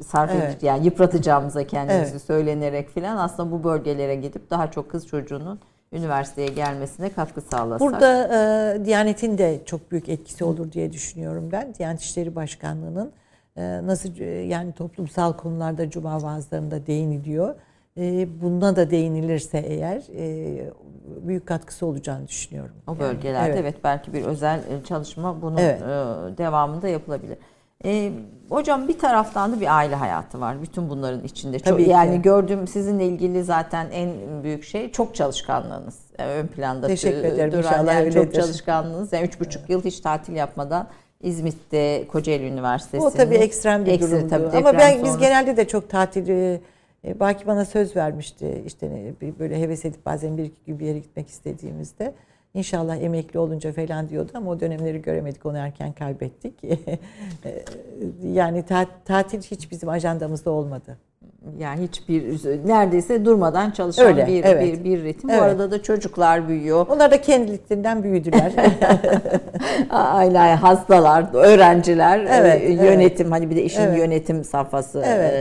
sarf 0.05 0.31
evet. 0.31 0.49
edip 0.49 0.63
yani 0.63 0.85
yıpratacağımıza 0.85 1.67
kendimizi 1.67 2.11
evet. 2.11 2.21
söylenerek 2.21 2.89
filan 2.89 3.17
aslında 3.17 3.51
bu 3.51 3.63
bölgelere 3.63 4.15
gidip 4.15 4.49
daha 4.49 4.71
çok 4.71 4.91
kız 4.91 5.07
çocuğunun 5.07 5.59
üniversiteye 5.91 6.47
gelmesine 6.47 7.09
katkı 7.09 7.41
sağlasak. 7.41 7.79
Burada 7.79 8.27
e, 8.75 8.85
Diyanet'in 8.85 9.37
de 9.37 9.59
çok 9.65 9.91
büyük 9.91 10.09
etkisi 10.09 10.43
olur 10.43 10.71
diye 10.71 10.93
düşünüyorum 10.93 11.49
ben. 11.51 11.75
Diyanet 11.75 12.01
İşleri 12.01 12.35
Başkanlığı'nın 12.35 13.11
nasıl 13.57 14.19
e, 14.19 14.25
yani 14.25 14.73
toplumsal 14.73 15.33
konularda 15.33 15.89
cuma 15.89 16.23
vaazlarında 16.23 16.87
değiniliyor. 16.87 17.55
Ee, 17.97 18.27
buna 18.41 18.75
da 18.75 18.89
değinilirse 18.91 19.57
eğer 19.57 20.03
e, 20.17 20.71
büyük 21.27 21.45
katkısı 21.45 21.85
olacağını 21.85 22.27
düşünüyorum. 22.27 22.75
O 22.87 22.99
bölgelerde 22.99 23.49
evet. 23.49 23.59
evet 23.61 23.75
belki 23.83 24.13
bir 24.13 24.23
özel 24.25 24.59
e, 24.59 24.83
çalışma 24.83 25.41
bunun 25.41 25.57
evet. 25.57 25.81
devamında 26.37 26.87
yapılabilir. 26.87 27.37
Ee, 27.85 28.11
hocam 28.49 28.87
bir 28.87 28.99
taraftan 28.99 29.51
da 29.51 29.61
bir 29.61 29.77
aile 29.77 29.95
hayatı 29.95 30.39
var. 30.39 30.61
Bütün 30.61 30.89
bunların 30.89 31.23
içinde. 31.23 31.59
Tabii 31.59 31.83
çok, 31.83 31.91
yani 31.91 32.21
gördüğüm 32.21 32.67
sizinle 32.67 33.05
ilgili 33.05 33.43
zaten 33.43 33.87
en 33.91 34.09
büyük 34.43 34.63
şey 34.63 34.91
çok 34.91 35.15
çalışkanlığınız. 35.15 35.99
Yani 36.19 36.31
ön 36.31 36.47
planda 36.47 36.87
Teşekkür 36.87 37.23
ederim. 37.23 37.51
duran 37.51 37.63
İnşallah 37.63 37.93
yani 37.93 38.11
çok 38.11 38.33
çalışkanlığınız. 38.33 39.13
Yani 39.13 39.25
üç 39.25 39.39
buçuk 39.39 39.69
yıl 39.69 39.83
hiç 39.83 39.99
tatil 39.99 40.35
yapmadan 40.35 40.87
İzmit'te 41.25 42.07
Kocaeli 42.07 42.47
Üniversitesi. 42.47 43.05
O 43.05 43.09
tabii 43.09 43.35
ekstrem 43.35 43.85
bir 43.85 43.91
Ekstra, 43.91 44.11
durumdu. 44.11 44.29
Tabii 44.29 44.57
Ama 44.57 44.73
ben 44.73 45.03
biz 45.03 45.17
genelde 45.17 45.57
de 45.57 45.67
çok 45.67 45.89
tatil 45.89 46.29
e, 46.29 46.59
Baki 47.19 47.47
bana 47.47 47.65
söz 47.65 47.95
vermişti 47.95 48.63
işte 48.65 49.13
böyle 49.39 49.61
heves 49.61 49.85
edip 49.85 50.05
bazen 50.05 50.37
bir 50.37 50.43
iki 50.43 50.65
gün 50.65 50.79
bir 50.79 50.85
yere 50.85 50.99
gitmek 50.99 51.29
istediğimizde. 51.29 52.13
İnşallah 52.53 52.97
emekli 52.97 53.39
olunca 53.39 53.73
falan 53.73 54.09
diyordu 54.09 54.31
ama 54.33 54.51
o 54.51 54.59
dönemleri 54.59 55.01
göremedik 55.01 55.45
onu 55.45 55.57
erken 55.57 55.93
kaybettik. 55.93 56.53
yani 58.23 58.63
tatil 59.05 59.41
hiç 59.41 59.71
bizim 59.71 59.89
ajandamızda 59.89 60.51
olmadı. 60.51 60.97
Yani 61.57 61.87
hiçbir 61.87 62.23
neredeyse 62.67 63.25
durmadan 63.25 63.71
çalışan 63.71 64.05
Öyle, 64.05 64.27
bir, 64.27 64.43
evet. 64.43 64.63
bir 64.63 64.83
bir 64.83 65.03
ritim. 65.03 65.29
Evet. 65.29 65.39
Bu 65.39 65.43
arada 65.43 65.71
da 65.71 65.83
çocuklar 65.83 66.47
büyüyor. 66.47 66.85
Onlar 66.89 67.11
da 67.11 67.21
kendiliklerinden 67.21 68.03
büyüdüler. 68.03 68.53
Aile 69.89 70.37
hastalar, 70.37 71.25
öğrenciler, 71.33 72.19
e, 72.19 72.27
evet, 72.31 72.69
yönetim 72.69 73.27
evet. 73.27 73.35
hani 73.35 73.49
bir 73.49 73.55
de 73.55 73.63
işin 73.63 73.81
evet. 73.81 73.97
yönetim 73.97 74.43
safhası 74.43 75.03
evet. 75.05 75.33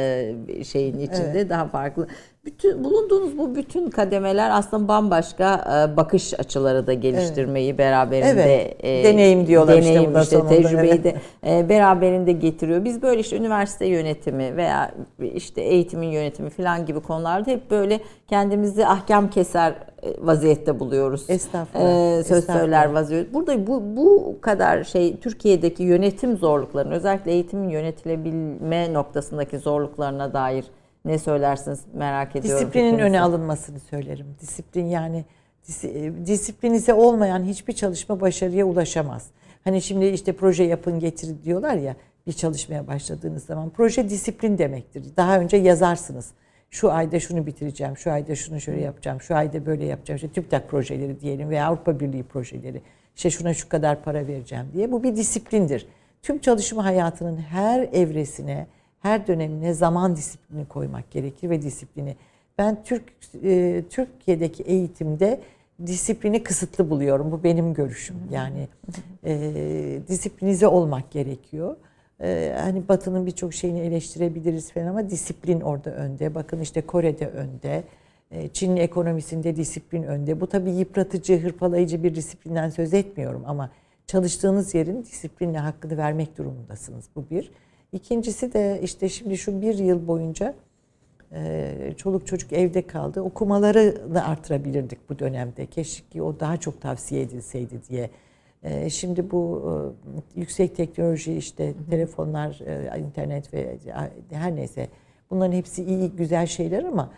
E, 0.49 0.65
şeyin 0.65 0.99
içinde 0.99 1.31
evet. 1.35 1.51
daha 1.51 1.69
farklı. 1.69 2.07
Bütün 2.47 2.85
bulunduğunuz 2.85 3.39
bu 3.39 3.55
bütün 3.55 3.91
kademeler 3.91 4.51
aslında 4.51 4.89
bambaşka 4.89 5.55
e, 5.55 5.97
bakış 5.97 6.41
açıları 6.41 6.87
da 6.87 6.93
geliştirmeyi 6.93 7.69
evet. 7.69 7.79
beraberinde 7.79 8.63
evet. 8.63 8.77
e, 8.85 9.05
deneyim 9.05 9.47
diyorlar 9.47 9.77
deneyim 9.77 10.21
işte, 10.21 10.23
işte 10.23 10.47
tecrübeyi 10.47 10.93
evet. 10.93 11.05
de 11.05 11.17
e, 11.59 11.69
beraberinde 11.69 12.33
getiriyor. 12.33 12.85
Biz 12.85 13.03
böyle 13.03 13.21
işte 13.21 13.37
üniversite 13.37 13.87
yönetimi 13.87 14.57
veya 14.57 14.95
işte 15.35 15.63
eğitimin 15.63 16.09
yönetimi 16.09 16.51
falan 16.51 16.87
gibi 16.87 17.01
konularda 17.01 17.51
hep 17.51 17.71
böyle 17.71 18.01
kendimizi 18.29 18.87
ahkam 18.87 19.31
keser 19.31 19.71
e, 20.03 20.27
vaziyette 20.27 20.81
buluyoruz. 20.81 21.31
Estağfurullah. 21.31 22.19
Ee, 22.19 22.23
söz 22.23 22.39
Estağfurullah. 22.39 22.61
söyler 22.61 22.93
vaziyette. 22.93 23.35
Burada 23.35 23.67
bu 23.67 23.83
bu 23.97 24.39
kadar 24.41 24.85
şey 24.85 25.17
Türkiye'deki 25.17 25.83
yönetim 25.83 26.37
zorluklarını 26.37 26.95
özellikle 26.95 27.33
eğitimin 27.33 27.69
yönetilebilme 27.69 28.93
noktasındaki 28.93 29.59
zorluklarına 29.59 30.33
dair 30.33 30.65
ne 31.05 31.19
söylersiniz 31.19 31.81
merak 31.95 32.37
ediyorum. 32.37 32.61
Disiplinin 32.61 32.91
fikrinizi. 32.91 33.09
öne 33.09 33.21
alınmasını 33.21 33.81
söylerim. 33.81 34.27
Disiplin 34.41 34.87
yani 34.87 35.25
e, 35.83 36.27
disiplinize 36.27 36.95
olmayan 36.95 37.45
hiçbir 37.45 37.73
çalışma 37.73 38.21
başarıya 38.21 38.65
ulaşamaz. 38.65 39.27
Hani 39.65 39.83
şimdi 39.83 40.07
işte 40.07 40.33
proje 40.33 40.65
yapın 40.65 41.01
getir 41.01 41.45
diyorlar 41.45 41.75
ya 41.75 41.97
bir 42.27 42.33
çalışmaya 42.33 42.87
başladığınız 42.87 43.45
zaman 43.45 43.71
proje 43.71 44.09
disiplin 44.11 44.59
demektir. 44.59 45.05
Daha 45.17 45.39
önce 45.39 45.57
yazarsınız. 45.57 46.31
Şu 46.71 46.93
ayda 46.93 47.21
şunu 47.21 47.47
bitireceğim, 47.47 47.97
şu 47.97 48.13
ayda 48.13 48.35
şunu 48.35 48.61
şöyle 48.61 48.81
yapacağım, 48.81 49.21
şu 49.21 49.35
ayda 49.37 49.67
böyle 49.67 49.85
yapacağım. 49.85 50.17
İşte 50.17 50.29
TÜBİTAK 50.29 50.69
projeleri 50.69 51.21
diyelim 51.21 51.51
veya 51.51 51.67
Avrupa 51.67 52.01
Birliği 52.01 52.23
projeleri. 52.23 52.83
İşte 53.17 53.31
şuna 53.31 53.55
şu 53.55 53.69
kadar 53.69 54.03
para 54.03 54.27
vereceğim 54.27 54.67
diye. 54.75 54.93
Bu 54.93 55.03
bir 55.03 55.17
disiplindir. 55.17 55.87
Tüm 56.23 56.39
çalışma 56.39 56.85
hayatının 56.85 57.37
her 57.37 57.89
evresine, 57.93 58.67
her 59.05 59.27
dönemine 59.27 59.75
zaman 59.75 60.17
disiplini 60.17 60.69
koymak 60.69 61.11
gerekir 61.11 61.51
ve 61.51 61.63
disiplini. 61.63 62.17
Ben 62.59 62.85
Türk 62.85 63.03
e, 63.45 63.85
Türkiye'deki 63.91 64.63
eğitimde 64.63 65.41
disiplini 65.87 66.43
kısıtlı 66.43 66.91
buluyorum. 66.91 67.33
Bu 67.33 67.45
benim 67.45 67.75
görüşüm. 67.75 68.17
Yani 68.31 68.69
e, 69.25 69.35
disiplinize 70.09 70.67
olmak 70.67 71.11
gerekiyor. 71.11 71.77
E, 72.21 72.57
hani 72.61 72.89
Batı'nın 72.89 73.27
birçok 73.27 73.55
şeyini 73.55 73.81
eleştirebiliriz 73.81 74.73
falan 74.73 74.87
ama 74.87 75.11
disiplin 75.11 75.61
orada 75.61 75.91
önde. 75.91 76.35
Bakın 76.35 76.61
işte 76.61 76.81
Kore'de 76.81 77.29
önde. 77.29 77.85
E, 78.31 78.49
Çin'in 78.49 78.77
ekonomisinde 78.77 79.57
disiplin 79.57 80.03
önde. 80.03 80.41
Bu 80.41 80.47
tabii 80.47 80.71
yıpratıcı, 80.71 81.43
hırpalayıcı 81.43 82.03
bir 82.03 82.15
disiplinden 82.15 82.71
söz 82.71 82.95
etmiyorum 82.95 83.43
ama 83.47 83.71
çalıştığınız 84.07 84.75
yerin 84.75 85.03
disiplinle 85.03 85.59
hakkını 85.59 85.97
vermek 85.97 86.39
durumundasınız. 86.39 87.05
Bu 87.17 87.25
bir. 87.31 87.51
İkincisi 87.95 88.53
de 88.53 88.81
işte 88.83 89.09
şimdi 89.09 89.39
şu 89.39 89.63
bir 89.63 89.79
yıl 89.79 90.09
boyunca 90.09 90.55
e, 91.33 91.95
çoluk 91.97 92.27
çocuk 92.27 92.53
evde 92.53 92.87
kaldı. 92.87 93.21
Okumaları 93.21 94.15
da 94.15 94.25
artırabilirdik 94.25 95.11
bu 95.11 95.19
dönemde. 95.19 95.67
Keşke 95.67 96.23
o 96.23 96.41
daha 96.41 96.57
çok 96.57 96.81
tavsiye 96.81 97.23
edilseydi 97.23 97.81
diye. 97.89 98.11
E, 98.63 98.91
şimdi 98.91 99.31
bu 99.31 99.63
e, 100.37 100.41
yüksek 100.41 100.77
teknoloji 100.77 101.37
işte 101.37 101.75
telefonlar, 101.91 102.61
internet 102.99 103.55
ve 103.55 103.79
her 104.31 104.57
neyse 104.57 104.89
bunların 105.31 105.53
hepsi 105.53 105.85
iyi 105.85 106.11
güzel 106.11 106.47
şeyler 106.47 106.85
ama 106.85 107.11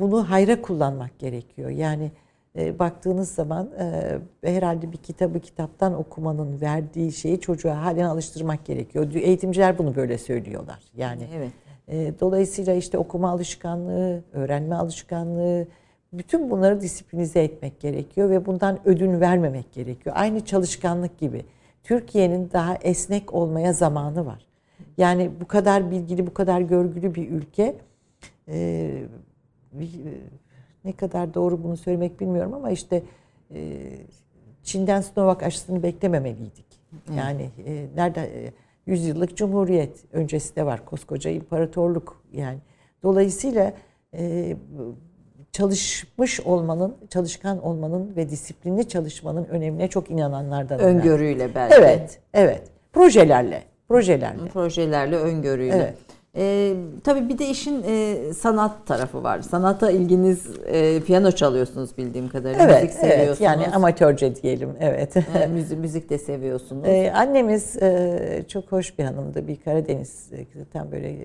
bunu 0.00 0.30
hayra 0.30 0.62
kullanmak 0.62 1.18
gerekiyor. 1.18 1.70
Yani 1.70 2.10
e, 2.58 2.78
baktığınız 2.78 3.30
zaman 3.30 3.70
e, 3.78 4.18
herhalde 4.44 4.92
bir 4.92 4.96
kitabı 4.96 5.40
kitaptan 5.40 5.94
okumanın 5.94 6.60
verdiği 6.60 7.12
şeyi 7.12 7.40
çocuğa 7.40 7.82
halen 7.82 8.04
alıştırmak 8.04 8.64
gerekiyor. 8.64 9.14
Eğitimciler 9.14 9.78
bunu 9.78 9.96
böyle 9.96 10.18
söylüyorlar. 10.18 10.80
Yani 10.96 11.28
evet. 11.36 11.52
e, 11.88 12.20
dolayısıyla 12.20 12.74
işte 12.74 12.98
okuma 12.98 13.30
alışkanlığı, 13.30 14.22
öğrenme 14.32 14.74
alışkanlığı 14.74 15.66
bütün 16.12 16.50
bunları 16.50 16.80
disiplinize 16.80 17.42
etmek 17.42 17.80
gerekiyor 17.80 18.30
ve 18.30 18.46
bundan 18.46 18.78
ödün 18.84 19.20
vermemek 19.20 19.72
gerekiyor. 19.72 20.16
Aynı 20.18 20.44
çalışkanlık 20.44 21.18
gibi. 21.18 21.44
Türkiye'nin 21.82 22.50
daha 22.52 22.74
esnek 22.74 23.34
olmaya 23.34 23.72
zamanı 23.72 24.26
var. 24.26 24.46
Yani 24.98 25.30
bu 25.40 25.46
kadar 25.46 25.90
bilgili, 25.90 26.26
bu 26.26 26.34
kadar 26.34 26.60
görgülü 26.60 27.14
bir 27.14 27.30
ülke 27.30 27.76
e, 28.48 29.02
ne 30.84 30.92
kadar 30.92 31.34
doğru 31.34 31.64
bunu 31.64 31.76
söylemek 31.76 32.20
bilmiyorum 32.20 32.54
ama 32.54 32.70
işte 32.70 33.02
e, 33.54 33.80
Çin'den 34.62 35.00
Sinovac 35.00 35.42
aşısını 35.42 35.82
beklememeliydik. 35.82 36.66
Yani 37.16 37.50
e, 37.66 37.86
nerede 37.96 38.20
e, 38.20 38.52
yüzyıllık 38.86 39.36
cumhuriyet 39.36 40.04
öncesi 40.12 40.56
de 40.56 40.66
var 40.66 40.84
koskoca 40.84 41.30
imparatorluk 41.30 42.22
yani. 42.32 42.58
Dolayısıyla 43.02 43.72
e, 44.14 44.56
çalışmış 45.52 46.40
olmanın, 46.40 46.96
çalışkan 47.10 47.62
olmanın 47.62 48.16
ve 48.16 48.30
disiplinli 48.30 48.88
çalışmanın 48.88 49.44
önemine 49.44 49.88
çok 49.88 50.10
inananlardan. 50.10 50.80
Öngörüyle 50.80 51.54
belki. 51.54 51.74
Evet, 51.74 52.20
evet. 52.34 52.62
Projelerle, 52.92 53.62
projelerle. 53.88 54.48
Projelerle, 54.48 55.16
öngörüyle. 55.16 55.74
Evet. 55.76 55.94
E, 56.36 56.74
tabii 57.04 57.28
bir 57.28 57.38
de 57.38 57.48
işin 57.48 57.82
e, 57.86 58.16
sanat 58.34 58.86
tarafı 58.86 59.22
var. 59.22 59.40
Sanata 59.40 59.90
ilginiz 59.90 60.46
e, 60.66 61.00
piyano 61.00 61.32
çalıyorsunuz 61.32 61.98
bildiğim 61.98 62.28
kadarıyla. 62.28 62.64
Evet, 62.64 62.82
müzik 62.82 63.00
seviyorsunuz. 63.00 63.28
Evet, 63.28 63.40
yani 63.40 63.66
amatörce 63.68 64.36
diyelim. 64.36 64.76
Evet. 64.80 65.16
E, 65.16 65.46
müzik, 65.46 65.78
müzik 65.78 66.10
de 66.10 66.18
seviyorsunuz. 66.18 66.88
E, 66.88 67.12
annemiz 67.12 67.82
e, 67.82 68.44
çok 68.48 68.72
hoş 68.72 68.98
bir 68.98 69.04
hanımdı. 69.04 69.48
Bir 69.48 69.56
Karadeniz 69.56 70.30
zaten 70.58 70.92
böyle 70.92 71.10
e, 71.10 71.24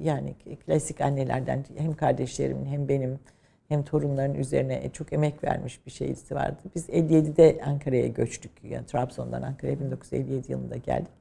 yani 0.00 0.34
klasik 0.66 1.00
annelerden 1.00 1.64
hem 1.76 1.94
kardeşlerimin 1.94 2.66
hem 2.66 2.88
benim 2.88 3.18
hem 3.68 3.82
torunların 3.82 4.34
üzerine 4.34 4.90
çok 4.92 5.12
emek 5.12 5.44
vermiş 5.44 5.86
bir 5.86 5.90
şeysi 5.90 6.34
vardı. 6.34 6.58
Biz 6.74 6.88
57'de 6.88 7.60
Ankara'ya 7.66 8.06
göçtük. 8.06 8.52
Yani 8.64 8.86
Trabzon'dan 8.86 9.42
Ankara'ya 9.42 9.80
1957 9.80 10.52
yılında 10.52 10.76
geldik. 10.76 11.17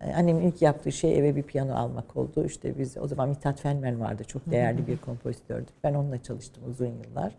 Ee, 0.00 0.12
annemin 0.14 0.42
ilk 0.42 0.62
yaptığı 0.62 0.92
şey 0.92 1.18
eve 1.18 1.36
bir 1.36 1.42
piyano 1.42 1.74
almak 1.74 2.16
oldu. 2.16 2.44
İşte 2.46 2.78
biz 2.78 2.96
o 2.96 3.08
zaman 3.08 3.28
Mithat 3.28 3.60
Fenmen 3.60 4.00
vardı. 4.00 4.24
Çok 4.24 4.50
değerli 4.50 4.86
bir 4.86 4.98
kompozitördü. 4.98 5.70
Ben 5.84 5.94
onunla 5.94 6.22
çalıştım 6.22 6.62
uzun 6.70 6.86
yıllar. 6.86 7.32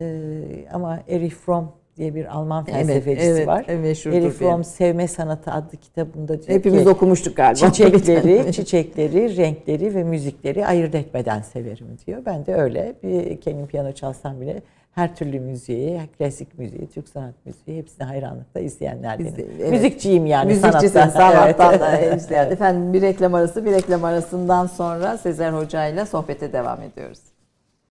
Ee, 0.00 0.66
ama 0.72 1.00
Erich 1.08 1.34
Fromm 1.34 1.72
diye 1.96 2.14
bir 2.14 2.36
Alman 2.36 2.64
felsefecisi 2.64 3.26
evet, 3.26 3.36
evet, 3.36 3.46
var. 3.46 3.64
Evet, 3.68 4.06
Erich 4.06 4.34
Fromm 4.34 4.64
Sevme 4.64 5.08
Sanatı 5.08 5.50
adlı 5.52 5.76
kitabında 5.76 6.42
diyor 6.42 6.58
Hepimiz 6.58 6.82
ki, 6.82 6.88
okumuştuk 6.88 7.36
galiba. 7.36 7.54
Çiçekleri, 7.72 8.52
çiçekleri, 8.52 9.36
renkleri 9.36 9.94
ve 9.94 10.04
müzikleri 10.04 10.66
ayırt 10.66 10.94
etmeden 10.94 11.40
severim 11.42 11.86
diyor. 12.06 12.22
Ben 12.26 12.46
de 12.46 12.54
öyle. 12.54 12.94
Bir 13.02 13.40
kendim 13.40 13.66
piyano 13.66 13.92
çalsam 13.92 14.40
bile 14.40 14.62
her 14.94 15.16
türlü 15.16 15.40
müziği, 15.40 16.00
klasik 16.18 16.58
müziği, 16.58 16.88
Türk 16.94 17.08
sanat 17.08 17.34
müziği 17.46 17.78
hepsine 17.78 18.06
hayranlıkla 18.06 18.60
izleyenlerdenim. 18.60 19.34
Evet. 19.60 19.70
Müzikçiyim 19.70 20.26
yani 20.26 20.46
Müzikçisin, 20.48 20.88
sanattan. 20.88 21.30
sanattan 21.32 21.80
da 21.80 22.00
izleyen. 22.16 22.50
Efendim 22.50 22.92
bir 22.92 23.02
reklam 23.02 23.34
arası, 23.34 23.64
bir 23.64 23.72
reklam 23.72 24.04
arasından 24.04 24.66
sonra 24.66 25.18
Sezer 25.18 25.52
Hoca 25.52 25.86
ile 25.86 26.06
sohbete 26.06 26.52
devam 26.52 26.82
ediyoruz. 26.82 27.18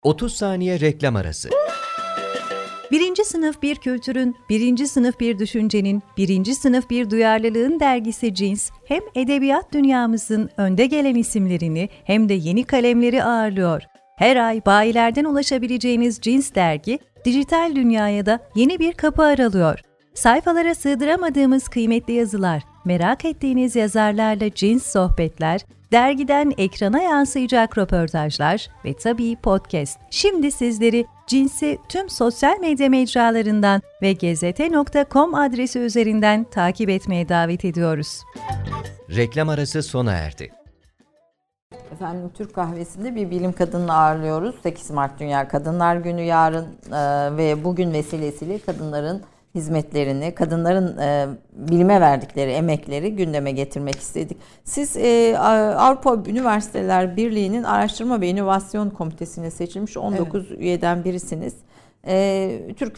30 0.03 0.33
saniye 0.33 0.79
reklam 0.79 1.15
arası. 1.15 1.49
Birinci 2.91 3.25
sınıf 3.25 3.61
bir 3.61 3.75
kültürün, 3.75 4.35
birinci 4.49 4.87
sınıf 4.87 5.19
bir 5.19 5.39
düşüncenin, 5.39 6.03
birinci 6.17 6.55
sınıf 6.55 6.89
bir 6.89 7.09
duyarlılığın 7.09 7.79
dergisi 7.79 8.33
Cins, 8.33 8.69
hem 8.85 9.01
edebiyat 9.15 9.73
dünyamızın 9.73 10.49
önde 10.57 10.85
gelen 10.85 11.15
isimlerini 11.15 11.89
hem 12.03 12.29
de 12.29 12.33
yeni 12.33 12.63
kalemleri 12.63 13.23
ağırlıyor. 13.23 13.83
Her 14.19 14.35
ay 14.35 14.65
bayilerden 14.65 15.25
ulaşabileceğiniz 15.25 16.19
cins 16.21 16.55
dergi, 16.55 16.99
dijital 17.25 17.75
dünyaya 17.75 18.25
da 18.25 18.39
yeni 18.55 18.79
bir 18.79 18.93
kapı 18.93 19.23
aralıyor. 19.23 19.79
Sayfalara 20.13 20.75
sığdıramadığımız 20.75 21.67
kıymetli 21.67 22.13
yazılar, 22.13 22.63
merak 22.85 23.25
ettiğiniz 23.25 23.75
yazarlarla 23.75 24.53
cins 24.53 24.91
sohbetler, 24.91 25.61
dergiden 25.91 26.53
ekrana 26.57 27.01
yansıyacak 27.01 27.77
röportajlar 27.77 28.67
ve 28.85 28.93
tabii 28.93 29.35
podcast. 29.35 29.99
Şimdi 30.09 30.51
sizleri 30.51 31.05
Cins'i 31.27 31.77
tüm 31.89 32.09
sosyal 32.09 32.59
medya 32.59 32.89
mecralarından 32.89 33.81
ve 34.01 34.13
gezete.com 34.13 35.35
adresi 35.35 35.79
üzerinden 35.79 36.43
takip 36.43 36.89
etmeye 36.89 37.29
davet 37.29 37.65
ediyoruz. 37.65 38.21
Reklam 39.15 39.49
arası 39.49 39.83
sona 39.83 40.11
erdi. 40.13 40.58
Efendim 41.93 42.31
Türk 42.33 42.53
kahvesinde 42.55 43.15
bir 43.15 43.31
bilim 43.31 43.53
kadını 43.53 43.93
ağırlıyoruz. 43.93 44.55
8 44.63 44.91
Mart 44.91 45.19
Dünya 45.19 45.47
Kadınlar 45.47 45.95
Günü 45.95 46.21
yarın 46.21 46.65
e, 46.91 47.37
ve 47.37 47.63
bugün 47.63 47.93
vesilesiyle 47.93 48.59
kadınların 48.59 49.21
hizmetlerini, 49.55 50.35
kadınların 50.35 50.97
e, 50.97 51.27
bilime 51.53 52.01
verdikleri 52.01 52.51
emekleri 52.51 53.15
gündeme 53.15 53.51
getirmek 53.51 53.95
istedik. 53.95 54.37
Siz 54.63 54.97
e, 54.97 55.37
Avrupa 55.77 56.17
Üniversiteler 56.27 57.17
Birliği'nin 57.17 57.63
Araştırma 57.63 58.21
ve 58.21 58.27
İnovasyon 58.27 58.89
Komitesi'ne 58.89 59.51
seçilmiş 59.51 59.97
19 59.97 60.47
evet. 60.47 60.59
üyeden 60.59 61.03
birisiniz. 61.03 61.53
E, 62.07 62.73
Türk 62.77 62.97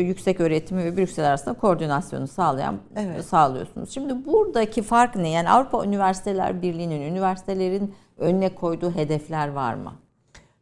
yüksek 0.00 0.40
öğretimi 0.40 0.84
ve 0.84 0.96
Brüksel 0.96 1.26
arasında 1.28 1.54
koordinasyonu 1.54 2.28
sağlayan 2.28 2.78
evet. 2.96 3.24
sağlıyorsunuz. 3.24 3.94
Şimdi 3.94 4.26
buradaki 4.26 4.82
fark 4.82 5.16
ne? 5.16 5.28
Yani 5.28 5.50
Avrupa 5.50 5.84
Üniversiteler 5.84 6.62
Birliği'nin 6.62 7.00
üniversitelerin 7.00 7.94
önüne 8.20 8.54
koyduğu 8.54 8.94
hedefler 8.94 9.48
var 9.48 9.74
mı? 9.74 9.92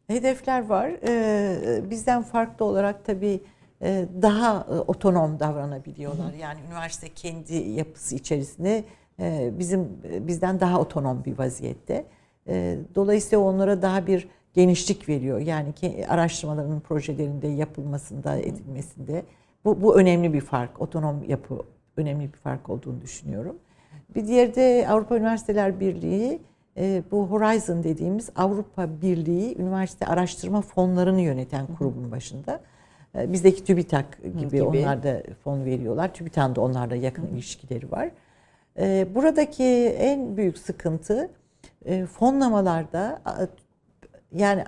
Hedefler 0.06 0.66
var. 0.66 0.90
Ee, 1.09 1.90
bizden 1.90 2.22
farklı 2.22 2.64
olarak 2.64 3.04
tabii 3.04 3.40
e, 3.82 4.06
daha 4.22 4.66
e, 4.70 4.72
otonom 4.72 5.40
davranabiliyorlar. 5.40 6.32
Yani 6.32 6.59
üniversite 6.66 7.09
kendi 7.09 7.54
yapısı 7.54 8.14
içerisinde 8.14 8.84
e, 9.20 9.50
bizim 9.59 9.88
bizden 10.04 10.61
daha 10.61 10.80
otonom 10.80 11.24
bir 11.24 11.38
vaziyette. 11.38 12.06
Dolayısıyla 12.94 13.44
onlara 13.44 13.82
daha 13.82 14.06
bir 14.06 14.28
genişlik 14.54 15.09
veriyor. 15.09 15.38
Yani 15.38 15.74
araştırmaların 16.09 16.80
projelerinde 16.80 17.48
yapılmasında, 17.48 18.36
edilmesinde. 18.36 19.22
Bu, 19.64 19.82
bu 19.82 19.98
önemli 19.98 20.32
bir 20.32 20.40
fark. 20.40 20.80
Otonom 20.80 21.24
yapı 21.24 21.62
önemli 21.96 22.32
bir 22.32 22.38
fark 22.38 22.70
olduğunu 22.70 23.00
düşünüyorum. 23.00 23.56
Bir 24.14 24.26
diğeri 24.26 24.54
de 24.54 24.86
Avrupa 24.90 25.16
Üniversiteler 25.16 25.80
Birliği 25.80 26.40
bu 27.11 27.26
Horizon 27.26 27.85
dediğimiz 27.85 28.31
Avrupa 28.37 29.03
Birliği 29.03 29.59
üniversite 29.59 30.07
araştırma 30.07 30.61
fonlarını 30.61 31.20
yöneten 31.20 31.66
kurumun 31.66 32.11
başında. 32.11 32.61
Ee, 33.16 33.33
bizdeki 33.33 33.64
TÜBİTAK 33.64 34.22
gibi, 34.22 34.39
gibi. 34.39 34.62
onlar 34.62 35.03
da 35.03 35.22
fon 35.45 35.64
veriyorlar. 35.64 36.14
TÜBİTAK'ın 36.14 36.55
da 36.55 36.61
onlarla 36.61 36.97
yakın 36.97 37.22
Hı. 37.22 37.26
ilişkileri 37.26 37.91
var. 37.91 38.11
Ee, 38.79 39.07
buradaki 39.14 39.64
en 39.99 40.37
büyük 40.37 40.59
sıkıntı 40.59 41.31
e, 41.85 42.07
fonlamalarda 42.07 43.22
yani 44.33 44.64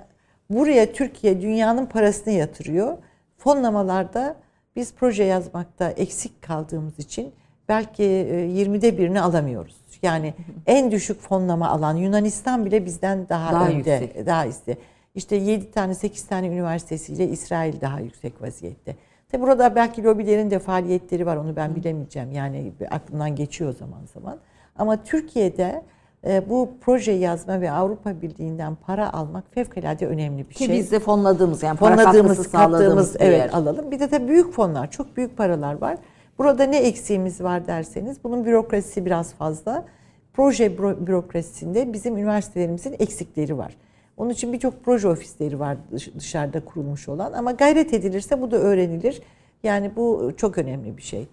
buraya 0.49 0.91
Türkiye 0.91 1.41
dünyanın 1.41 1.85
parasını 1.85 2.33
yatırıyor. 2.33 2.97
Fonlamalarda 3.37 4.35
biz 4.75 4.93
proje 4.93 5.23
yazmakta 5.23 5.89
eksik 5.89 6.41
kaldığımız 6.41 6.99
için 6.99 7.33
belki 7.69 8.03
20'de 8.03 8.87
e, 8.87 8.97
birini 8.97 9.21
alamıyoruz. 9.21 9.80
Yani 10.03 10.33
en 10.65 10.91
düşük 10.91 11.21
fonlama 11.21 11.69
alan 11.69 11.95
Yunanistan 11.95 12.65
bile 12.65 12.85
bizden 12.85 13.29
daha, 13.29 13.53
daha 13.53 13.67
önde, 13.67 13.91
yüksek. 13.91 14.25
daha 14.25 14.45
iste. 14.45 14.77
İşte 15.15 15.35
7 15.35 15.71
tane 15.71 15.95
8 15.95 16.27
tane 16.27 16.47
üniversitesiyle 16.47 17.27
İsrail 17.27 17.81
daha 17.81 17.99
yüksek 17.99 18.41
vaziyette. 18.41 18.95
Tabi 19.31 19.41
burada 19.41 19.75
belki 19.75 20.03
lobilerin 20.03 20.51
de 20.51 20.59
faaliyetleri 20.59 21.25
var 21.25 21.37
onu 21.37 21.55
ben 21.55 21.75
bilemeyeceğim. 21.75 22.31
Yani 22.31 22.71
aklımdan 22.91 23.35
geçiyor 23.35 23.75
zaman 23.75 24.01
zaman. 24.13 24.37
Ama 24.75 25.03
Türkiye'de 25.03 25.83
e, 26.27 26.49
bu 26.49 26.69
proje 26.81 27.11
yazma 27.11 27.61
ve 27.61 27.71
Avrupa 27.71 28.21
Birliği'nden 28.21 28.75
para 28.75 29.13
almak 29.13 29.43
fevkalade 29.53 30.07
önemli 30.07 30.49
bir 30.49 30.53
Ki 30.53 30.57
şey. 30.57 30.67
Ki 30.67 30.73
biz 30.73 30.91
de 30.91 30.99
fonladığımız 30.99 31.63
yani 31.63 31.77
fonladığımız, 31.77 32.51
kattığımız 32.51 33.15
evet 33.19 33.39
yer. 33.39 33.49
alalım. 33.49 33.91
Bir 33.91 33.99
de 33.99 34.07
tabii 34.07 34.27
büyük 34.27 34.53
fonlar, 34.53 34.91
çok 34.91 35.17
büyük 35.17 35.37
paralar 35.37 35.81
var. 35.81 35.97
Burada 36.41 36.63
ne 36.63 36.77
eksiğimiz 36.77 37.41
var 37.41 37.67
derseniz 37.67 38.23
bunun 38.23 38.45
bürokrasisi 38.45 39.05
biraz 39.05 39.33
fazla. 39.33 39.85
Proje 40.33 40.77
bürokrasisinde 40.77 41.93
bizim 41.93 42.17
üniversitelerimizin 42.17 42.95
eksikleri 42.99 43.57
var. 43.57 43.77
Onun 44.17 44.29
için 44.29 44.53
birçok 44.53 44.83
proje 44.85 45.07
ofisleri 45.07 45.59
var 45.59 45.77
dışarıda 46.19 46.65
kurulmuş 46.65 47.09
olan 47.09 47.33
ama 47.33 47.51
gayret 47.51 47.93
edilirse 47.93 48.41
bu 48.41 48.51
da 48.51 48.57
öğrenilir. 48.57 49.21
Yani 49.63 49.95
bu 49.95 50.31
çok 50.37 50.57
önemli 50.57 50.97
bir 50.97 51.01
şey. 51.01 51.27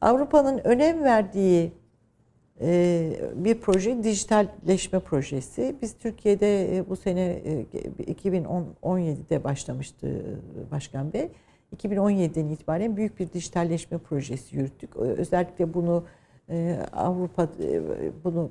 Avrupa'nın 0.00 0.58
önem 0.64 1.04
verdiği 1.04 1.72
e, 2.60 3.10
bir 3.34 3.60
proje 3.60 4.04
dijitalleşme 4.04 4.98
projesi. 4.98 5.76
Biz 5.82 5.98
Türkiye'de 5.98 6.76
e, 6.76 6.88
bu 6.88 6.96
sene 6.96 7.42
2017'de 7.98 9.34
e, 9.34 9.44
başlamıştı 9.44 10.22
Başkan 10.70 11.12
Bey. 11.12 11.28
2017'den 11.74 12.48
itibaren 12.48 12.96
büyük 12.96 13.20
bir 13.20 13.32
dijitalleşme 13.32 13.98
projesi 13.98 14.56
yürüttük. 14.56 14.96
Özellikle 14.96 15.74
bunu 15.74 16.04
ee, 16.50 16.78
Avrupa 16.92 17.42
e, 17.42 17.82
bunu 18.24 18.50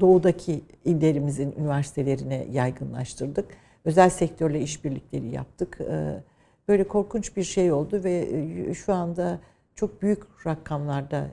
doğudaki 0.00 0.60
illerimizin 0.84 1.54
üniversitelerine 1.58 2.46
yaygınlaştırdık. 2.52 3.44
Özel 3.84 4.10
sektörle 4.10 4.60
işbirlikleri 4.60 5.28
yaptık. 5.28 5.78
Ee, 5.90 6.22
böyle 6.68 6.84
korkunç 6.84 7.36
bir 7.36 7.42
şey 7.42 7.72
oldu 7.72 8.04
ve 8.04 8.28
e, 8.68 8.74
şu 8.74 8.94
anda 8.94 9.38
çok 9.74 10.02
büyük 10.02 10.46
rakamlarda, 10.46 11.26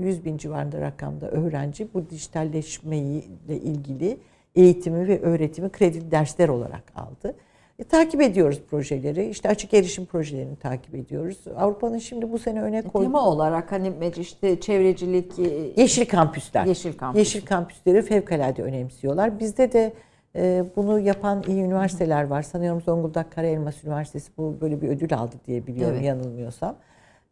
100 0.00 0.18
e, 0.18 0.24
bin 0.24 0.36
civarında 0.36 0.80
rakamda 0.80 1.30
öğrenci 1.30 1.88
bu 1.94 2.10
dijitalleşmeyle 2.10 3.56
ilgili 3.56 4.18
eğitimi 4.54 5.08
ve 5.08 5.20
öğretimi 5.20 5.70
kredi 5.70 6.10
dersler 6.10 6.48
olarak 6.48 6.84
aldı. 6.94 7.34
E, 7.82 7.84
takip 7.84 8.20
ediyoruz 8.20 8.62
projeleri. 8.70 9.28
İşte 9.28 9.48
açık 9.48 9.74
erişim 9.74 10.06
projelerini 10.06 10.56
takip 10.56 10.94
ediyoruz. 10.94 11.38
Avrupa'nın 11.56 11.98
şimdi 11.98 12.32
bu 12.32 12.38
sene 12.38 12.62
öne 12.62 12.82
koyduğu... 12.82 13.06
Tema 13.06 13.28
olarak 13.28 13.72
hani 13.72 13.92
işte 14.18 14.60
çevrecilik... 14.60 15.38
E, 15.38 15.80
yeşil 15.80 16.06
kampüsler. 16.06 16.66
Yeşil 16.66 16.92
kampüs. 16.92 17.18
Yeşil 17.18 17.46
kampüsleri 17.46 18.02
fevkalade 18.02 18.62
önemsiyorlar. 18.62 19.40
Bizde 19.40 19.72
de 19.72 19.92
e, 20.36 20.64
bunu 20.76 21.00
yapan 21.00 21.44
iyi 21.48 21.62
üniversiteler 21.62 22.24
var. 22.24 22.42
Sanıyorum 22.42 22.80
Zonguldak 22.80 23.32
Karaelmas 23.32 23.84
Üniversitesi 23.84 24.32
bu 24.36 24.56
böyle 24.60 24.82
bir 24.82 24.88
ödül 24.88 25.14
aldı 25.14 25.36
diye 25.46 25.66
biliyorum 25.66 25.96
evet. 25.96 26.06
yanılmıyorsam. 26.06 26.76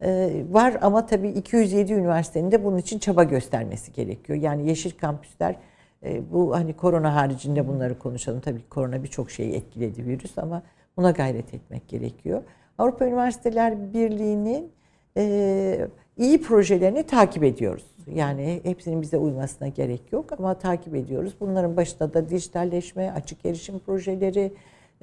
E, 0.03 0.31
var 0.51 0.77
ama 0.81 1.05
tabii 1.05 1.29
207 1.29 1.93
üniversitenin 1.93 2.51
de 2.51 2.63
bunun 2.63 2.77
için 2.77 2.99
çaba 2.99 3.23
göstermesi 3.23 3.93
gerekiyor. 3.93 4.39
Yani 4.39 4.69
yeşil 4.69 4.91
kampüsler 4.91 5.55
e, 6.03 6.31
bu 6.31 6.55
hani 6.55 6.73
korona 6.73 7.15
haricinde 7.15 7.67
bunları 7.67 7.99
konuşalım. 7.99 8.39
Tabii 8.39 8.61
korona 8.69 9.03
birçok 9.03 9.31
şeyi 9.31 9.53
etkiledi 9.53 10.05
virüs 10.05 10.37
ama 10.37 10.61
buna 10.97 11.11
gayret 11.11 11.53
etmek 11.53 11.87
gerekiyor. 11.87 12.43
Avrupa 12.77 13.05
Üniversiteler 13.05 13.93
Birliği'nin 13.93 14.71
e, 15.17 15.87
iyi 16.17 16.41
projelerini 16.41 17.03
takip 17.03 17.43
ediyoruz. 17.43 17.85
Yani 18.13 18.61
hepsinin 18.63 19.01
bize 19.01 19.17
uymasına 19.17 19.67
gerek 19.67 20.01
yok 20.11 20.31
ama 20.39 20.53
takip 20.53 20.95
ediyoruz. 20.95 21.33
Bunların 21.39 21.77
başında 21.77 22.13
da 22.13 22.29
dijitalleşme, 22.29 23.11
açık 23.11 23.45
erişim 23.45 23.79
projeleri 23.79 24.53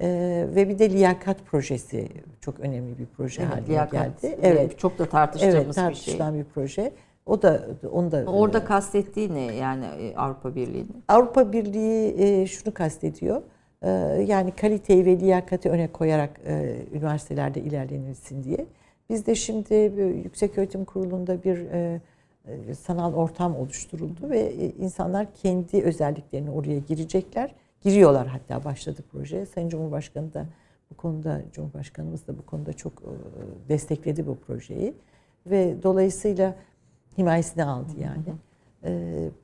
e, 0.00 0.08
ve 0.54 0.68
bir 0.68 0.78
de 0.78 0.90
liyakat 0.90 1.46
projesi 1.46 2.08
çok 2.40 2.60
önemli 2.60 2.98
bir 2.98 3.06
proje 3.16 3.42
evet, 3.42 3.52
haline 3.52 3.68
liyakat, 3.68 4.22
geldi. 4.22 4.38
Evet, 4.42 4.78
çok 4.78 4.98
da 4.98 5.06
tartıştığımız 5.06 5.56
evet, 5.56 5.74
tartışılan 5.74 6.34
bir 6.34 6.38
şey. 6.38 6.46
bir 6.46 6.52
proje. 6.54 6.92
O 7.28 7.42
da 7.42 7.66
onu 7.92 8.12
da 8.12 8.24
Orada 8.26 8.58
e, 8.58 8.64
kastettiği 8.64 9.34
ne 9.34 9.40
yani 9.40 9.84
e, 9.84 10.16
Avrupa 10.16 10.54
Birliği'nin? 10.54 11.04
Avrupa 11.08 11.52
Birliği 11.52 12.14
e, 12.18 12.46
şunu 12.46 12.74
kastediyor. 12.74 13.42
Yani 14.26 14.50
kaliteyi 14.50 15.06
ve 15.06 15.20
liyakati 15.20 15.70
öne 15.70 15.92
koyarak 15.92 16.40
üniversitelerde 16.92 17.60
ilerlenilsin 17.60 18.44
diye. 18.44 18.66
Biz 19.10 19.26
de 19.26 19.34
şimdi 19.34 19.74
Yüksek 20.24 20.58
Öğretim 20.58 20.84
Kurulu'nda 20.84 21.44
bir 21.44 21.66
sanal 22.74 23.14
ortam 23.14 23.56
oluşturuldu 23.56 24.30
ve 24.30 24.52
insanlar 24.54 25.26
kendi 25.34 25.82
özelliklerini 25.82 26.50
oraya 26.50 26.78
girecekler. 26.78 27.54
Giriyorlar 27.80 28.26
hatta 28.26 28.64
başladı 28.64 29.02
proje. 29.12 29.46
Sayın 29.46 29.68
Cumhurbaşkanı 29.68 30.34
da 30.34 30.46
bu 30.90 30.96
konuda 30.96 31.40
Cumhurbaşkanımız 31.52 32.26
da 32.26 32.38
bu 32.38 32.46
konuda 32.46 32.72
çok 32.72 32.92
destekledi 33.68 34.26
bu 34.26 34.36
projeyi 34.36 34.94
ve 35.46 35.74
dolayısıyla 35.82 36.54
himayesine 37.18 37.64
aldı 37.64 37.92
yani. 38.00 38.38
E, 38.84 38.90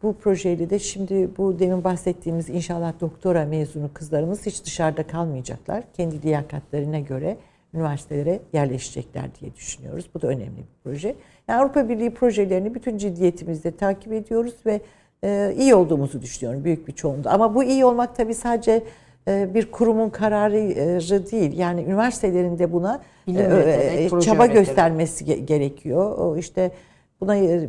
bu 0.02 0.14
projeyle 0.14 0.70
de 0.70 0.78
şimdi 0.78 1.28
bu 1.38 1.58
demin 1.58 1.84
bahsettiğimiz 1.84 2.48
inşallah 2.48 2.92
doktora 3.00 3.44
mezunu 3.44 3.90
kızlarımız 3.94 4.46
hiç 4.46 4.64
dışarıda 4.64 5.06
kalmayacaklar. 5.06 5.84
Kendi 5.92 6.22
liyakatlarına 6.22 6.98
göre 6.98 7.36
üniversitelere 7.74 8.40
yerleşecekler 8.52 9.24
diye 9.40 9.54
düşünüyoruz. 9.54 10.10
Bu 10.14 10.22
da 10.22 10.26
önemli 10.26 10.56
bir 10.56 10.64
proje. 10.84 11.14
Yani 11.48 11.60
Avrupa 11.60 11.88
Birliği 11.88 12.14
projelerini 12.14 12.74
bütün 12.74 12.98
ciddiyetimizle 12.98 13.76
takip 13.76 14.12
ediyoruz 14.12 14.54
ve 14.66 14.80
e, 15.24 15.54
iyi 15.58 15.74
olduğumuzu 15.74 16.22
düşünüyorum 16.22 16.64
büyük 16.64 16.88
bir 16.88 16.92
çoğunluğu. 16.92 17.28
Ama 17.28 17.54
bu 17.54 17.64
iyi 17.64 17.84
olmak 17.84 18.16
tabii 18.16 18.34
sadece 18.34 18.82
e, 19.28 19.54
bir 19.54 19.70
kurumun 19.70 20.10
kararı 20.10 20.58
değil. 21.30 21.58
Yani 21.58 21.82
üniversitelerinde 21.82 22.72
buna 22.72 23.02
e, 23.28 24.08
e, 24.14 24.20
çaba 24.20 24.46
göstermesi 24.46 25.46
gerekiyor. 25.46 26.18
O 26.18 26.36
işte 26.36 26.70
Buna 27.24 27.36
e, 27.36 27.68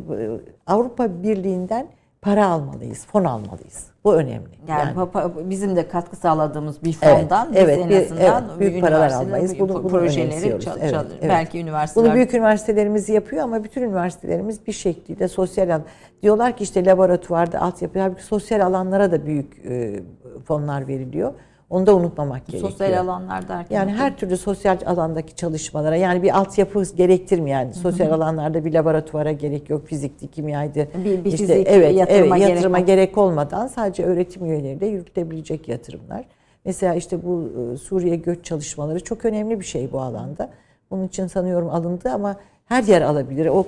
Avrupa 0.66 1.22
Birliği'nden 1.22 1.86
para 2.22 2.46
almalıyız, 2.46 3.06
fon 3.06 3.24
almalıyız. 3.24 3.86
Bu 4.04 4.14
önemli. 4.14 4.48
Yani, 4.68 4.90
yani 4.96 5.32
bizim 5.50 5.76
de 5.76 5.88
katkı 5.88 6.16
sağladığımız 6.16 6.84
bir 6.84 6.92
fondan 6.92 7.48
evet, 7.54 7.78
evet, 7.82 7.92
en 7.92 8.04
azından 8.04 8.44
evet, 8.48 8.60
büyük 8.60 8.80
paralar 8.80 9.10
almayız. 9.10 9.58
Bunu, 9.58 9.74
bunu 9.74 9.88
projeleri 9.88 10.60
çal, 10.60 10.78
evet, 10.80 10.94
evet. 10.94 11.28
belki 11.28 11.60
üniversiteler. 11.60 12.06
Bunu 12.06 12.14
büyük 12.14 12.34
üniversitelerimiz 12.34 13.08
yapıyor 13.08 13.42
ama 13.42 13.64
bütün 13.64 13.82
üniversitelerimiz 13.82 14.66
bir 14.66 14.72
şekilde 14.72 15.28
sosyal 15.28 15.68
alan 15.68 15.82
diyorlar 16.22 16.56
ki 16.56 16.64
işte 16.64 16.84
laboratuvarda 16.84 17.60
altyapı 17.60 17.98
halbuki 17.98 18.24
sosyal 18.24 18.60
alanlara 18.60 19.12
da 19.12 19.26
büyük 19.26 19.64
e, 19.64 20.00
fonlar 20.44 20.88
veriliyor. 20.88 21.32
Onu 21.70 21.86
da 21.86 21.96
unutmamak 21.96 22.42
sosyal 22.42 22.52
gerekiyor. 22.52 22.70
Sosyal 22.70 23.00
alanlar 23.00 23.48
derken? 23.48 23.76
Yani 23.76 23.92
her 23.92 24.16
türlü 24.16 24.36
sosyal 24.36 24.78
alandaki 24.86 25.36
çalışmalara 25.36 25.96
yani 25.96 26.22
bir 26.22 26.38
altyapı 26.38 26.82
gerektirmiyor 26.96 27.60
yani. 27.60 27.74
Sosyal 27.74 28.10
alanlarda 28.10 28.64
bir 28.64 28.72
laboratuvara 28.72 29.32
gerek 29.32 29.70
yok. 29.70 29.86
Fizikti, 29.86 30.28
kimyaydı. 30.28 30.88
Bir, 31.04 31.24
bir 31.24 31.32
işte, 31.32 31.46
fizik, 31.46 31.66
evet, 31.70 31.96
yatırıma, 31.96 32.38
evet, 32.38 32.48
yatırıma 32.48 32.78
gerek, 32.78 32.88
gerek 32.88 33.18
olmadan 33.18 33.66
sadece 33.66 34.04
öğretim 34.04 34.44
üyeleriyle 34.44 34.86
yürütülebilecek 34.86 35.68
yatırımlar. 35.68 36.24
Mesela 36.64 36.94
işte 36.94 37.24
bu 37.24 37.50
e, 37.74 37.76
Suriye 37.76 38.16
göç 38.16 38.44
çalışmaları 38.44 39.04
çok 39.04 39.24
önemli 39.24 39.60
bir 39.60 39.64
şey 39.64 39.92
bu 39.92 40.00
alanda. 40.00 40.50
Bunun 40.90 41.06
için 41.06 41.26
sanıyorum 41.26 41.68
alındı 41.70 42.10
ama 42.10 42.36
her 42.66 42.82
yer 42.82 43.02
alabilir. 43.02 43.46
O 43.46 43.66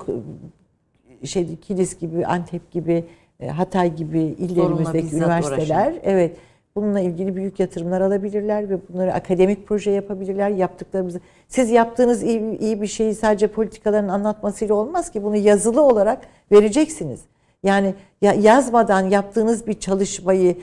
şey 1.24 1.56
Kilis 1.56 1.98
gibi, 1.98 2.26
Antep 2.26 2.70
gibi, 2.70 3.04
e, 3.40 3.48
Hatay 3.48 3.96
gibi 3.96 4.20
illerimizdeki 4.20 5.16
üniversiteler 5.16 5.94
evet 6.02 6.36
bununla 6.82 7.00
ilgili 7.00 7.36
büyük 7.36 7.60
yatırımlar 7.60 8.00
alabilirler 8.00 8.70
ve 8.70 8.78
bunları 8.88 9.14
akademik 9.14 9.66
proje 9.66 9.90
yapabilirler. 9.90 10.50
Yaptıklarımızı 10.50 11.20
siz 11.48 11.70
yaptığınız 11.70 12.22
iyi, 12.22 12.58
iyi 12.58 12.82
bir 12.82 12.86
şeyi 12.86 13.14
sadece 13.14 13.46
politikaların 13.46 14.08
anlatmasıyla 14.08 14.74
olmaz 14.74 15.10
ki 15.10 15.22
bunu 15.22 15.36
yazılı 15.36 15.82
olarak 15.82 16.20
vereceksiniz. 16.52 17.20
Yani 17.62 17.94
ya 18.22 18.32
yazmadan 18.32 19.10
yaptığınız 19.10 19.66
bir 19.66 19.80
çalışmayı 19.80 20.56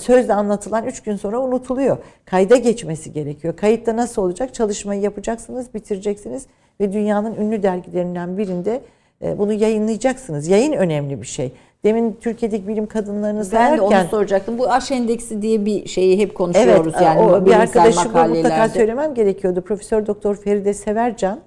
sözle 0.00 0.34
anlatılan 0.34 0.86
üç 0.86 1.02
gün 1.02 1.16
sonra 1.16 1.40
unutuluyor. 1.40 1.96
Kayda 2.24 2.56
geçmesi 2.56 3.12
gerekiyor. 3.12 3.56
Kayıtta 3.56 3.96
nasıl 3.96 4.22
olacak? 4.22 4.54
Çalışmayı 4.54 5.00
yapacaksınız, 5.00 5.74
bitireceksiniz 5.74 6.46
ve 6.80 6.92
dünyanın 6.92 7.34
ünlü 7.34 7.62
dergilerinden 7.62 8.38
birinde 8.38 8.80
bunu 9.22 9.52
yayınlayacaksınız. 9.52 10.48
Yayın 10.48 10.72
önemli 10.72 11.20
bir 11.20 11.26
şey. 11.26 11.52
Demin 11.84 12.18
Türkiye'deki 12.20 12.68
bilim 12.68 12.86
kadınlarını 12.86 13.38
ben 13.38 13.42
sayarken... 13.42 13.90
Ben 13.90 13.90
de 13.90 13.96
onu 14.02 14.08
soracaktım. 14.08 14.58
Bu 14.58 14.70
aş 14.70 14.90
endeksi 14.90 15.42
diye 15.42 15.64
bir 15.64 15.88
şeyi 15.88 16.18
hep 16.18 16.34
konuşuyoruz. 16.34 16.92
Evet, 16.96 17.06
yani 17.06 17.20
o, 17.20 17.46
bir 17.46 17.52
arkadaşıma 17.52 18.26
mutlaka 18.26 18.68
söylemem 18.68 19.14
gerekiyordu. 19.14 19.60
Profesör 19.60 20.06
Doktor 20.06 20.36
Feride 20.36 20.74
Severcan 20.74 21.40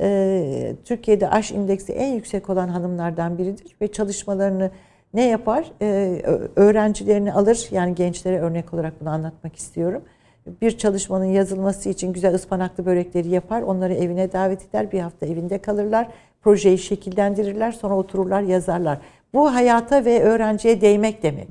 E, 0.00 0.72
Türkiye'de 0.84 1.28
aş 1.28 1.52
indeksi 1.52 1.92
en 1.92 2.14
yüksek 2.14 2.50
olan 2.50 2.68
hanımlardan 2.68 3.38
biridir 3.38 3.76
ve 3.80 3.88
çalışmalarını 3.88 4.70
ne 5.14 5.24
yapar? 5.24 5.72
E, 5.82 6.22
öğrencilerini 6.56 7.32
alır. 7.32 7.68
Yani 7.70 7.94
gençlere 7.94 8.40
örnek 8.40 8.74
olarak 8.74 9.00
bunu 9.00 9.10
anlatmak 9.10 9.56
istiyorum. 9.56 10.02
Bir 10.62 10.78
çalışmanın 10.78 11.24
yazılması 11.24 11.88
için 11.88 12.12
güzel 12.12 12.34
ıspanaklı 12.34 12.86
börekleri 12.86 13.28
yapar. 13.28 13.62
Onları 13.62 13.94
evine 13.94 14.32
davet 14.32 14.68
eder. 14.68 14.92
Bir 14.92 15.00
hafta 15.00 15.26
evinde 15.26 15.58
kalırlar. 15.58 16.08
Projeyi 16.46 16.78
şekillendirirler. 16.78 17.72
Sonra 17.72 17.96
otururlar 17.96 18.42
yazarlar. 18.42 18.98
Bu 19.34 19.54
hayata 19.54 20.04
ve 20.04 20.22
öğrenciye 20.22 20.80
değmek 20.80 21.22
demek. 21.22 21.48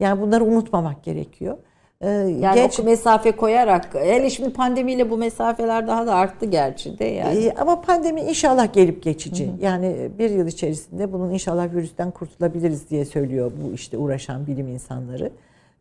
Yani 0.00 0.20
bunları 0.20 0.44
unutmamak 0.44 1.04
gerekiyor. 1.04 1.56
Ee, 2.00 2.08
yani 2.10 2.54
Geç, 2.54 2.78
mesafe 2.78 3.32
koyarak, 3.32 3.94
hele 3.94 4.30
şimdi 4.30 4.52
pandemiyle 4.52 5.10
bu 5.10 5.16
mesafeler 5.16 5.86
daha 5.86 6.06
da 6.06 6.14
arttı 6.14 6.46
gerçi 6.46 6.98
de 6.98 7.04
yani. 7.04 7.38
E, 7.38 7.54
ama 7.54 7.80
pandemi 7.80 8.20
inşallah 8.20 8.72
gelip 8.72 9.02
geçici. 9.02 9.46
Hı 9.46 9.50
hı. 9.50 9.54
Yani 9.60 10.10
bir 10.18 10.30
yıl 10.30 10.46
içerisinde 10.46 11.12
bunun 11.12 11.30
inşallah 11.30 11.74
virüsten 11.74 12.10
kurtulabiliriz 12.10 12.90
diye 12.90 13.04
söylüyor 13.04 13.52
bu 13.62 13.74
işte 13.74 13.98
uğraşan 13.98 14.46
bilim 14.46 14.68
insanları. 14.68 15.30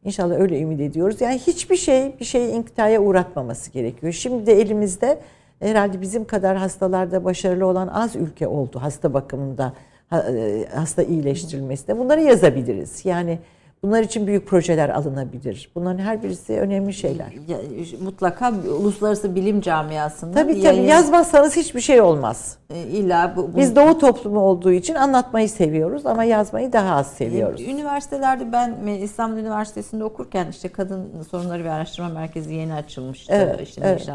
İnşallah 0.03 0.39
öyle 0.39 0.61
ümit 0.61 0.82
ediyoruz. 0.82 1.22
Yani 1.22 1.38
hiçbir 1.38 1.76
şey 1.76 2.20
bir 2.20 2.26
şeyi 2.26 2.51
inkitaya 2.51 3.01
uğratmaması 3.01 3.72
gerekiyor. 3.72 4.13
Şimdi 4.13 4.45
de 4.45 4.61
elimizde 4.61 5.20
herhalde 5.59 6.01
bizim 6.01 6.25
kadar 6.25 6.57
hastalarda 6.57 7.23
başarılı 7.23 7.65
olan 7.65 7.87
az 7.87 8.15
ülke 8.15 8.47
oldu 8.47 8.79
hasta 8.79 9.13
bakımında 9.13 9.73
e, 10.11 10.65
hasta 10.75 11.03
iyileştirilmesinde. 11.03 11.99
Bunları 11.99 12.21
yazabiliriz. 12.21 13.05
Yani 13.05 13.39
bunlar 13.86 14.03
için 14.03 14.27
büyük 14.27 14.47
projeler 14.47 14.89
alınabilir. 14.89 15.69
Bunların 15.75 15.99
her 15.99 16.23
birisi 16.23 16.59
önemli 16.59 16.93
şeyler. 16.93 17.33
Ya, 17.47 17.57
mutlaka 18.03 18.53
uluslararası 18.79 19.36
bilim 19.36 19.61
camiasında. 19.61 20.31
Tabii 20.33 20.53
tabii 20.53 20.65
yayın... 20.65 20.83
yazmazsanız 20.83 21.55
hiçbir 21.55 21.81
şey 21.81 22.01
olmaz. 22.01 22.57
E, 22.69 22.79
illa 22.79 23.33
bu, 23.36 23.53
bu... 23.53 23.57
Biz 23.57 23.75
Doğu 23.75 23.99
toplumu 23.99 24.39
olduğu 24.39 24.71
için 24.71 24.95
anlatmayı 24.95 25.49
seviyoruz 25.49 26.05
ama 26.05 26.23
yazmayı 26.23 26.73
daha 26.73 26.95
az 26.95 27.07
seviyoruz. 27.07 27.61
E, 27.61 27.71
üniversitelerde 27.71 28.51
ben 28.51 28.88
İstanbul 28.88 29.38
Üniversitesi'nde 29.38 30.03
okurken 30.03 30.47
işte 30.49 30.69
kadın 30.69 31.09
sorunları 31.31 31.63
ve 31.63 31.71
araştırma 31.71 32.09
merkezi 32.09 32.53
yeni 32.53 32.73
açılmıştı. 32.73 33.33
Evet, 33.33 33.61
işte 33.61 33.81
evet. 33.86 34.05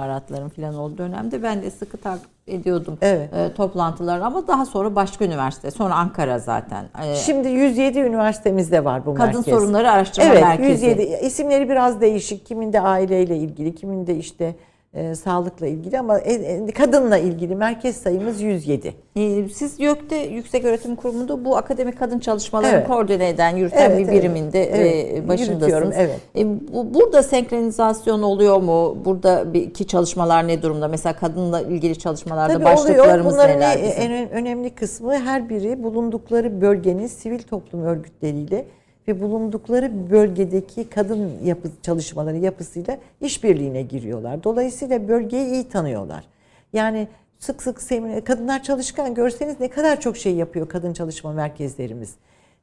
Falan 0.57 0.75
olduğu 0.75 0.99
dönemde 0.99 1.43
ben 1.43 1.63
de 1.63 1.71
sıkı 1.71 1.97
takip 1.97 2.40
ediyordum 2.47 2.99
evet. 3.03 3.35
e, 3.35 3.55
toplantılar 3.55 4.21
ama 4.21 4.47
daha 4.49 4.67
sonra 4.67 4.95
başka 4.95 5.25
üniversite 5.25 5.71
sonra 5.71 5.95
Ankara 5.95 6.39
zaten. 6.39 6.85
E, 7.05 7.15
Şimdi 7.15 7.49
107 7.49 7.99
üniversitemizde 7.99 8.85
var 8.85 9.07
bu 9.07 9.15
kadın 9.15 9.27
merkez. 9.27 9.45
Kadın 9.45 9.59
sorunları 9.59 9.91
araştırma 9.91 10.29
evet, 10.29 10.43
merkezi. 10.43 10.87
107 10.87 11.03
isimleri 11.03 11.69
biraz 11.69 12.01
değişik. 12.01 12.47
Kiminde 12.47 12.81
aileyle 12.81 13.37
ilgili, 13.37 13.75
kiminde 13.75 14.17
işte 14.17 14.55
e, 14.95 15.15
sağlıkla 15.15 15.67
ilgili 15.67 15.99
ama 15.99 16.19
e, 16.19 16.33
e, 16.33 16.67
kadınla 16.67 17.19
ilgili 17.19 17.55
merkez 17.55 17.97
sayımız 17.97 18.41
107. 18.41 18.95
E, 19.17 19.49
siz 19.49 19.81
YÖK'te 19.81 20.17
Yüksek 20.17 20.65
Öğretim 20.65 20.97
Kurumu'nda 20.97 21.45
bu 21.45 21.57
akademik 21.57 21.99
kadın 21.99 22.19
çalışmalarını 22.19 22.77
evet. 22.77 22.87
koordine 22.87 23.29
eden, 23.29 23.57
yürüten 23.57 23.91
evet, 23.91 23.99
bir 23.99 24.13
biriminde 24.13 24.65
evet. 24.65 25.25
E, 25.25 25.29
başındasınız. 25.29 25.95
Evet. 25.99 26.21
E, 26.37 26.47
bu, 26.73 26.95
burada 26.95 27.23
senkronizasyon 27.23 28.23
oluyor 28.23 28.61
mu? 28.61 28.97
Buradaki 29.05 29.87
çalışmalar 29.87 30.49
ne 30.49 30.63
durumda? 30.63 30.89
Mesela 30.89 31.13
kadınla 31.13 31.61
ilgili 31.61 31.99
çalışmalarda 31.99 32.53
Tabii 32.53 32.65
başlıklarımız 32.65 33.35
oluyor. 33.35 33.49
neler? 33.49 33.79
en 33.97 34.31
önemli 34.31 34.71
kısmı 34.71 35.19
her 35.19 35.49
biri 35.49 35.83
bulundukları 35.83 36.61
bölgenin 36.61 37.07
sivil 37.07 37.43
toplum 37.43 37.85
örgütleriyle 37.85 38.65
ve 39.11 39.21
bulundukları 39.21 40.11
bölgedeki 40.11 40.91
kadın 40.91 41.31
yapı 41.45 41.69
çalışmaları 41.83 42.37
yapısıyla 42.37 42.99
işbirliğine 43.21 43.83
giriyorlar. 43.83 44.45
Dolayısıyla 44.45 45.09
bölgeyi 45.09 45.47
iyi 45.47 45.69
tanıyorlar. 45.69 46.25
Yani 46.73 47.09
sık 47.39 47.63
sık 47.63 47.81
kadınlar 48.25 48.63
çalışkan 48.63 49.15
görseniz 49.15 49.61
ne 49.61 49.69
kadar 49.69 50.01
çok 50.01 50.17
şey 50.17 50.35
yapıyor 50.35 50.69
kadın 50.69 50.93
çalışma 50.93 51.33
merkezlerimiz. 51.33 52.15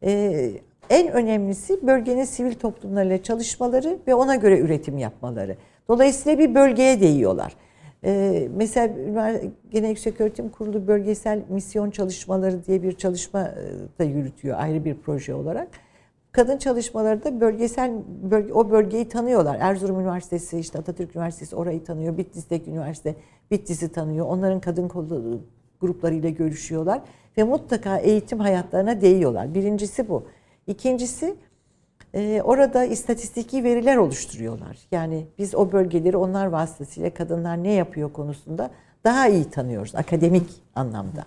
Ee, 0.03 0.51
en 0.89 1.11
önemlisi 1.11 1.87
bölgenin 1.87 2.23
sivil 2.23 2.53
toplumlarıyla 2.53 3.23
çalışmaları 3.23 3.97
ve 4.07 4.15
ona 4.15 4.35
göre 4.35 4.59
üretim 4.59 4.97
yapmaları. 4.97 5.55
Dolayısıyla 5.87 6.39
bir 6.39 6.55
bölgeye 6.55 7.01
değiyorlar. 7.01 7.53
Ee, 8.03 8.47
mesela 8.55 8.93
Gene 9.71 9.89
Yüksek 9.89 10.21
Öğretim 10.21 10.49
Kurulu 10.49 10.87
bölgesel 10.87 11.41
misyon 11.49 11.91
çalışmaları 11.91 12.65
diye 12.65 12.83
bir 12.83 12.91
çalışma 12.91 13.51
da 13.99 14.03
yürütüyor 14.03 14.57
ayrı 14.59 14.85
bir 14.85 14.95
proje 14.95 15.33
olarak 15.33 15.67
kadın 16.37 16.57
çalışmaları 16.57 17.23
da 17.23 17.41
bölgesel 17.41 17.91
bölge, 18.31 18.53
o 18.53 18.69
bölgeyi 18.69 19.09
tanıyorlar. 19.09 19.57
Erzurum 19.59 19.99
Üniversitesi, 19.99 20.59
işte 20.59 20.79
Atatürk 20.79 21.15
Üniversitesi 21.15 21.55
orayı 21.55 21.83
tanıyor. 21.83 22.17
Bitlis'teki 22.17 22.71
üniversite 22.71 23.15
Bitlis'i 23.51 23.91
tanıyor. 23.91 24.25
Onların 24.25 24.59
kadın 24.59 24.87
gruplarıyla 25.81 26.29
görüşüyorlar 26.29 27.01
ve 27.37 27.43
mutlaka 27.43 27.97
eğitim 27.97 28.39
hayatlarına 28.39 29.01
değiyorlar. 29.01 29.53
Birincisi 29.53 30.09
bu. 30.09 30.23
İkincisi 30.67 31.35
e, 32.13 32.41
orada 32.43 32.83
istatistiki 32.83 33.63
veriler 33.63 33.97
oluşturuyorlar. 33.97 34.77
Yani 34.91 35.25
biz 35.37 35.55
o 35.55 35.71
bölgeleri 35.71 36.17
onlar 36.17 36.47
vasıtasıyla 36.47 37.13
kadınlar 37.13 37.63
ne 37.63 37.71
yapıyor 37.71 38.13
konusunda 38.13 38.69
daha 39.03 39.27
iyi 39.27 39.45
tanıyoruz 39.45 39.95
akademik 39.95 40.49
anlamda. 40.75 41.25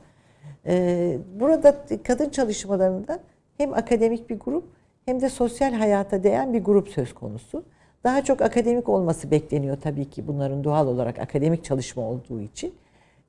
E, 0.67 1.19
burada 1.41 1.77
kadın 2.05 2.31
çalışmalarında 2.31 3.21
hem 3.59 3.75
akademik 3.75 4.31
bir 4.31 4.39
grup 4.39 4.80
hem 5.11 5.21
de 5.21 5.29
sosyal 5.29 5.73
hayata 5.73 6.23
değen 6.23 6.53
bir 6.53 6.65
grup 6.65 6.89
söz 6.89 7.15
konusu. 7.15 7.65
Daha 8.05 8.25
çok 8.25 8.43
akademik 8.43 8.89
olması 8.89 9.31
bekleniyor 9.31 9.77
tabii 9.81 10.11
ki 10.11 10.27
bunların 10.29 10.65
doğal 10.65 10.87
olarak 10.87 11.19
akademik 11.19 11.65
çalışma 11.65 12.03
olduğu 12.03 12.41
için. 12.41 12.75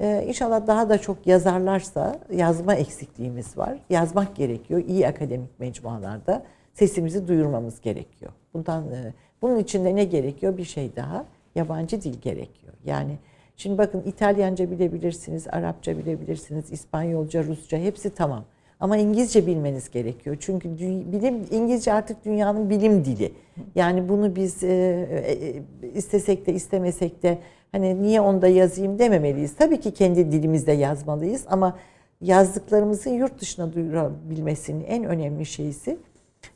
Ee, 0.02 0.26
inşallah 0.28 0.68
daha 0.68 0.90
da 0.90 0.98
çok 0.98 1.28
yazarlarsa 1.28 2.20
yazma 2.32 2.76
eksikliğimiz 2.76 3.58
var. 3.58 3.80
Yazmak 3.90 4.36
gerekiyor. 4.36 4.84
İyi 4.88 5.08
akademik 5.08 5.60
mecmualarda 5.60 6.44
sesimizi 6.74 7.28
duyurmamız 7.28 7.82
gerekiyor. 7.82 8.32
Bundan 8.54 8.92
e, 8.92 9.14
bunun 9.42 9.60
için 9.60 9.86
de 9.86 9.96
ne 9.96 10.04
gerekiyor? 10.04 10.58
Bir 10.58 10.66
şey 10.66 10.96
daha. 10.96 11.26
Yabancı 11.56 12.02
dil 12.02 12.22
gerekiyor. 12.22 12.74
Yani 12.86 13.18
şimdi 13.58 13.78
bakın 13.78 14.04
İtalyanca 14.06 14.72
bilebilirsiniz, 14.72 15.48
Arapça 15.48 15.98
bilebilirsiniz, 15.98 16.72
İspanyolca, 16.72 17.44
Rusça 17.44 17.78
hepsi 17.78 18.16
tamam. 18.16 18.46
Ama 18.82 18.98
İngilizce 18.98 19.48
bilmeniz 19.48 19.90
gerekiyor. 19.90 20.38
Çünkü 20.40 20.70
bilim 21.12 21.48
İngilizce 21.52 21.94
artık 21.94 22.26
dünyanın 22.26 22.70
bilim 22.70 23.06
dili. 23.06 23.32
Yani 23.76 24.10
bunu 24.10 24.36
biz 24.36 24.64
e, 24.64 24.68
e, 24.74 25.90
istesek 25.94 26.48
de 26.48 26.54
istemesek 26.54 27.24
de 27.24 27.38
hani 27.72 28.02
niye 28.02 28.22
onda 28.22 28.48
yazayım 28.48 29.00
dememeliyiz. 29.00 29.56
Tabii 29.56 29.80
ki 29.80 29.94
kendi 29.94 30.32
dilimizde 30.32 30.72
yazmalıyız 30.72 31.44
ama 31.48 31.78
yazdıklarımızın 32.22 33.12
yurt 33.12 33.42
dışına 33.42 33.74
duyurabilmesinin 33.74 34.84
en 34.84 35.04
önemli 35.04 35.46
şeysi 35.46 35.98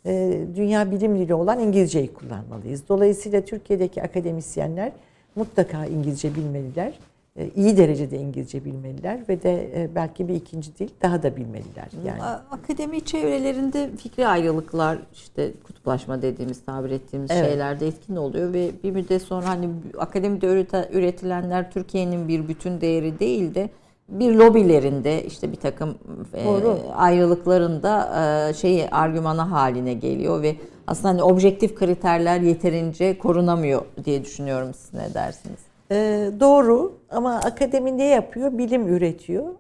e, 0.06 0.42
dünya 0.56 0.92
bilim 0.92 1.20
dili 1.20 1.34
olan 1.34 1.60
İngilizceyi 1.60 2.14
kullanmalıyız. 2.14 2.84
Dolayısıyla 2.90 3.42
Türkiye'deki 3.42 4.04
akademisyenler 4.04 4.92
mutlaka 5.36 5.86
İngilizce 5.86 6.36
bilmeliler. 6.36 7.00
E, 7.40 7.50
iyi 7.56 7.78
derecede 7.78 8.18
İngilizce 8.18 8.66
bilmeliler 8.66 9.20
ve 9.30 9.44
de 9.44 9.82
e, 9.82 9.96
belki 9.96 10.28
bir 10.28 10.34
ikinci 10.34 10.78
dil 10.78 10.90
daha 11.02 11.24
da 11.24 11.36
bilmeliler. 11.36 11.88
Yani 12.06 12.24
akademi 12.52 13.06
çevrelerinde 13.06 13.90
fikri 13.98 14.28
ayrılıklar 14.28 14.98
işte 15.14 15.52
kutuplaşma 15.64 16.22
dediğimiz 16.22 16.66
tabir 16.66 16.92
ettiğimiz 16.92 17.32
evet. 17.32 17.46
şeylerde 17.46 17.88
etkin 17.88 18.16
oluyor 18.16 18.54
ve 18.54 18.72
bir 18.84 18.92
müddet 18.92 19.22
sonra 19.22 19.48
hani 19.48 19.70
akademide 19.98 20.48
üretilenler 20.92 21.72
Türkiye'nin 21.72 22.28
bir 22.28 22.48
bütün 22.48 22.82
değeri 22.82 23.20
değil 23.20 23.56
de 23.56 23.70
bir 24.10 24.36
lobilerinde 24.36 25.24
işte 25.24 25.52
bir 25.52 25.58
takım 25.58 25.96
e, 26.34 26.46
Doğru. 26.46 26.80
e, 26.88 26.94
ayrılıklarında 26.94 28.10
e, 28.50 28.54
şeyi 28.54 28.90
argümana 28.90 29.52
haline 29.52 29.94
geliyor 29.94 30.42
ve 30.42 30.56
aslında 30.88 31.10
hani 31.10 31.24
objektif 31.24 31.76
kriterler 31.76 32.40
yeterince 32.40 33.18
korunamıyor 33.18 33.82
diye 34.06 34.24
düşünüyorum 34.24 34.74
siz 34.74 34.94
ne 34.94 35.14
dersiniz? 35.14 35.60
Ee, 35.92 36.32
doğru 36.40 37.00
ama 37.10 37.36
akademi 37.36 37.98
ne 37.98 38.06
yapıyor? 38.06 38.58
Bilim 38.58 38.88
üretiyor. 38.88 39.56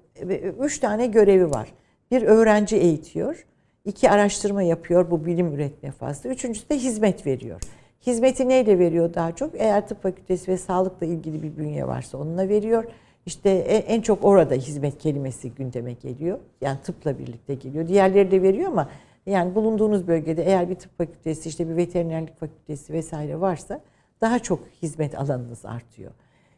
Üç 0.59 0.79
tane 0.79 1.07
görevi 1.07 1.51
var. 1.51 1.73
Bir 2.11 2.21
öğrenci 2.21 2.77
eğitiyor. 2.77 3.45
iki 3.85 4.09
araştırma 4.09 4.63
yapıyor 4.63 5.11
bu 5.11 5.25
bilim 5.25 5.53
üretme 5.53 5.91
fazla. 5.91 6.29
Üçüncüsü 6.29 6.69
de 6.69 6.77
hizmet 6.77 7.25
veriyor. 7.25 7.61
Hizmeti 8.07 8.49
neyle 8.49 8.79
veriyor 8.79 9.13
daha 9.13 9.31
çok? 9.31 9.55
Eğer 9.55 9.87
tıp 9.87 10.03
fakültesi 10.03 10.51
ve 10.51 10.57
sağlıkla 10.57 11.05
ilgili 11.05 11.43
bir 11.43 11.57
bünye 11.57 11.87
varsa 11.87 12.17
onunla 12.17 12.49
veriyor. 12.49 12.83
İşte 13.25 13.49
e, 13.49 13.75
en 13.75 14.01
çok 14.01 14.25
orada 14.25 14.53
hizmet 14.55 14.97
kelimesi 14.97 15.51
gündeme 15.51 15.93
geliyor. 15.93 16.39
Yani 16.61 16.77
tıpla 16.83 17.19
birlikte 17.19 17.55
geliyor. 17.55 17.87
Diğerleri 17.87 18.31
de 18.31 18.41
veriyor 18.41 18.71
ama 18.71 18.89
yani 19.25 19.55
bulunduğunuz 19.55 20.07
bölgede 20.07 20.43
eğer 20.43 20.69
bir 20.69 20.75
tıp 20.75 20.97
fakültesi, 20.97 21.49
işte 21.49 21.69
bir 21.69 21.75
veterinerlik 21.75 22.39
fakültesi 22.39 22.93
vesaire 22.93 23.41
varsa 23.41 23.81
daha 24.21 24.39
çok 24.39 24.59
hizmet 24.81 25.19
alanınız 25.19 25.65
artıyor. 25.65 26.11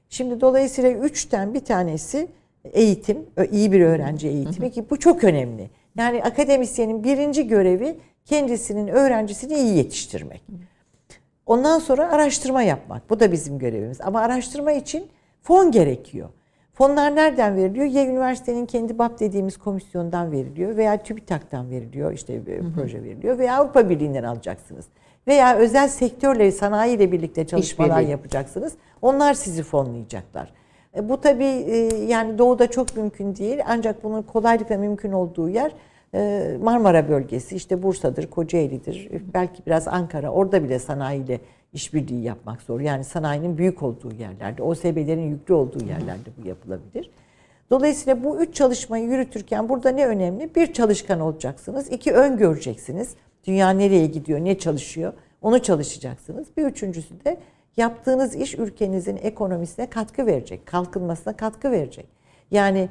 Şimdi 0.10 0.42
dolayısıyla 0.42 0.92
üçten 0.92 1.54
bir 1.54 1.66
tanesi 1.66 2.28
eğitim, 2.64 3.26
iyi 3.52 3.72
bir 3.72 3.82
öğrenci 3.82 4.28
eğitimi 4.28 4.72
ki 4.72 4.90
bu 4.90 5.00
çok 5.00 5.24
önemli. 5.24 5.70
Yani 5.98 6.24
akademisyenin 6.24 7.04
birinci 7.04 7.48
görevi 7.48 8.00
kendisinin 8.26 8.88
öğrencisini 8.88 9.54
iyi 9.54 9.78
yetiştirmek. 9.78 10.42
Ondan 11.46 11.80
sonra 11.80 12.12
araştırma 12.12 12.62
yapmak. 12.64 13.10
Bu 13.10 13.20
da 13.20 13.32
bizim 13.32 13.60
görevimiz. 13.60 14.02
Ama 14.02 14.20
araştırma 14.20 14.72
için 14.72 15.08
fon 15.42 15.72
gerekiyor. 15.72 16.30
Fonlar 16.74 17.16
nereden 17.16 17.56
veriliyor? 17.56 17.86
Ya 17.86 18.06
üniversitenin 18.06 18.66
kendi 18.66 18.98
BAP 18.98 19.20
dediğimiz 19.20 19.58
komisyondan 19.58 20.32
veriliyor 20.32 20.78
veya 20.78 21.04
TÜBİTAK'tan 21.04 21.70
veriliyor. 21.70 22.14
işte 22.14 22.46
bir 22.46 22.62
proje 22.76 23.04
veriliyor 23.04 23.38
veya 23.38 23.58
Avrupa 23.58 23.90
Birliği'nden 23.90 24.24
alacaksınız. 24.24 24.86
Veya 25.28 25.58
özel 25.58 25.88
sektörle, 25.88 26.52
sanayiyle 26.52 27.12
birlikte 27.12 27.48
çalışmalar 27.48 28.02
yapacaksınız. 28.02 28.74
Onlar 29.02 29.34
sizi 29.34 29.64
fonlayacaklar. 29.64 30.54
E, 30.96 31.10
bu 31.10 31.22
tabii 31.22 31.44
e, 31.44 31.76
yani 31.96 32.38
doğuda 32.38 32.72
çok 32.72 32.98
mümkün 32.98 33.36
değil 33.36 33.60
ancak 33.68 34.04
bunun 34.04 34.22
kolaylıkla 34.22 34.78
mümkün 34.78 35.12
olduğu 35.12 35.50
yer 35.50 35.72
e, 36.14 36.52
Marmara 36.64 37.10
bölgesi 37.10 37.56
işte 37.56 37.84
Bursa'dır, 37.84 38.30
Kocaeli'dir, 38.30 39.10
belki 39.34 39.66
biraz 39.66 39.88
Ankara. 39.88 40.30
Orada 40.30 40.64
bile 40.64 40.80
sanayiyle 40.80 41.40
işbirliği 41.74 42.24
yapmak 42.24 42.62
zor. 42.62 42.80
Yani 42.80 43.04
sanayinin 43.04 43.58
büyük 43.58 43.84
olduğu 43.84 44.14
yerlerde, 44.14 44.64
OSB'lerin 44.64 45.30
yüklü 45.30 45.54
olduğu 45.54 45.86
yerlerde 45.86 46.30
bu 46.38 46.48
yapılabilir. 46.48 47.12
Dolayısıyla 47.70 48.24
bu 48.24 48.38
üç 48.38 48.56
çalışmayı 48.56 49.06
yürütürken 49.06 49.70
burada 49.70 49.90
ne 49.90 50.08
önemli? 50.08 50.56
Bir 50.56 50.74
çalışkan 50.74 51.20
olacaksınız, 51.20 51.92
iki 51.92 52.14
ön 52.14 52.38
göreceksiniz. 52.38 53.16
Dünya 53.48 53.70
nereye 53.70 54.06
gidiyor, 54.06 54.40
ne 54.40 54.58
çalışıyor 54.58 55.14
onu 55.42 55.62
çalışacaksınız. 55.62 56.48
Bir 56.58 56.66
üçüncüsü 56.66 57.26
de 57.26 57.38
yaptığınız 57.78 58.36
iş 58.36 58.56
ülkenizin 58.56 59.18
ekonomisine 59.18 59.90
katkı 59.90 60.26
verecek, 60.26 60.66
kalkınmasına 60.66 61.38
katkı 61.38 61.72
verecek. 61.72 62.08
Yani 62.52 62.90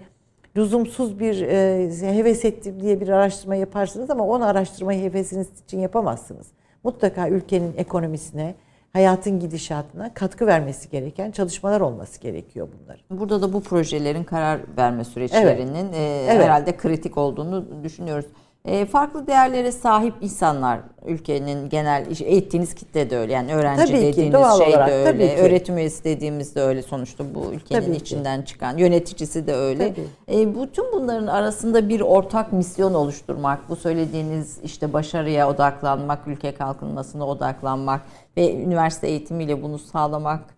lüzumsuz 0.56 1.20
bir 1.20 1.42
e, 1.42 2.16
heves 2.16 2.44
ettim 2.44 2.80
diye 2.80 3.00
bir 3.00 3.08
araştırma 3.08 3.54
yaparsınız 3.54 4.10
ama 4.10 4.26
onu 4.26 4.44
araştırmayı 4.44 5.02
hevesiniz 5.02 5.48
için 5.66 5.80
yapamazsınız. 5.80 6.46
Mutlaka 6.84 7.28
ülkenin 7.28 7.74
ekonomisine, 7.76 8.54
hayatın 8.92 9.40
gidişatına 9.40 10.14
katkı 10.14 10.46
vermesi 10.46 10.90
gereken 10.90 11.30
çalışmalar 11.30 11.80
olması 11.80 12.20
gerekiyor 12.20 12.68
bunların. 12.82 13.18
Burada 13.18 13.42
da 13.42 13.52
bu 13.52 13.60
projelerin 13.60 14.24
karar 14.24 14.60
verme 14.76 15.04
süreçlerinin 15.04 15.74
evet. 15.74 15.94
E, 15.94 16.26
evet. 16.30 16.44
herhalde 16.44 16.76
kritik 16.76 17.18
olduğunu 17.18 17.84
düşünüyoruz. 17.84 18.26
E, 18.66 18.86
farklı 18.86 19.26
değerlere 19.26 19.72
sahip 19.72 20.14
insanlar 20.20 20.80
ülkenin 21.06 21.68
genel 21.68 22.06
eğittiğiniz 22.20 22.74
kitle 22.74 23.10
de 23.10 23.18
öyle. 23.18 23.32
Yani 23.32 23.54
öğrenci 23.54 23.84
tabii 23.84 23.92
dediğiniz 23.92 24.16
ki, 24.16 24.32
doğal 24.32 24.58
şey 24.58 24.68
olarak, 24.68 24.88
de 24.88 24.92
öyle. 24.92 25.12
Tabii 25.12 25.36
ki. 25.36 25.42
Öğretim 25.42 25.78
üyesi 25.78 26.04
dediğimiz 26.04 26.54
de 26.54 26.62
öyle 26.62 26.82
sonuçta 26.82 27.24
bu 27.34 27.52
ülkenin 27.52 27.80
tabii 27.80 27.96
içinden 27.96 28.40
ki. 28.40 28.46
çıkan. 28.46 28.78
Yöneticisi 28.78 29.46
de 29.46 29.54
öyle. 29.54 29.94
Tabii. 29.94 30.40
E, 30.40 30.54
bütün 30.62 30.92
bunların 30.92 31.26
arasında 31.26 31.88
bir 31.88 32.00
ortak 32.00 32.52
misyon 32.52 32.94
oluşturmak, 32.94 33.68
bu 33.68 33.76
söylediğiniz 33.76 34.58
işte 34.64 34.92
başarıya 34.92 35.50
odaklanmak, 35.50 36.18
ülke 36.26 36.54
kalkınmasına 36.54 37.26
odaklanmak 37.26 38.00
ve 38.36 38.54
üniversite 38.54 39.08
eğitimiyle 39.08 39.62
bunu 39.62 39.78
sağlamak 39.78 40.56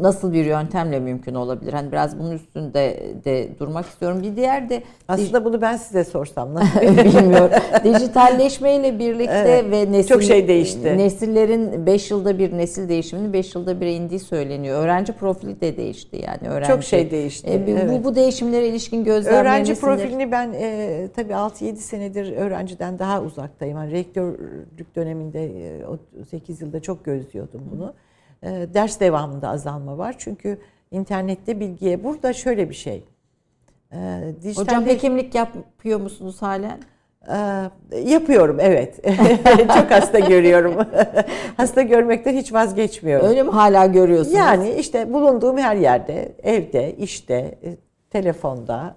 nasıl 0.00 0.32
bir 0.32 0.44
yöntemle 0.44 1.00
mümkün 1.00 1.34
olabilir? 1.34 1.72
Hani 1.72 1.92
biraz 1.92 2.18
bunun 2.18 2.30
üstünde 2.30 3.14
de 3.24 3.48
durmak 3.58 3.86
istiyorum. 3.86 4.22
Bir 4.22 4.36
diğer 4.36 4.68
de 4.68 4.82
aslında 5.08 5.44
bunu 5.44 5.60
ben 5.60 5.76
size 5.76 6.04
sorsam 6.04 6.54
nasıl 6.54 6.80
bilmiyorum. 6.80 7.50
Dijitalleşmeyle 7.84 8.98
birlikte 8.98 9.34
evet, 9.34 9.70
ve 9.70 9.92
nesil, 9.92 10.08
çok 10.08 10.22
şey 10.22 10.48
değişti. 10.48 10.98
Nesillerin 10.98 11.86
5 11.86 12.10
yılda 12.10 12.38
bir 12.38 12.52
nesil 12.52 12.88
değişiminin 12.88 13.32
5 13.32 13.54
yılda 13.54 13.80
bir 13.80 13.86
indiği 13.86 14.20
söyleniyor. 14.20 14.78
Öğrenci 14.84 15.12
profili 15.12 15.60
de 15.60 15.76
değişti 15.76 16.22
yani. 16.26 16.54
Öğrenci, 16.54 16.68
çok 16.68 16.84
şey 16.84 17.10
değişti. 17.10 17.52
E, 17.52 17.66
bu, 17.66 17.70
evet. 17.70 18.04
bu 18.04 18.14
değişimlere 18.14 18.68
ilişkin 18.68 19.04
gözlemleriniz 19.04 19.46
Öğrenci 19.46 19.74
profilini 19.74 20.32
ben 20.32 20.52
e, 20.52 21.08
tabii 21.16 21.32
6-7 21.32 21.76
senedir 21.76 22.36
öğrenciden 22.36 22.98
daha 22.98 23.22
uzaktayım. 23.22 23.78
Yani 23.78 23.92
rektörlük 23.92 24.96
döneminde 24.96 25.44
e, 26.20 26.24
8 26.30 26.60
yılda 26.60 26.82
çok 26.82 27.04
gözlüyordum 27.04 27.60
bunu. 27.72 27.86
Hı 27.86 27.92
ders 28.74 29.00
devamında 29.00 29.48
azalma 29.48 29.98
var. 29.98 30.14
Çünkü 30.18 30.58
internette 30.90 31.60
bilgiye 31.60 32.04
burada 32.04 32.32
şöyle 32.32 32.70
bir 32.70 32.74
şey. 32.74 33.04
E, 33.92 34.34
Hocam 34.56 34.86
hekimlik 34.86 35.34
yapıyor 35.34 36.00
musunuz 36.00 36.42
halen? 36.42 36.78
E, 37.92 37.98
yapıyorum 37.98 38.56
evet. 38.60 39.04
Çok 39.74 39.90
hasta 39.90 40.18
görüyorum. 40.18 40.74
hasta 41.56 41.82
görmekten 41.82 42.34
hiç 42.34 42.52
vazgeçmiyorum. 42.52 43.28
Öyle 43.28 43.42
mi 43.42 43.50
hala 43.50 43.86
görüyorsunuz? 43.86 44.36
Yani 44.36 44.70
işte 44.70 45.12
bulunduğum 45.12 45.58
her 45.58 45.76
yerde, 45.76 46.32
evde, 46.42 46.96
işte, 46.96 47.58
telefonda 48.14 48.94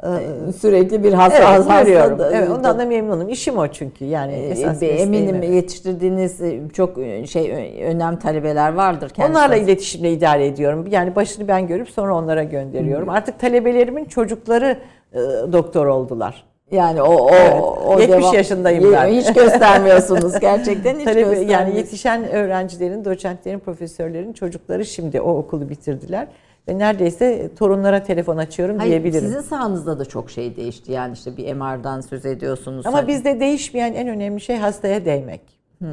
e, 0.48 0.52
sürekli 0.52 1.04
bir 1.04 1.14
hasta 1.14 1.56
evet, 1.56 1.68
görüyorum. 1.68 2.20
Evet, 2.34 2.50
ondan 2.50 2.80
da 2.80 2.86
memnunum. 2.86 3.30
İşim 3.30 3.58
o 3.58 3.68
çünkü. 3.68 4.06
Yani 4.06 4.34
e, 4.34 4.48
esas 4.48 4.84
eminim 4.84 5.36
evet. 5.36 5.50
yetiştirdiğiniz 5.50 6.42
e, 6.42 6.62
çok 6.74 6.98
şey 7.28 7.52
önem 7.86 8.20
talebeler 8.20 8.74
vardır 8.74 9.10
kendisi. 9.10 9.32
Onlarla 9.32 9.56
iletişimle 9.56 10.12
idare 10.12 10.46
ediyorum. 10.46 10.88
Yani 10.92 11.16
başını 11.16 11.48
ben 11.48 11.68
görüp 11.68 11.90
sonra 11.90 12.16
onlara 12.16 12.44
gönderiyorum. 12.44 13.08
Hı. 13.08 13.12
Artık 13.12 13.40
talebelerimin 13.40 14.06
çocukları 14.06 14.78
e, 15.14 15.18
doktor 15.52 15.86
oldular. 15.86 16.44
Yani 16.72 17.02
o 17.02 17.14
o, 17.14 17.30
evet, 17.32 17.64
o 17.86 18.00
70 18.00 18.10
devam, 18.10 18.34
yaşındayım 18.34 18.94
ben. 18.94 19.08
Hiç 19.08 19.34
göstermiyorsunuz 19.34 20.40
gerçekten 20.40 20.96
hiç 20.96 21.04
Talebe, 21.06 21.40
Yani 21.40 21.78
yetişen 21.78 22.30
öğrencilerin, 22.30 23.06
doçentlerin, 23.06 23.60
profesörlerin 23.60 24.34
çocukları 24.34 24.86
şimdi 24.86 25.22
o 25.22 25.38
okulu 25.38 25.70
bitirdiler. 25.70 26.28
Ve 26.68 26.78
neredeyse 26.78 27.50
torunlara 27.56 28.04
telefon 28.04 28.38
açıyorum 28.38 28.78
Hayır, 28.78 28.92
diyebilirim. 28.92 29.28
Sizin 29.28 29.42
sahanızda 29.42 30.00
da 30.00 30.06
çok 30.06 30.32
şey 30.32 30.56
değişti. 30.56 30.92
Yani 30.92 31.14
işte 31.14 31.38
bir 31.38 31.54
MR'dan 31.54 32.02
söz 32.02 32.26
ediyorsunuz. 32.26 32.86
Ama 32.86 32.98
hani... 32.98 33.08
bizde 33.08 33.40
değişmeyen 33.40 33.94
en 33.94 34.08
önemli 34.08 34.42
şey 34.42 34.58
hastaya 34.58 35.06
değmek. 35.06 35.42
Hmm. 35.78 35.90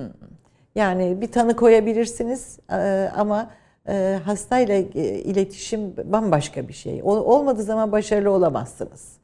Yani 0.74 1.20
bir 1.20 1.32
tanı 1.32 1.56
koyabilirsiniz 1.56 2.58
e, 2.70 3.10
ama 3.16 3.50
e, 3.88 4.18
hastayla 4.24 4.74
e, 4.74 5.18
iletişim 5.18 5.96
bambaşka 6.04 6.68
bir 6.68 6.72
şey. 6.72 7.00
Olmadığı 7.04 7.62
zaman 7.62 7.92
başarılı 7.92 8.30
olamazsınız. 8.30 9.16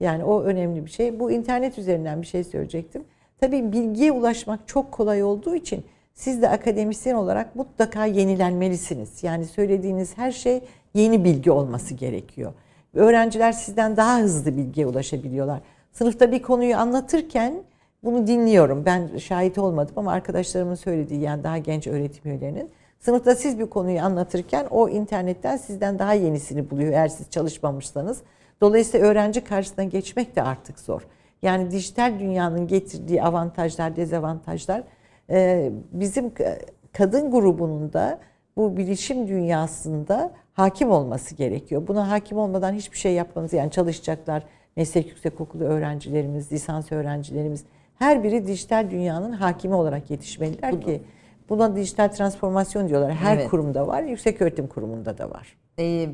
Yani 0.00 0.24
o 0.24 0.42
önemli 0.42 0.84
bir 0.84 0.90
şey. 0.90 1.20
Bu 1.20 1.30
internet 1.30 1.78
üzerinden 1.78 2.22
bir 2.22 2.26
şey 2.26 2.44
söyleyecektim. 2.44 3.04
Tabii 3.40 3.72
bilgiye 3.72 4.12
ulaşmak 4.12 4.68
çok 4.68 4.92
kolay 4.92 5.22
olduğu 5.22 5.54
için 5.54 5.84
siz 6.16 6.42
de 6.42 6.48
akademisyen 6.48 7.14
olarak 7.14 7.56
mutlaka 7.56 8.06
yenilenmelisiniz. 8.06 9.22
Yani 9.22 9.44
söylediğiniz 9.44 10.18
her 10.18 10.32
şey 10.32 10.60
yeni 10.94 11.24
bilgi 11.24 11.50
olması 11.50 11.94
gerekiyor. 11.94 12.52
Öğrenciler 12.94 13.52
sizden 13.52 13.96
daha 13.96 14.18
hızlı 14.18 14.56
bilgiye 14.56 14.86
ulaşabiliyorlar. 14.86 15.60
Sınıfta 15.92 16.32
bir 16.32 16.42
konuyu 16.42 16.76
anlatırken 16.76 17.62
bunu 18.04 18.26
dinliyorum. 18.26 18.84
Ben 18.84 19.18
şahit 19.18 19.58
olmadım 19.58 19.94
ama 19.96 20.12
arkadaşlarımın 20.12 20.74
söylediği 20.74 21.20
yani 21.20 21.44
daha 21.44 21.58
genç 21.58 21.86
öğretim 21.86 22.30
üyelerinin 22.30 22.70
sınıfta 23.00 23.34
siz 23.34 23.58
bir 23.58 23.66
konuyu 23.66 24.00
anlatırken 24.00 24.66
o 24.70 24.88
internetten 24.88 25.56
sizden 25.56 25.98
daha 25.98 26.12
yenisini 26.12 26.70
buluyor 26.70 26.92
eğer 26.92 27.08
siz 27.08 27.30
çalışmamışsanız. 27.30 28.18
Dolayısıyla 28.60 29.06
öğrenci 29.06 29.44
karşısına 29.44 29.84
geçmek 29.84 30.36
de 30.36 30.42
artık 30.42 30.78
zor. 30.78 31.02
Yani 31.42 31.70
dijital 31.70 32.18
dünyanın 32.18 32.66
getirdiği 32.66 33.22
avantajlar, 33.22 33.96
dezavantajlar 33.96 34.82
bizim 35.92 36.32
kadın 36.92 37.30
grubunun 37.30 37.92
da 37.92 38.18
bu 38.56 38.76
bilişim 38.76 39.28
dünyasında 39.28 40.30
hakim 40.52 40.90
olması 40.90 41.34
gerekiyor. 41.34 41.86
Buna 41.86 42.10
hakim 42.10 42.38
olmadan 42.38 42.72
hiçbir 42.72 42.98
şey 42.98 43.12
yapmanız 43.12 43.52
yani 43.52 43.70
çalışacaklar 43.70 44.42
meslek 44.76 45.08
yüksekokulu 45.08 45.64
öğrencilerimiz, 45.64 46.52
lisans 46.52 46.92
öğrencilerimiz 46.92 47.64
her 47.98 48.24
biri 48.24 48.46
dijital 48.46 48.90
dünyanın 48.90 49.32
hakimi 49.32 49.74
olarak 49.74 50.10
yetişmeliler 50.10 50.80
ki 50.80 51.02
buna 51.48 51.76
dijital 51.76 52.08
transformasyon 52.08 52.88
diyorlar. 52.88 53.12
Her 53.12 53.36
evet. 53.36 53.50
kurumda 53.50 53.86
var, 53.86 54.02
yüksek 54.02 54.42
öğretim 54.42 54.66
kurumunda 54.66 55.18
da 55.18 55.30
var 55.30 55.56
e, 55.78 56.08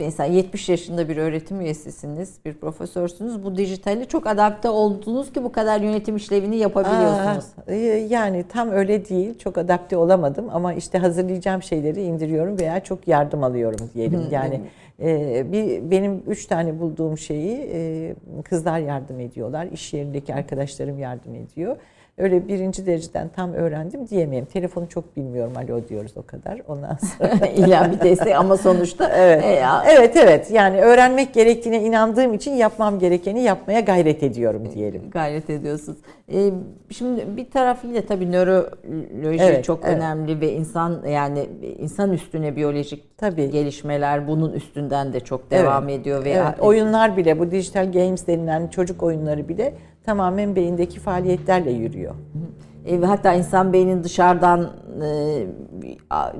mesela 0.00 0.32
70 0.34 0.68
yaşında 0.68 1.08
bir 1.08 1.16
öğretim 1.16 1.60
üyesisiniz, 1.60 2.34
bir 2.44 2.54
profesörsünüz. 2.54 3.44
Bu 3.44 3.56
dijitali 3.56 4.06
çok 4.06 4.26
adapte 4.26 4.68
oldunuz 4.68 5.32
ki 5.32 5.44
bu 5.44 5.52
kadar 5.52 5.80
yönetim 5.80 6.16
işlevini 6.16 6.56
yapabiliyorsunuz. 6.56 7.44
Aa, 7.68 7.72
e, 7.72 7.76
yani 8.10 8.44
tam 8.48 8.70
öyle 8.70 9.08
değil. 9.08 9.38
Çok 9.38 9.58
adapte 9.58 9.96
olamadım 9.96 10.48
ama 10.52 10.74
işte 10.74 10.98
hazırlayacağım 10.98 11.62
şeyleri 11.62 12.02
indiriyorum 12.02 12.58
veya 12.58 12.80
çok 12.80 13.08
yardım 13.08 13.44
alıyorum 13.44 13.90
diyelim. 13.94 14.22
Yani 14.30 14.60
e, 15.02 15.52
bir 15.52 15.90
benim 15.90 16.22
üç 16.26 16.46
tane 16.46 16.80
bulduğum 16.80 17.18
şeyi 17.18 17.70
e, 17.72 18.14
kızlar 18.44 18.78
yardım 18.78 19.20
ediyorlar. 19.20 19.66
İş 19.72 19.92
yerindeki 19.92 20.34
arkadaşlarım 20.34 20.98
yardım 20.98 21.34
ediyor. 21.34 21.76
Öyle 22.18 22.48
birinci 22.48 22.86
dereceden 22.86 23.28
tam 23.28 23.52
öğrendim 23.52 24.08
diyemeyim. 24.08 24.44
Telefonu 24.44 24.88
çok 24.88 25.16
bilmiyorum 25.16 25.52
alo 25.56 25.88
diyoruz 25.88 26.12
o 26.16 26.22
kadar. 26.26 26.62
Ondan 26.68 26.96
sonra 27.18 27.46
İlla 27.46 27.92
bir 27.92 28.00
destek 28.00 28.36
ama 28.36 28.56
sonuçta 28.56 29.08
evet. 29.16 29.44
e, 29.44 29.62
evet 29.90 30.16
evet 30.16 30.50
yani 30.50 30.80
öğrenmek 30.80 31.34
gerektiğine 31.34 31.82
inandığım 31.82 32.34
için 32.34 32.52
yapmam 32.52 32.98
gerekeni 32.98 33.42
yapmaya 33.42 33.80
gayret 33.80 34.22
ediyorum 34.22 34.68
diyelim. 34.74 35.02
Gayret 35.10 35.50
ediyorsunuz. 35.50 35.98
E, 36.32 36.50
şimdi 36.90 37.36
bir 37.36 37.50
tarafıyla 37.50 38.02
tabii 38.02 38.32
nöroloji 38.32 39.44
Evet, 39.44 39.64
çok 39.64 39.84
evet. 39.84 39.96
önemli 39.96 40.40
ve 40.40 40.52
insan 40.52 41.02
yani 41.08 41.48
insan 41.78 42.12
üstüne 42.12 42.56
biyolojik 42.56 43.18
Tabii. 43.18 43.50
gelişmeler 43.50 44.28
bunun 44.28 44.52
üstünden 44.52 45.12
de 45.12 45.20
çok 45.20 45.50
devam 45.50 45.88
Evet. 45.88 46.00
ediyor 46.00 46.24
ve 46.24 46.30
Evet, 46.30 46.60
oyunlar 46.60 47.16
bile 47.16 47.38
bu 47.38 47.50
dijital 47.50 47.92
games 47.92 48.26
denilen 48.26 48.68
çocuk 48.68 49.02
oyunları 49.02 49.48
bile 49.48 49.74
tamamen 50.08 50.56
beyindeki 50.56 51.00
faaliyetlerle 51.00 51.70
yürüyor. 51.70 52.14
E, 52.86 53.00
hatta 53.00 53.32
insan 53.32 53.72
beynini 53.72 54.04
dışarıdan 54.04 54.70
e, 55.02 55.46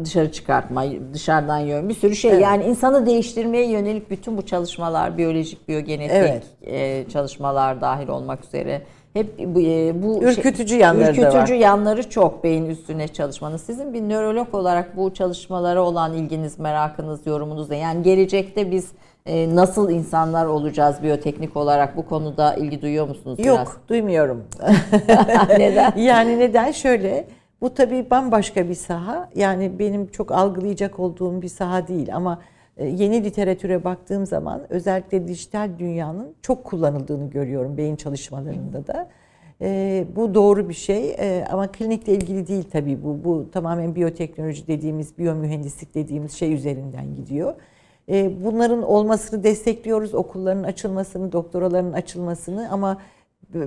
dışarı 0.04 0.32
çıkartma, 0.32 0.84
dışarıdan 1.12 1.58
yön 1.58 1.88
bir 1.88 1.94
sürü 1.94 2.16
şey. 2.16 2.30
Evet. 2.30 2.42
Yani 2.42 2.64
insanı 2.64 3.06
değiştirmeye 3.06 3.70
yönelik 3.70 4.10
bütün 4.10 4.36
bu 4.36 4.46
çalışmalar, 4.46 5.18
biyolojik, 5.18 5.68
biyogenetik 5.68 6.16
Evet. 6.16 6.42
e, 6.62 7.04
çalışmalar 7.08 7.80
dahil 7.80 8.08
olmak 8.08 8.44
üzere 8.44 8.82
hep 9.12 9.38
bu, 9.38 9.60
e, 9.60 10.02
bu 10.02 10.22
Ürkütücü 10.22 10.76
yanları 10.76 11.06
da 11.06 11.10
ürkütücü 11.10 11.54
var. 11.54 11.58
yanları 11.58 12.10
çok 12.10 12.44
beyin 12.44 12.66
üstüne 12.66 13.08
çalışmanın. 13.08 13.56
Sizin 13.56 13.94
bir 13.94 14.08
nörolog 14.08 14.54
olarak 14.54 14.96
bu 14.96 15.14
çalışmalara 15.14 15.82
olan 15.82 16.14
ilginiz, 16.14 16.58
merakınız, 16.58 17.26
yorumunuz 17.26 17.70
ne? 17.70 17.76
Yani 17.76 18.02
gelecekte 18.02 18.70
biz 18.70 18.92
nasıl 19.26 19.90
insanlar 19.90 20.46
olacağız 20.46 21.02
biyoteknik 21.02 21.56
olarak 21.56 21.96
bu 21.96 22.06
konuda 22.06 22.54
ilgi 22.54 22.82
duyuyor 22.82 23.08
musunuz 23.08 23.38
biraz? 23.38 23.46
Yok, 23.46 23.80
duymuyorum. 23.88 24.44
Neden? 25.58 25.96
yani 25.96 26.38
neden 26.38 26.70
şöyle? 26.70 27.26
Bu 27.60 27.74
tabii 27.74 28.10
bambaşka 28.10 28.68
bir 28.68 28.74
saha. 28.74 29.30
Yani 29.34 29.78
benim 29.78 30.06
çok 30.06 30.32
algılayacak 30.32 30.98
olduğum 30.98 31.42
bir 31.42 31.48
saha 31.48 31.88
değil 31.88 32.14
ama 32.14 32.38
e, 32.76 32.86
yeni 32.86 33.24
literatüre 33.24 33.84
baktığım 33.84 34.26
zaman 34.26 34.60
özellikle 34.68 35.28
dijital 35.28 35.70
dünyanın 35.78 36.34
çok 36.42 36.64
kullanıldığını 36.64 37.30
görüyorum 37.30 37.76
beyin 37.76 37.96
çalışmalarında 37.96 38.86
da. 38.86 39.08
E, 39.62 40.04
bu 40.16 40.34
doğru 40.34 40.68
bir 40.68 40.74
şey 40.74 41.10
E, 41.18 41.44
ama 41.50 41.72
klinikle 41.72 42.12
ilgili 42.14 42.46
değil 42.46 42.64
tabii 42.72 43.02
bu. 43.04 43.24
Bu 43.24 43.50
tamamen 43.50 43.94
biyoteknoloji 43.94 44.66
dediğimiz, 44.66 45.18
biyomühendislik 45.18 45.94
dediğimiz 45.94 46.32
şey 46.32 46.54
üzerinden 46.54 47.14
gidiyor. 47.14 47.54
E, 48.08 48.44
bunların 48.44 48.82
olmasını 48.82 49.44
destekliyoruz, 49.44 50.14
okulların 50.14 50.62
açılmasını, 50.62 51.32
doktoraların 51.32 51.92
açılmasını 51.92 52.68
ama 52.70 52.98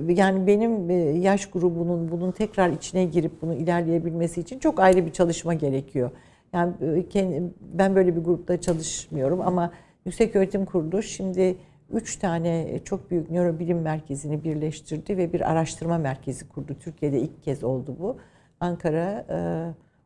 yani 0.08 0.46
benim 0.46 0.90
e, 0.90 0.94
yaş 0.94 1.46
grubunun 1.46 2.10
bunun 2.10 2.30
tekrar 2.30 2.70
içine 2.70 3.04
girip 3.04 3.42
bunu 3.42 3.54
ilerleyebilmesi 3.54 4.40
için 4.40 4.58
çok 4.58 4.80
ayrı 4.80 5.06
bir 5.06 5.12
çalışma 5.12 5.54
gerekiyor. 5.54 6.10
Yani 6.52 6.74
e, 7.14 7.42
ben 7.60 7.94
böyle 7.94 8.16
bir 8.16 8.24
grupta 8.24 8.60
çalışmıyorum 8.60 9.40
ama 9.40 9.72
Yüksek 10.04 10.36
Öğretim 10.36 10.64
Kurulu 10.64 11.02
şimdi 11.02 11.56
üç 11.92 12.16
tane 12.16 12.80
çok 12.84 13.10
büyük 13.10 13.30
nörobilim 13.30 13.80
merkezini 13.80 14.44
birleştirdi 14.44 15.16
ve 15.16 15.32
bir 15.32 15.50
araştırma 15.50 15.98
merkezi 15.98 16.48
kurdu. 16.48 16.76
Türkiye'de 16.80 17.20
ilk 17.20 17.42
kez 17.42 17.64
oldu 17.64 17.96
bu. 18.00 18.16
Ankara, 18.60 19.24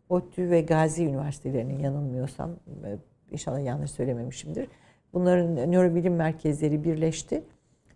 ODTÜ 0.09 0.51
ve 0.51 0.61
Gazi 0.61 1.05
Üniversitelerinin 1.05 1.79
yanılmıyorsam, 1.79 2.51
inşallah 3.33 3.65
yanlış 3.65 3.91
söylememişimdir. 3.91 4.69
Bunların 5.15 5.73
nörobilim 5.73 6.15
merkezleri 6.15 6.85
birleşti 6.85 7.43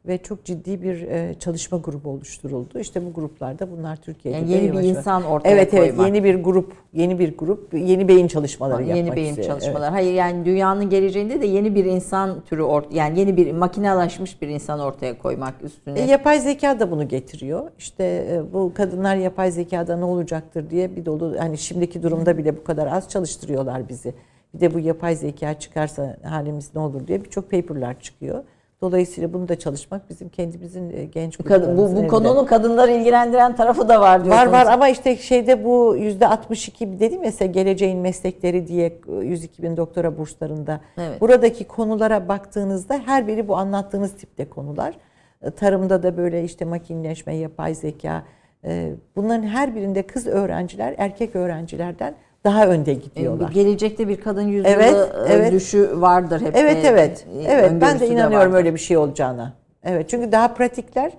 ve 0.06 0.18
çok 0.18 0.44
ciddi 0.44 0.82
bir 0.82 1.02
e, 1.02 1.34
çalışma 1.34 1.78
grubu 1.78 2.08
oluşturuldu. 2.10 2.78
İşte 2.78 3.06
bu 3.06 3.12
gruplarda 3.12 3.70
bunlar 3.70 3.96
Türkiye'de 3.96 4.38
Yani 4.38 4.52
yeni 4.52 4.72
bir 4.72 4.78
insan 4.78 5.24
ortaya 5.24 5.48
evet, 5.48 5.74
Evet 5.74 5.90
koymak. 5.90 6.06
yeni 6.06 6.24
bir 6.24 6.34
grup, 6.34 6.72
yeni 6.92 7.18
bir 7.18 7.38
grup, 7.38 7.74
yeni 7.74 8.08
beyin 8.08 8.28
çalışmaları 8.28 8.82
yeni 8.82 8.98
yapmak 8.98 9.16
beyin 9.16 9.28
istiyor. 9.28 9.48
çalışmaları. 9.48 9.90
Hayır 9.90 10.14
yani 10.14 10.44
dünyanın 10.44 10.90
geleceğinde 10.90 11.40
de 11.42 11.46
yeni 11.46 11.74
bir 11.74 11.84
insan 11.84 12.40
türü 12.40 12.62
ort 12.62 12.94
yani 12.94 13.18
yeni 13.18 13.36
bir 13.36 13.52
makinalaşmış 13.52 14.42
bir 14.42 14.48
insan 14.48 14.80
ortaya 14.80 15.18
koymak 15.18 15.54
üstüne. 15.62 16.00
E, 16.00 16.04
yapay 16.04 16.40
zeka 16.40 16.80
da 16.80 16.90
bunu 16.90 17.08
getiriyor. 17.08 17.70
İşte 17.78 18.04
e, 18.04 18.52
bu 18.52 18.72
kadınlar 18.74 19.16
yapay 19.16 19.50
zekada 19.50 19.96
ne 19.96 20.04
olacaktır 20.04 20.70
diye 20.70 20.96
bir 20.96 21.06
dolu 21.06 21.34
hani 21.38 21.58
şimdiki 21.58 22.02
durumda 22.02 22.38
bile 22.38 22.56
bu 22.56 22.64
kadar 22.64 22.86
az 22.86 23.08
çalıştırıyorlar 23.08 23.88
bizi. 23.88 24.14
Bir 24.54 24.60
de 24.60 24.74
bu 24.74 24.78
yapay 24.78 25.16
zeka 25.16 25.58
çıkarsa 25.58 26.16
halimiz 26.22 26.74
ne 26.74 26.80
olur 26.80 27.06
diye 27.06 27.24
birçok 27.24 27.50
paperlar 27.50 28.00
çıkıyor. 28.00 28.44
Dolayısıyla 28.80 29.32
bunu 29.32 29.48
da 29.48 29.58
çalışmak 29.58 30.10
bizim 30.10 30.28
kendimizin 30.28 30.90
e, 30.90 31.04
genç 31.04 31.38
Kadın, 31.38 31.78
bu, 31.78 31.96
bu 31.96 32.08
konunun 32.08 32.44
kadınları 32.46 32.90
ilgilendiren 32.90 33.56
tarafı 33.56 33.88
da 33.88 34.00
var 34.00 34.18
Var 34.18 34.24
diyorsunuz. 34.24 34.52
var 34.52 34.66
ama 34.66 34.88
işte 34.88 35.16
şeyde 35.16 35.64
bu 35.64 35.96
yüzde 35.98 36.26
62 36.26 37.00
dedim 37.00 37.22
ya 37.24 37.46
geleceğin 37.46 37.98
meslekleri 37.98 38.66
diye 38.66 38.98
102 39.22 39.62
bin 39.62 39.76
doktora 39.76 40.18
burslarında. 40.18 40.80
Evet. 40.98 41.20
Buradaki 41.20 41.64
konulara 41.64 42.28
baktığınızda 42.28 42.98
her 43.06 43.26
biri 43.26 43.48
bu 43.48 43.56
anlattığınız 43.56 44.12
tipte 44.14 44.48
konular. 44.48 44.94
E, 45.42 45.50
Tarımda 45.50 46.02
da 46.02 46.16
böyle 46.16 46.44
işte 46.44 46.64
makineleşme, 46.64 47.34
yapay 47.36 47.74
zeka. 47.74 48.22
e, 48.64 48.92
Bunların 49.16 49.42
her 49.46 49.74
birinde 49.74 50.02
kız 50.02 50.26
öğrenciler 50.26 50.94
erkek 50.98 51.36
öğrencilerden 51.36 52.14
daha 52.44 52.66
önde 52.66 52.90
E, 52.92 52.94
gidiyorlar. 52.94 53.50
gelecekte 53.50 54.08
bir 54.08 54.20
kadın 54.20 54.42
yüzyılı 54.42 54.68
Evet, 54.74 54.94
e, 55.28 55.32
evet. 55.32 55.52
düşü 55.52 56.00
vardır 56.00 56.40
hep. 56.40 56.56
Evet 56.56 56.84
e, 56.84 56.88
evet. 56.88 57.26
e, 57.38 57.42
Evet 57.42 57.72
ben 57.80 58.00
de 58.00 58.06
inanıyorum 58.08 58.34
vardır. 58.52 58.56
öyle 58.58 58.74
bir 58.74 58.78
şey 58.78 58.96
olacağına. 58.96 59.52
Evet 59.84 60.08
çünkü 60.10 60.32
daha 60.32 60.54
pratikler 60.54 61.12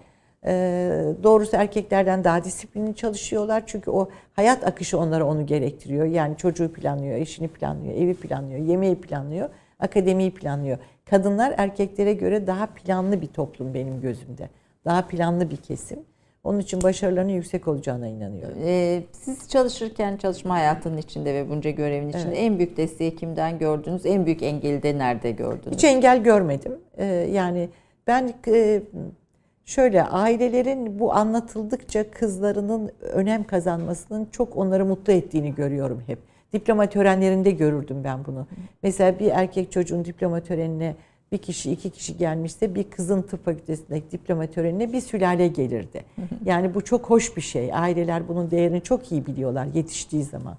doğrusu 1.23 1.55
erkeklerden 1.57 2.23
daha 2.23 2.43
disiplinli 2.43 2.95
çalışıyorlar. 2.95 3.63
Çünkü 3.65 3.91
o 3.91 4.09
hayat 4.33 4.67
akışı 4.67 4.97
onlara 4.99 5.25
onu 5.25 5.45
gerektiriyor. 5.45 6.05
Yani 6.05 6.37
çocuğu 6.37 6.73
planlıyor, 6.73 7.15
eşini 7.17 7.47
planlıyor, 7.47 7.93
evi 7.95 8.13
planlıyor, 8.13 8.59
yemeği 8.59 8.95
planlıyor, 8.95 9.49
akademiyi 9.79 10.31
planlıyor. 10.33 10.77
Kadınlar 11.09 11.53
erkeklere 11.57 12.13
göre 12.13 12.47
daha 12.47 12.65
planlı 12.65 13.21
bir 13.21 13.27
toplum 13.27 13.73
benim 13.73 14.01
gözümde. 14.01 14.49
Daha 14.85 15.01
planlı 15.07 15.49
bir 15.51 15.57
kesim. 15.57 15.99
Onun 16.43 16.59
için 16.59 16.81
başarılarının 16.81 17.31
yüksek 17.31 17.67
olacağına 17.67 18.07
inanıyorum. 18.07 18.57
E, 18.65 19.03
siz 19.11 19.49
çalışırken 19.49 20.17
çalışma 20.17 20.53
hayatının 20.53 20.97
içinde 20.97 21.33
ve 21.33 21.49
bunca 21.49 21.69
görevin 21.69 22.09
içinde 22.09 22.35
en 22.35 22.57
büyük 22.57 22.77
desteği 22.77 23.15
kimden 23.15 23.59
gördünüz? 23.59 24.05
En 24.05 24.25
büyük 24.25 24.43
engeli 24.43 24.83
de 24.83 24.97
nerede 24.97 25.31
gördünüz? 25.31 25.75
Hiç 25.75 25.83
engel 25.83 26.23
görmedim. 26.23 26.79
Ee, 26.97 27.05
yani 27.05 27.69
ben 28.07 28.33
e, 28.47 28.81
şöyle 29.65 30.03
ailelerin 30.03 30.99
bu 30.99 31.13
anlatıldıkça 31.13 32.11
kızlarının 32.11 32.91
önem 33.01 33.43
kazanmasının 33.43 34.25
çok 34.31 34.57
onları 34.57 34.85
mutlu 34.85 35.13
ettiğini 35.13 35.55
görüyorum 35.55 36.03
hep. 36.07 36.19
Diploma 36.53 36.85
törenlerinde 36.85 37.51
görürdüm 37.51 38.03
ben 38.03 38.25
bunu. 38.25 38.47
Mesela 38.83 39.19
bir 39.19 39.31
erkek 39.31 39.71
çocuğun 39.71 40.05
diploma 40.05 40.39
törenine 40.39 40.95
bir 41.31 41.37
kişi 41.37 41.71
iki 41.71 41.89
kişi 41.89 42.17
gelmişse 42.17 42.75
bir 42.75 42.83
kızın 42.83 43.21
tıp 43.21 43.45
fakültesindeki 43.45 44.11
diploma 44.11 44.47
törenine 44.47 44.93
bir 44.93 45.01
sülale 45.01 45.47
gelirdi. 45.47 46.03
Yani 46.45 46.73
bu 46.73 46.83
çok 46.83 47.09
hoş 47.09 47.37
bir 47.37 47.41
şey. 47.41 47.73
Aileler 47.73 48.27
bunun 48.27 48.51
değerini 48.51 48.81
çok 48.81 49.11
iyi 49.11 49.25
biliyorlar 49.25 49.67
yetiştiği 49.73 50.23
zaman. 50.23 50.57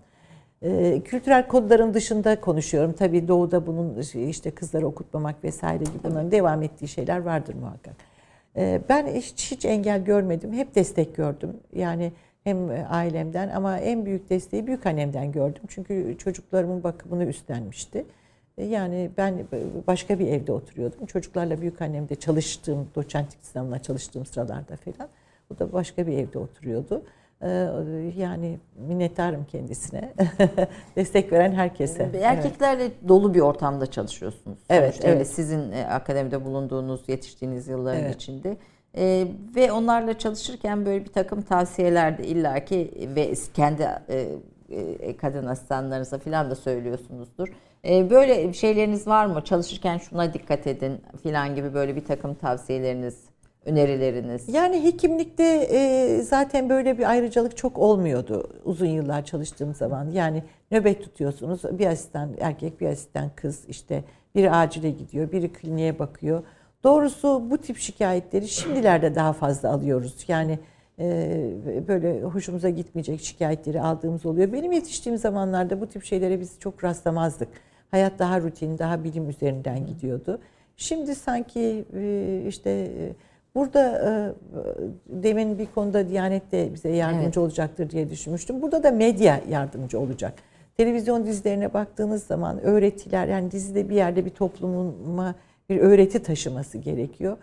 Ee, 0.63 1.01
kültürel 1.05 1.49
kodların 1.49 1.95
dışında 1.95 2.41
konuşuyorum. 2.41 2.93
Tabii 2.93 3.29
doğuda 3.29 3.67
bunun 3.67 4.03
işte 4.29 4.51
kızları 4.51 4.87
okutmamak 4.87 5.45
vesaire 5.45 5.85
gibi 5.85 5.99
bunların 6.05 6.31
devam 6.31 6.63
ettiği 6.63 6.89
şeyler 6.89 7.19
vardır 7.19 7.55
muhakkak. 7.55 7.95
Ee, 8.57 8.81
ben 8.89 9.07
hiç, 9.07 9.53
hiç 9.53 9.65
engel 9.65 10.05
görmedim. 10.05 10.53
Hep 10.53 10.75
destek 10.75 11.17
gördüm. 11.17 11.57
Yani 11.73 12.13
hem 12.45 12.57
ailemden 12.91 13.49
ama 13.49 13.79
en 13.79 14.07
büyük 14.07 14.31
desteği 14.31 14.67
büyük 14.67 14.87
annemden 14.87 15.33
gördüm. 15.33 15.63
Çünkü 15.69 16.17
çocuklarımın 16.19 16.83
bakımını 16.83 17.25
üstlenmişti. 17.25 18.05
Ee, 18.59 18.65
Yani 18.65 19.11
ben 19.17 19.35
başka 19.87 20.19
bir 20.19 20.27
evde 20.27 20.53
oturuyordum. 20.53 21.07
Çocuklarla 21.07 21.61
büyük 21.61 21.83
annemde 21.83 22.15
çalıştığım, 22.15 22.89
doçentlik 22.95 23.45
sınavına 23.45 23.79
çalıştığım 23.79 24.27
sıralarda 24.27 24.77
falan. 24.77 25.09
O 25.55 25.59
da 25.59 25.73
başka 25.73 26.07
bir 26.07 26.19
evde 26.19 26.39
oturuyordu. 26.39 27.03
Ee, 27.43 27.49
Yani 28.17 28.59
minnettarım 28.89 29.45
kendisine. 29.45 30.13
Destek 30.97 31.33
veren 31.33 31.53
herkese. 31.53 32.11
Erkeklerle 32.23 32.91
dolu 33.09 33.35
bir 33.35 33.41
ortamda 33.41 33.87
çalışıyorsunuz. 33.91 34.59
Evet, 34.71 34.91
Sonuçta 34.91 35.09
öyle 35.09 35.17
evet. 35.17 35.29
sizin 35.29 35.73
e, 35.73 35.87
akademide 35.87 36.45
bulunduğunuz, 36.45 37.09
yetiştiğiniz 37.09 37.69
yılların 37.69 38.03
Evet. 38.03 38.15
içinde. 38.15 38.57
E, 38.97 39.27
ve 39.57 39.73
onlarla 39.73 40.19
çalışırken 40.19 40.87
böyle 40.87 41.05
bir 41.05 41.13
takım 41.13 41.43
tavsiyeler 41.43 42.19
de 42.19 42.27
illaki 42.27 42.91
ve 43.17 43.33
kendi 43.55 43.83
e, 43.83 43.89
e, 44.09 44.29
kadın 45.21 45.47
asistanlarınıza 45.47 46.19
falan 46.19 46.51
da 46.51 46.55
söylüyorsunuzdur. 46.55 47.49
E, 47.85 48.11
böyle 48.11 48.53
şeyleriniz 48.53 49.07
var 49.07 49.27
mı? 49.27 49.45
Çalışırken 49.45 49.99
şuna 49.99 50.35
dikkat 50.35 50.67
edin 50.67 51.01
falan 51.23 51.55
gibi 51.55 51.75
böyle 51.75 51.97
bir 51.97 52.05
takım 52.05 52.35
tavsiyeleriniz, 52.35 53.25
önerileriniz. 53.65 54.49
Yani 54.49 54.85
hekimlikte 54.85 55.45
e, 55.71 56.23
zaten 56.23 56.69
böyle 56.69 56.99
bir 56.99 57.11
ayrıcalık 57.11 57.57
çok 57.57 57.79
olmuyordu 57.79 58.51
uzun 58.65 58.87
yıllar 58.87 59.25
çalıştığım 59.25 59.75
zaman. 59.75 60.11
Yani 60.11 60.43
nöbet 60.71 61.03
tutuyorsunuz. 61.03 61.63
Bir 61.79 61.87
asistan 61.87 62.31
erkek, 62.41 62.81
bir 62.81 62.87
asistan 62.87 63.31
kız 63.37 63.65
işte 63.69 64.05
biri 64.35 64.51
acile 64.51 64.91
gidiyor, 64.91 65.33
biri 65.33 65.53
kliniğe 65.53 65.99
bakıyor. 65.99 66.43
Doğrusu 66.85 67.51
bu 67.51 67.59
tip 67.59 67.79
şikayetleri 67.79 68.49
şimdilerde 68.49 69.15
daha 69.15 69.33
fazla 69.33 69.73
alıyoruz. 69.73 70.25
Yani 70.29 70.59
böyle 71.89 72.23
hoşumuza 72.23 72.71
gitmeyecek 72.71 73.21
şikayetleri 73.21 73.81
aldığımız 73.81 74.27
oluyor. 74.27 74.53
Benim 74.53 74.73
yetiştiğim 74.73 75.19
zamanlarda 75.19 75.81
bu 75.81 75.87
tip 75.87 76.05
şeylere 76.05 76.41
biz 76.41 76.61
çok 76.61 76.85
rastlamazdık. 76.85 77.49
Hayat 77.91 78.19
daha 78.19 78.41
rutin, 78.41 78.79
daha 78.79 79.05
bilim 79.05 79.29
üzerinden 79.31 79.87
gidiyordu. 79.87 80.41
Şimdi 80.77 81.15
sanki 81.15 81.85
işte 82.49 82.91
burada 83.55 84.35
demin 85.07 85.59
bir 85.59 85.67
konuda 85.67 86.09
Diyanet 86.09 86.53
de 86.53 86.75
bize 86.75 86.89
yardımcı 86.89 87.25
evet. 87.25 87.39
olacaktır 87.39 87.91
diye 87.91 88.11
düşünmüştüm. 88.11 88.63
Burada 88.63 88.83
da 88.83 88.91
medya 88.91 89.41
yardımcı 89.51 90.01
olacak. 90.01 90.35
Televizyon 90.77 91.27
dizilerine 91.27 91.75
baktığınız 91.75 92.23
zaman 92.23 92.61
öğretiler 92.61 93.29
yani 93.29 93.51
dizide 93.51 93.89
bir 93.89 93.95
yerde 93.95 94.25
bir 94.25 94.31
toplumuma 94.31 95.35
bir 95.71 95.79
öğreti 95.79 96.23
taşıması 96.23 96.79
gerekiyor. 96.79 97.37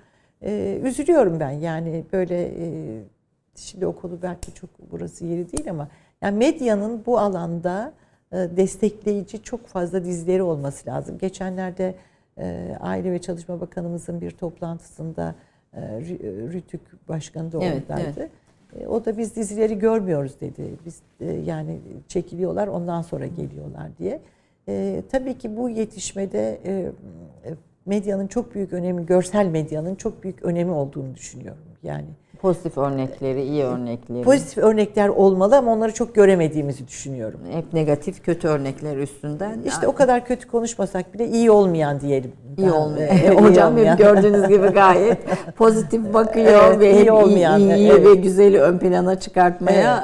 Ee, 0.44 0.80
üzülüyorum 0.84 1.40
ben 1.40 1.52
yani 1.52 2.06
böyle 2.14 2.52
şimdi 3.60 3.86
okulu 3.86 4.19
belki 4.22 4.53
çok 4.53 4.69
burası 4.91 5.26
yeri 5.26 5.52
değil 5.52 5.69
ama 5.69 5.88
yani 6.22 6.38
medyanın 6.38 7.06
bu 7.06 7.19
alanda 7.19 7.94
e, 8.31 8.38
destekleyici 8.38 9.44
çok 9.44 9.68
fazla 9.68 10.06
dizileri 10.06 10.44
olması 10.44 10.90
lazım. 10.90 11.18
Geçenlerde 11.18 11.95
e, 12.38 12.77
Aile 12.80 13.11
ve 13.11 13.22
Çalışma 13.22 13.61
Bakanımızın 13.61 14.22
bir 14.22 14.31
toplantısında 14.31 15.36
e, 15.73 15.81
Rütük 16.53 17.10
Başkanı 17.10 17.52
da 17.52 17.64
evet, 17.64 17.84
oradaydı. 17.90 18.14
Evet. 18.18 18.31
E, 18.81 18.88
o 18.88 19.06
da 19.06 19.18
biz 19.18 19.36
dizileri 19.36 19.80
görmüyoruz 19.80 20.41
dedi. 20.41 20.64
Biz 20.86 21.02
yani 21.45 21.80
çekiliyorlar 22.07 22.68
ondan 22.68 23.02
sonra 23.02 23.27
geliyorlar 23.27 23.98
diye. 23.99 24.22
E, 24.68 25.03
tabii 25.11 25.38
ki 25.38 25.57
bu 25.57 25.69
yetişmede 25.69 26.60
e, 26.65 26.91
medyanın 27.86 28.27
çok 28.27 28.56
büyük 28.56 28.73
önemi, 28.73 29.06
görsel 29.06 29.45
medyanın 29.45 29.95
çok 29.95 30.23
büyük 30.23 30.44
önemi 30.44 30.72
olduğunu 30.72 31.15
düşünüyorum. 31.15 31.64
Yani 31.84 32.07
Pozitif 32.41 32.78
örnekleri, 32.78 33.44
iyi 33.44 33.64
örnekleri. 33.64 34.22
Pozitif 34.24 34.57
örnekler 34.57 35.07
olmalı 35.07 35.57
ama 35.57 35.74
onları 35.74 35.94
çok 35.94 36.16
göremediğimizi 36.16 36.88
düşünüyorum. 36.88 37.40
Hep 37.52 37.74
negatif, 37.74 38.24
kötü 38.26 38.48
örnekler 38.48 38.98
üstünden. 38.98 39.60
İşte 39.66 39.80
yani. 39.82 39.88
o 39.88 39.95
kadar 39.95 40.26
kötü 40.26 40.48
konuşmasak 40.48 41.14
bile 41.14 41.28
iyi 41.28 41.52
olmayan 41.52 42.02
diyelim. 42.02 42.32
İyi 42.57 42.72
olmayan. 42.72 43.18
E, 43.18 43.30
hocam 43.41 43.72
olmayan. 43.74 43.98
gördüğünüz 43.98 44.48
gibi 44.48 44.68
gayet 44.68 45.18
pozitif 45.56 46.14
bakıyor 46.14 46.64
evet, 46.68 46.80
ve 46.80 46.91
iyi 46.94 47.02
hep 47.02 47.14
olmayan, 47.14 47.60
iyi, 47.60 47.74
iyi 47.74 47.91
evet. 47.91 48.06
ve 48.06 48.14
güzeli 48.14 48.61
ön 48.61 48.78
plana 48.78 49.20
çıkartmaya 49.20 50.03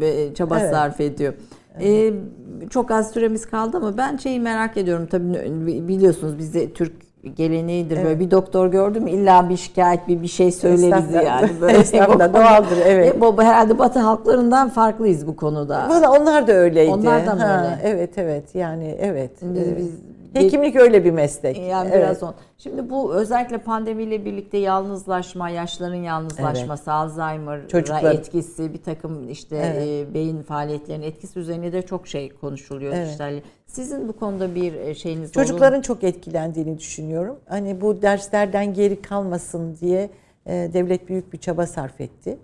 evet. 0.00 0.36
çaba 0.36 0.60
evet. 0.60 0.70
sarf 0.70 1.00
ediyor. 1.00 1.34
Evet. 1.80 1.86
Ee, 1.86 2.68
çok 2.70 2.90
az 2.90 3.10
süremiz 3.10 3.46
kaldı 3.46 3.76
ama 3.76 3.96
ben 3.96 4.16
şeyi 4.16 4.40
merak 4.40 4.76
ediyorum. 4.76 5.06
Tabii 5.10 5.88
biliyorsunuz 5.88 6.38
bizde 6.38 6.72
Türk 6.72 6.92
geleneğidir. 7.30 7.96
Evet. 7.96 8.06
Böyle 8.06 8.20
bir 8.20 8.30
doktor 8.30 8.66
gördüm 8.70 9.06
illa 9.06 9.48
bir 9.48 9.56
şikayet 9.56 10.08
bir 10.08 10.22
bir 10.22 10.28
şey 10.28 10.52
söyleriz 10.52 11.14
yani. 11.14 11.50
Böyle 11.60 11.78
Estağfurullah 11.78 12.34
doğaldır 12.34 12.78
evet. 12.84 13.16
E, 13.16 13.20
bu 13.20 13.42
herhalde 13.42 13.78
Batı 13.78 13.98
halklarından 13.98 14.68
farklıyız 14.68 15.26
bu 15.26 15.36
konuda. 15.36 15.88
Valla 15.88 16.20
onlar 16.20 16.46
da 16.46 16.52
öyleydi. 16.52 16.90
Onlar 16.90 17.26
da 17.26 17.34
mı 17.34 17.40
ha, 17.40 17.64
öyle? 17.64 17.94
Evet 17.94 18.18
evet 18.18 18.54
yani 18.54 18.96
evet. 19.00 19.30
Biz, 19.42 19.76
biz 19.76 19.90
Hekimlik 20.34 20.76
öyle 20.76 21.04
bir 21.04 21.10
meslek. 21.10 21.58
Yani 21.58 21.90
evet. 21.92 22.02
biraz 22.02 22.22
on. 22.22 22.34
Şimdi 22.58 22.90
bu 22.90 23.14
özellikle 23.14 23.58
pandemiyle 23.58 24.24
birlikte 24.24 24.58
yalnızlaşma, 24.58 25.50
yaşların 25.50 25.94
yalnızlaşması, 25.94 26.82
evet. 26.82 26.88
Alzheimer'a 26.88 27.68
Çocuklar. 27.68 28.14
etkisi, 28.14 28.72
bir 28.72 28.82
takım 28.82 29.28
işte 29.28 29.56
evet. 29.56 30.08
e, 30.10 30.14
beyin 30.14 30.42
faaliyetlerinin 30.42 31.06
etkisi 31.06 31.38
üzerine 31.38 31.72
de 31.72 31.82
çok 31.82 32.08
şey 32.08 32.30
konuşuluyor. 32.34 32.94
Evet. 32.94 33.10
İşte 33.10 33.42
sizin 33.66 34.08
bu 34.08 34.12
konuda 34.12 34.54
bir 34.54 34.74
e, 34.74 34.94
şeyiniz 34.94 35.32
Çocukların 35.32 35.76
olur 35.76 35.84
çok 35.84 36.04
etkilendiğini 36.04 36.78
düşünüyorum. 36.78 37.38
Hani 37.48 37.80
bu 37.80 38.02
derslerden 38.02 38.74
geri 38.74 39.02
kalmasın 39.02 39.76
diye 39.80 40.10
e, 40.46 40.70
devlet 40.72 41.08
büyük 41.08 41.32
bir 41.32 41.38
çaba 41.38 41.66
sarf 41.66 42.00
etti. 42.00 42.38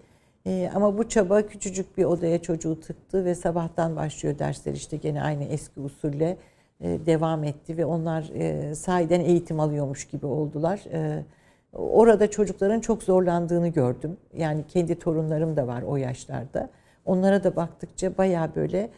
E, 0.47 0.70
ama 0.74 0.98
bu 0.98 1.09
çaba 1.09 1.43
küçücük 1.43 1.98
bir 1.98 2.05
odaya 2.05 2.43
çocuğu 2.43 2.81
tıktı 2.81 3.24
ve 3.24 3.35
sabahtan 3.35 3.97
başlıyor 3.97 4.39
dersler 4.39 4.73
işte 4.73 4.97
gene 4.97 5.23
aynı 5.23 5.44
eski 5.44 5.81
usulle 5.81 6.36
devam 6.80 7.44
etti 7.44 7.76
ve 7.76 7.84
onlar 7.84 8.30
e, 8.34 8.74
sahiden 8.74 9.20
eğitim 9.20 9.60
alıyormuş 9.60 10.05
gibi 10.05 10.26
oldular. 10.26 10.80
E, 10.92 11.24
orada 11.72 12.30
çocukların 12.30 12.80
çok 12.80 13.02
zorlandığını 13.02 13.68
gördüm. 13.68 14.16
Yani 14.36 14.64
kendi 14.68 14.98
torunlarım 14.98 15.56
da 15.56 15.66
var 15.66 15.82
o 15.82 15.96
yaşlarda. 15.96 16.70
Onlara 17.05 17.44
da 17.44 17.56
baktıkça 17.56 18.18
baya 18.18 18.50
böyle 18.55 18.90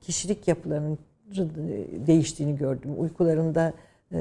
kişilik 0.00 0.48
yapılarının 0.48 0.98
değiştiğini 2.06 2.56
gördüm. 2.56 2.90
Uykularında 2.98 3.72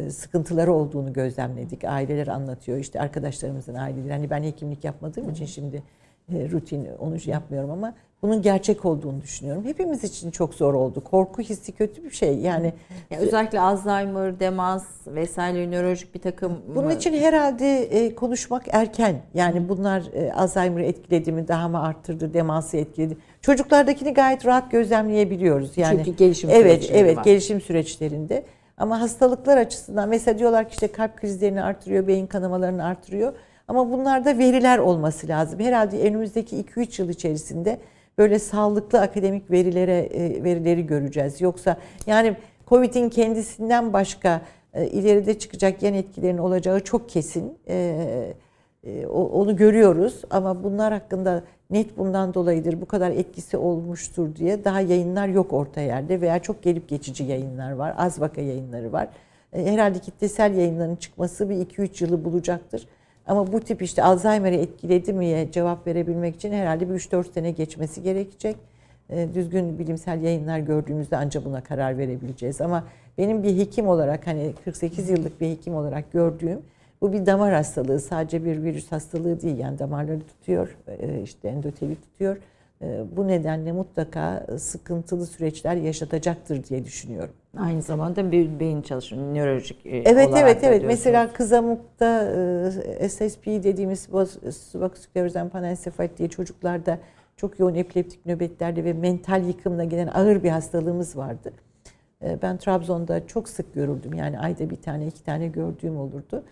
sıkıntıları 0.10 0.74
olduğunu 0.74 1.14
gözlemledik. 1.14 1.84
Aileler 1.84 2.28
anlatıyor. 2.28 2.78
İşte 2.78 3.02
arkadaşlarımızın 3.02 3.76
aileleri. 3.76 4.12
Hani 4.12 4.30
ben 4.30 4.44
hekimlik 4.44 4.84
yapmadığım 4.84 5.30
için 5.30 5.46
şimdi 5.46 5.84
rutin 6.32 6.88
onu 7.00 7.16
yapmıyorum 7.26 7.72
ama 7.72 7.94
bunun 8.22 8.42
gerçek 8.42 8.86
olduğunu 8.86 9.22
düşünüyorum. 9.22 9.66
Hepimiz 9.66 10.04
için 10.04 10.32
çok 10.32 10.54
zor 10.54 10.74
oldu. 10.74 11.04
Korku 11.04 11.42
hissi 11.42 11.72
kötü 11.72 12.04
bir 12.04 12.12
şey. 12.12 12.38
Yani 12.38 12.74
ya 13.10 13.20
özellikle 13.20 13.60
Alzheimer, 13.60 14.40
demans 14.40 14.86
vesaire 15.08 15.72
nörolojik 15.72 16.16
bir 16.16 16.20
takım 16.20 16.62
Bunun 16.76 16.90
için 16.90 17.14
herhalde 17.14 17.84
e, 17.84 18.16
konuşmak 18.16 18.64
erken. 18.72 19.16
Yani 19.34 19.70
bunlar 19.70 20.04
e, 20.14 20.34
Alzheimer'ı 20.34 20.84
etkiledi 20.86 21.32
mi, 21.32 21.48
daha 21.48 21.68
mı 21.68 21.82
arttırdı, 21.82 22.34
demansı 22.34 22.78
etkiledi. 22.78 23.18
Çocuklardakini 23.42 24.14
gayet 24.14 24.46
rahat 24.46 24.72
gözlemleyebiliyoruz. 24.72 25.78
Yani 25.78 25.98
Çünkü 25.98 26.18
gelişim 26.18 26.50
evet, 26.54 26.90
evet, 26.94 27.18
var. 27.18 27.24
gelişim 27.24 27.62
süreçlerinde. 27.62 28.44
Ama 28.78 29.02
hastalıklar 29.02 29.58
açısından 29.58 30.10
mesela 30.10 30.40
diyorlar 30.40 30.70
ki 30.70 30.74
işte 30.74 30.88
kalp 30.88 31.18
krizlerini 31.18 31.64
artırıyor, 31.64 32.08
beyin 32.08 32.28
kanamalarını 32.28 32.86
artırıyor. 32.86 33.34
Ama 33.68 33.92
bunlarda 33.92 34.38
veriler 34.38 34.78
olması 34.78 35.28
lazım. 35.28 35.60
Herhalde 35.60 36.02
önümüzdeki 36.02 36.64
2-3 36.64 37.02
yıl 37.02 37.10
içerisinde 37.10 37.80
böyle 38.18 38.40
sağlıklı 38.40 39.02
akademik 39.02 39.52
verilere 39.52 40.00
e, 40.00 40.44
verileri 40.44 40.88
göreceğiz. 40.88 41.42
Yoksa 41.42 41.78
yani 42.08 42.36
Covid'in 42.68 43.10
kendisinden 43.10 43.94
başka 43.94 44.42
e, 44.74 44.88
ileride 44.88 45.40
çıkacak 45.40 45.84
yan 45.84 45.94
etkilerin 45.94 46.38
olacağı 46.38 46.80
çok 46.80 47.10
kesin. 47.10 47.58
E, 47.68 48.26
onu 49.14 49.56
görüyoruz 49.56 50.22
ama 50.30 50.64
bunlar 50.64 50.94
hakkında 50.94 51.44
net 51.70 51.98
bundan 51.98 52.34
dolayıdır 52.34 52.82
bu 52.82 52.86
kadar 52.86 53.12
etkisi 53.12 53.58
olmuştur 53.58 54.36
diye 54.36 54.66
daha 54.66 54.82
yayınlar 54.82 55.28
yok 55.28 55.54
orta 55.54 55.82
yerde 55.82 56.22
veya 56.22 56.40
çok 56.40 56.64
gelip 56.64 56.90
geçici 56.90 57.24
yayınlar 57.24 57.72
var. 57.72 57.94
Az 57.98 58.22
vaka 58.22 58.42
yayınları 58.42 58.94
var. 58.94 59.08
Herhalde 59.52 60.00
kitlesel 60.00 60.56
yayınların 60.56 60.96
çıkması 60.96 61.50
bir 61.50 61.56
2-3 61.56 62.04
yılı 62.04 62.26
bulacaktır. 62.26 62.88
Ama 63.28 63.54
bu 63.54 63.60
tip 63.60 63.82
işte 63.82 64.04
Alzheimer'ı 64.04 64.56
etkiledi 64.56 65.14
miye 65.14 65.52
cevap 65.52 65.88
verebilmek 65.88 66.36
için 66.36 66.54
herhalde 66.54 66.90
bir 66.90 66.94
3-4 66.94 67.34
sene 67.34 67.52
geçmesi 67.52 68.04
gerekecek. 68.04 68.56
E, 69.10 69.34
düzgün 69.34 69.80
bilimsel 69.80 70.22
yayınlar 70.22 70.60
gördüğümüzde 70.60 71.18
ancak 71.18 71.46
buna 71.46 71.62
karar 71.62 71.98
verebileceğiz. 71.98 72.62
Ama 72.62 72.84
benim 73.18 73.44
bir 73.44 73.58
hekim 73.58 73.88
olarak 73.88 74.28
hani 74.28 74.54
48 74.66 75.10
yıllık 75.10 75.42
bir 75.42 75.50
hekim 75.50 75.76
olarak 75.76 76.12
gördüğüm 76.12 76.62
bu 77.02 77.14
bir 77.14 77.26
damar 77.26 77.54
hastalığı. 77.54 78.00
Sadece 78.00 78.46
bir 78.46 78.64
virüs 78.64 78.92
hastalığı 78.92 79.42
değil. 79.42 79.58
Yani 79.58 79.80
damarları 79.80 80.20
tutuyor, 80.20 80.78
e, 80.88 81.22
işte 81.22 81.48
endoteli 81.48 81.96
tutuyor. 81.96 82.38
E, 82.86 83.18
bu 83.18 83.28
nedenle 83.28 83.72
mutlaka 83.72 84.48
sıkıntılı 84.58 85.26
süreçler 85.26 85.76
yaşatacaktır 85.76 86.64
diye 86.64 86.86
düşünüyorum. 86.86 87.34
Aynı 87.58 87.82
zamanda 87.82 88.32
bir 88.32 88.60
beyin 88.60 88.82
çalışımı, 88.82 89.36
nörolojik 89.36 89.86
e, 89.86 89.98
Evet 89.98 90.30
evet 90.36 90.64
evet. 90.64 90.84
Mesela 90.86 91.34
kızamıkta 91.34 92.32
e, 93.00 93.10
SSP 93.10 93.46
dediğimiz 93.46 94.10
subaküsklerozen 94.72 95.50
panensefalit 95.50 96.18
diye 96.18 96.30
çocuklarda 96.30 97.00
çok 97.38 97.60
yoğun 97.60 97.76
epileptik 97.76 98.26
nöbetlerde 98.26 98.84
ve 98.84 98.94
mental 98.94 99.44
yıkımla 99.48 99.84
gelen 99.84 100.08
ağır 100.08 100.44
bir 100.44 100.50
hastalığımız 100.50 101.18
vardı. 101.18 101.54
E, 102.24 102.42
ben 102.42 102.58
Trabzon'da 102.58 103.28
çok 103.28 103.50
sık 103.50 103.74
görürdüm. 103.74 104.14
Yani 104.14 104.40
ayda 104.40 104.70
bir 104.70 104.82
tane 104.82 105.08
iki 105.08 105.24
tane 105.24 105.48
gördüğüm 105.48 105.98
olurdu. 105.98 106.44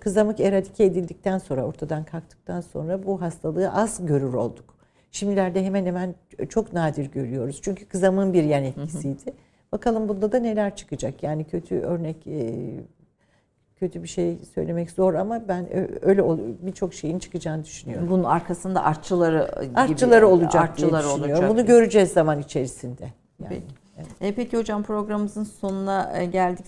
Kızamık 0.00 0.40
eradike 0.40 0.84
edildikten 0.84 1.38
sonra 1.38 1.66
ortadan 1.66 2.04
kalktıktan 2.04 2.60
sonra 2.60 3.06
bu 3.06 3.22
hastalığı 3.22 3.72
az 3.72 4.06
görür 4.06 4.34
olduk. 4.34 4.77
Şimdilerde 5.10 5.64
hemen 5.64 5.86
hemen 5.86 6.14
çok 6.48 6.72
nadir 6.72 7.10
görüyoruz. 7.10 7.60
Çünkü 7.62 7.86
kızamığın 7.86 8.32
bir 8.32 8.42
yan 8.42 8.64
etkisiydi. 8.64 9.26
Hı 9.26 9.30
hı. 9.30 9.34
Bakalım 9.72 10.08
bunda 10.08 10.32
da 10.32 10.38
neler 10.38 10.76
çıkacak. 10.76 11.22
Yani 11.22 11.44
kötü 11.44 11.74
örnek 11.74 12.26
e, 12.26 12.54
kötü 13.76 14.02
bir 14.02 14.08
şey 14.08 14.38
söylemek 14.54 14.90
zor 14.90 15.14
ama 15.14 15.48
ben 15.48 15.66
öyle 16.02 16.22
birçok 16.66 16.94
şeyin 16.94 17.18
çıkacağını 17.18 17.64
düşünüyorum. 17.64 18.08
Bunun 18.10 18.24
arkasında 18.24 18.84
artçıları 18.84 19.64
gibi 19.64 19.78
artçıları 19.78 20.28
olacak 20.28 20.62
artçıları 20.62 21.04
diye 21.04 21.14
düşünüyorum. 21.14 21.44
Olacak. 21.44 21.50
Bunu 21.50 21.66
göreceğiz 21.66 22.12
zaman 22.12 22.40
içerisinde. 22.40 23.04
Yani. 23.42 23.48
Peki. 23.48 23.87
Evet. 23.98 24.10
E, 24.20 24.34
peki 24.34 24.56
hocam 24.56 24.82
programımızın 24.82 25.44
sonuna 25.44 26.12
e, 26.18 26.26
geldik. 26.26 26.66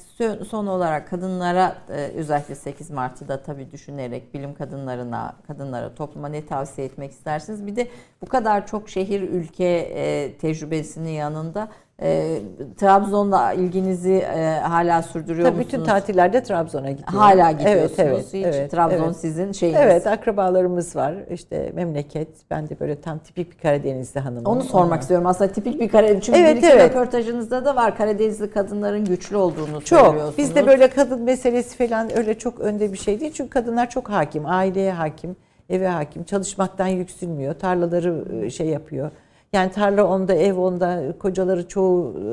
Son 0.48 0.66
olarak 0.66 1.10
kadınlara 1.10 1.76
özellikle 2.14 2.54
8 2.54 2.90
Mart'ı 2.90 3.28
da 3.28 3.42
tabii 3.42 3.70
düşünerek 3.70 4.34
bilim 4.34 4.54
kadınlarına, 4.54 5.36
kadınlara, 5.46 5.94
topluma 5.94 6.28
ne 6.28 6.46
tavsiye 6.46 6.86
etmek 6.86 7.10
istersiniz? 7.10 7.66
Bir 7.66 7.76
de 7.76 7.88
bu 8.22 8.26
kadar 8.26 8.66
çok 8.66 8.88
şehir 8.88 9.20
ülke 9.22 10.36
tecrübesinin 10.40 11.10
yanında 11.10 11.68
E, 12.02 12.38
Trabzon'la 12.76 13.52
ilginizi 13.52 14.12
e, 14.12 14.60
hala 14.62 15.02
sürdürüyor 15.02 15.48
Tabii 15.48 15.56
musunuz? 15.56 15.72
bütün 15.72 15.84
tatillerde 15.84 16.42
Trabzon'a 16.42 16.90
gidiyorum. 16.90 17.18
Hala 17.18 17.50
gidiyorsunuz 17.50 17.92
evet, 17.98 18.10
evet, 18.10 18.26
hiç. 18.26 18.56
evet, 18.56 18.70
Trabzon 18.70 19.04
evet. 19.04 19.16
sizin 19.16 19.52
şeyiniz. 19.52 19.80
Evet 19.82 20.06
akrabalarımız 20.06 20.96
var. 20.96 21.14
İşte 21.30 21.72
memleket. 21.74 22.28
Ben 22.50 22.68
de 22.68 22.80
böyle 22.80 23.00
tam 23.00 23.18
tipik 23.18 23.52
bir 23.52 23.58
Karadenizli 23.58 24.20
hanımım. 24.20 24.46
Onu 24.46 24.62
sormak 24.62 24.86
Ondan- 24.86 25.00
istiyorum 25.00 25.26
aslında 25.26 25.52
tipik 25.52 25.80
bir 25.80 25.88
Karadeniz. 25.88 26.24
Çünkü 26.24 26.38
Evet, 26.38 26.56
bir 26.56 26.62
iki 26.62 26.66
evet. 26.66 26.90
röportajınızda 26.90 27.64
da 27.64 27.76
var 27.76 27.96
Karadenizli 27.96 28.50
kadınların 28.50 29.04
güçlü 29.04 29.36
olduğunu 29.36 29.80
Çok. 29.84 29.98
söylüyorsunuz. 30.00 30.38
Bizde 30.38 30.66
böyle 30.66 30.90
kadın 30.90 31.22
meselesi 31.22 31.88
falan 31.88 32.18
öyle 32.18 32.38
çok 32.38 32.60
önde 32.60 32.92
bir 32.92 32.98
şey 32.98 33.20
değil. 33.20 33.32
Çünkü 33.34 33.50
kadınlar 33.50 33.90
çok 33.90 34.10
hakim. 34.10 34.46
Aileye 34.46 34.92
hakim, 34.92 35.36
eve 35.70 35.88
hakim. 35.88 36.24
Çalışmaktan 36.24 36.86
yüksünmüyor. 36.86 37.54
Tarlaları 37.54 38.24
e, 38.44 38.50
şey 38.50 38.66
yapıyor. 38.66 39.10
Yani 39.52 39.72
tarla 39.72 40.04
onda, 40.06 40.34
ev 40.34 40.54
onda. 40.58 41.18
Kocaları 41.18 41.68
çoğu 41.68 42.14
e, 42.18 42.24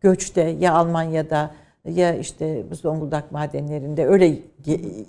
göçte 0.00 0.40
ya 0.42 0.74
Almanya'da 0.74 1.50
ya 1.84 2.14
işte 2.14 2.64
Zonguldak 2.72 3.32
madenlerinde 3.32 4.06
öyle 4.06 4.38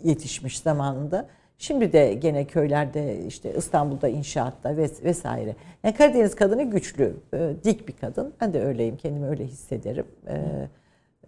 yetişmiş 0.03 0.59
zamanında. 0.59 1.27
Şimdi 1.57 1.93
de 1.93 2.13
gene 2.13 2.45
köylerde 2.45 3.25
işte 3.27 3.53
İstanbul'da 3.57 4.07
inşaatta 4.07 4.69
ves- 4.71 5.03
vesaire. 5.03 5.55
Yani 5.83 5.95
Karadeniz 5.95 6.35
kadını 6.35 6.63
güçlü, 6.63 7.13
e, 7.33 7.53
dik 7.63 7.87
bir 7.87 7.93
kadın. 7.93 8.33
Ben 8.41 8.53
de 8.53 8.65
öyleyim, 8.65 8.97
kendimi 8.97 9.27
öyle 9.27 9.45
hissederim. 9.45 10.05
E, 10.27 10.67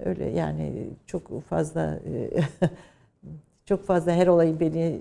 Öyle 0.05 0.26
yani 0.30 0.88
çok 1.05 1.43
fazla 1.43 1.99
çok 3.65 3.85
fazla 3.85 4.11
her 4.11 4.27
olayı 4.27 4.60
beni 4.60 4.99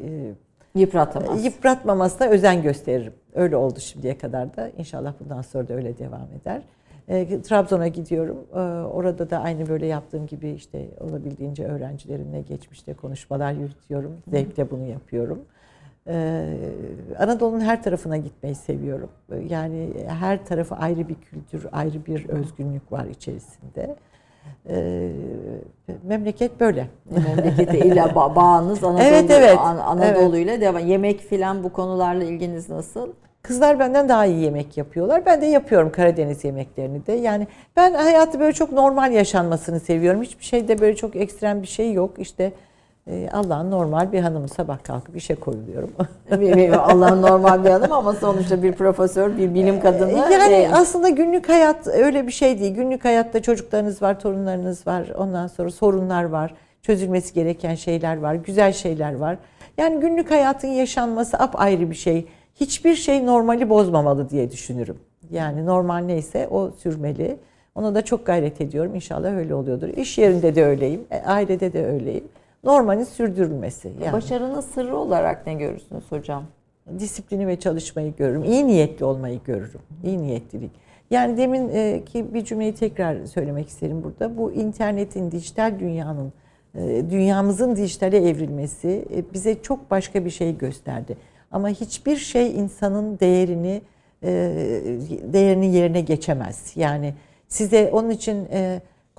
Yıpratamaz. 0.74 1.40
e, 1.40 1.44
yıpratmamasına 1.48 2.28
özen 2.28 2.62
gösteririm. 2.62 3.12
Öyle 3.34 3.56
oldu 3.56 3.80
şimdiye 3.80 4.18
kadar 4.18 4.56
da. 4.56 4.68
İnşallah 4.78 5.14
bundan 5.20 5.42
sonra 5.42 5.68
da 5.68 5.74
öyle 5.74 5.98
devam 5.98 6.28
eder. 6.42 6.62
E, 7.08 7.42
Trabzon'a 7.42 7.88
gidiyorum. 7.88 8.38
E, 8.54 8.58
orada 8.86 9.30
da 9.30 9.38
aynı 9.38 9.68
böyle 9.68 9.86
yaptığım 9.86 10.26
gibi 10.26 10.50
işte 10.50 10.88
olabildiğince 11.00 11.64
öğrencilerimle 11.64 12.40
geçmişte 12.40 12.94
konuşmalar 12.94 13.52
yürütüyorum. 13.52 14.16
Zevkle 14.30 14.70
bunu 14.70 14.86
yapıyorum. 14.86 15.44
E, 16.06 16.44
Anadolu'nun 17.18 17.60
her 17.60 17.82
tarafına 17.82 18.16
gitmeyi 18.16 18.54
seviyorum. 18.54 19.08
E, 19.32 19.36
Yani 19.38 19.88
her 20.08 20.44
tarafı 20.46 20.74
ayrı 20.74 21.08
bir 21.08 21.14
kültür, 21.14 21.66
ayrı 21.72 22.06
bir 22.06 22.28
özgünlük 22.28 22.92
var 22.92 23.06
içerisinde. 23.06 23.96
E, 24.68 25.08
memleket 26.02 26.60
böyle. 26.60 26.86
Memlekete 27.36 27.78
ile 27.78 28.00
ba- 28.00 28.36
bağınız 28.36 28.84
Anadolu, 28.84 29.02
Evet, 29.02 29.30
evet. 29.30 29.58
An- 29.58 29.78
Anadolu 29.78 30.36
ile 30.36 30.60
devam. 30.60 30.86
Yemek 30.86 31.20
filan 31.20 31.64
bu 31.64 31.72
konularla 31.72 32.24
ilginiz 32.24 32.68
nasıl? 32.68 33.08
Kızlar 33.42 33.78
benden 33.78 34.08
daha 34.08 34.26
iyi 34.26 34.40
yemek 34.44 34.76
yapıyorlar. 34.76 35.26
Ben 35.26 35.40
de 35.42 35.46
yapıyorum 35.46 35.92
Karadeniz 35.92 36.44
yemeklerini 36.44 37.06
de. 37.06 37.12
Yani 37.12 37.46
ben 37.76 37.94
hayatı 37.94 38.40
böyle 38.40 38.52
çok 38.52 38.72
normal 38.72 39.12
yaşanmasını 39.12 39.80
seviyorum. 39.80 40.22
Hiçbir 40.22 40.44
şeyde 40.44 40.80
böyle 40.80 40.96
çok 40.96 41.16
ekstrem 41.16 41.62
bir 41.62 41.66
şey 41.66 41.92
yok. 41.92 42.10
İşte 42.18 42.52
Allah'ın 43.32 43.70
normal 43.70 44.12
bir 44.12 44.20
hanımı 44.20 44.48
sabah 44.48 44.84
kalkıp 44.84 45.16
işe 45.16 45.34
koyuluyorum. 45.34 45.90
Allah'ın 46.78 47.22
normal 47.22 47.64
bir 47.64 47.70
adam 47.70 47.92
ama 47.92 48.12
sonuçta 48.12 48.62
bir 48.62 48.72
profesör, 48.72 49.38
bir 49.38 49.54
bilim 49.54 49.80
kadını. 49.80 50.12
yani 50.12 50.54
e, 50.54 50.70
aslında 50.72 51.08
günlük 51.08 51.48
hayat 51.48 51.86
öyle 51.86 52.26
bir 52.26 52.32
şey 52.32 52.58
değil. 52.60 52.74
Günlük 52.74 53.04
hayatta 53.04 53.42
çocuklarınız 53.42 54.02
var, 54.02 54.20
torunlarınız 54.20 54.86
var. 54.86 55.08
Ondan 55.18 55.46
sonra 55.46 55.70
sorunlar 55.70 56.24
var. 56.24 56.54
Çözülmesi 56.82 57.34
gereken 57.34 57.74
şeyler 57.74 58.16
var. 58.18 58.34
Güzel 58.34 58.72
şeyler 58.72 59.16
var. 59.16 59.38
Yani 59.78 60.00
günlük 60.00 60.30
hayatın 60.30 60.68
yaşanması 60.68 61.36
apayrı 61.38 61.90
bir 61.90 61.94
şey. 61.94 62.26
Hiçbir 62.54 62.94
şey 62.94 63.26
normali 63.26 63.70
bozmamalı 63.70 64.30
diye 64.30 64.50
düşünürüm. 64.50 64.96
Yani 65.30 65.66
normal 65.66 65.98
neyse 65.98 66.48
o 66.50 66.70
sürmeli. 66.70 67.36
Ona 67.74 67.94
da 67.94 68.02
çok 68.04 68.26
gayret 68.26 68.60
ediyorum. 68.60 68.94
İnşallah 68.94 69.36
öyle 69.36 69.54
oluyordur. 69.54 69.88
İş 69.88 70.18
yerinde 70.18 70.54
de 70.54 70.64
öyleyim. 70.64 71.00
e, 71.10 71.22
Ailede 71.26 71.72
de 71.72 71.86
öyleyim. 71.86 72.24
Normalin 72.64 73.04
sürdürülmesi. 73.04 73.92
Yani 74.04 74.12
Başarının 74.12 74.60
sırrı 74.60 74.96
olarak 74.96 75.46
ne 75.46 75.54
görürsünüz 75.54 76.04
hocam? 76.12 76.44
disiplini 76.98 77.46
ve 77.46 77.60
çalışmayı 77.60 78.16
görürüm. 78.16 78.44
İyi 78.44 78.66
niyetli 78.66 79.04
olmayı 79.04 79.40
görürüm. 79.44 79.80
İyi 80.04 80.22
niyetlilik. 80.22 80.70
Yani 81.10 81.36
demin 81.36 81.68
e, 81.68 82.02
ki 82.04 82.34
bir 82.34 82.44
cümleyi 82.44 82.74
tekrar 82.74 83.26
söylemek 83.26 83.68
isterim 83.68 84.04
burada. 84.04 84.36
Bu 84.36 84.52
internetin, 84.52 85.30
dijital 85.30 85.78
dünyanın, 85.78 86.32
e, 86.74 87.10
dünyamızın 87.10 87.76
dijitale 87.76 88.28
evrilmesi 88.28 89.04
e, 89.16 89.32
bize 89.34 89.62
çok 89.62 89.90
başka 89.90 90.24
bir 90.24 90.30
şey 90.30 90.58
gösterdi. 90.58 91.16
Ama 91.52 91.68
hiçbir 91.68 92.16
şey 92.16 92.56
insanın 92.56 93.18
değerini 93.18 93.82
değerini 95.32 95.74
yerine 95.74 96.00
geçemez. 96.00 96.72
Yani 96.76 97.14
size 97.48 97.90
onun 97.92 98.10
için 98.10 98.48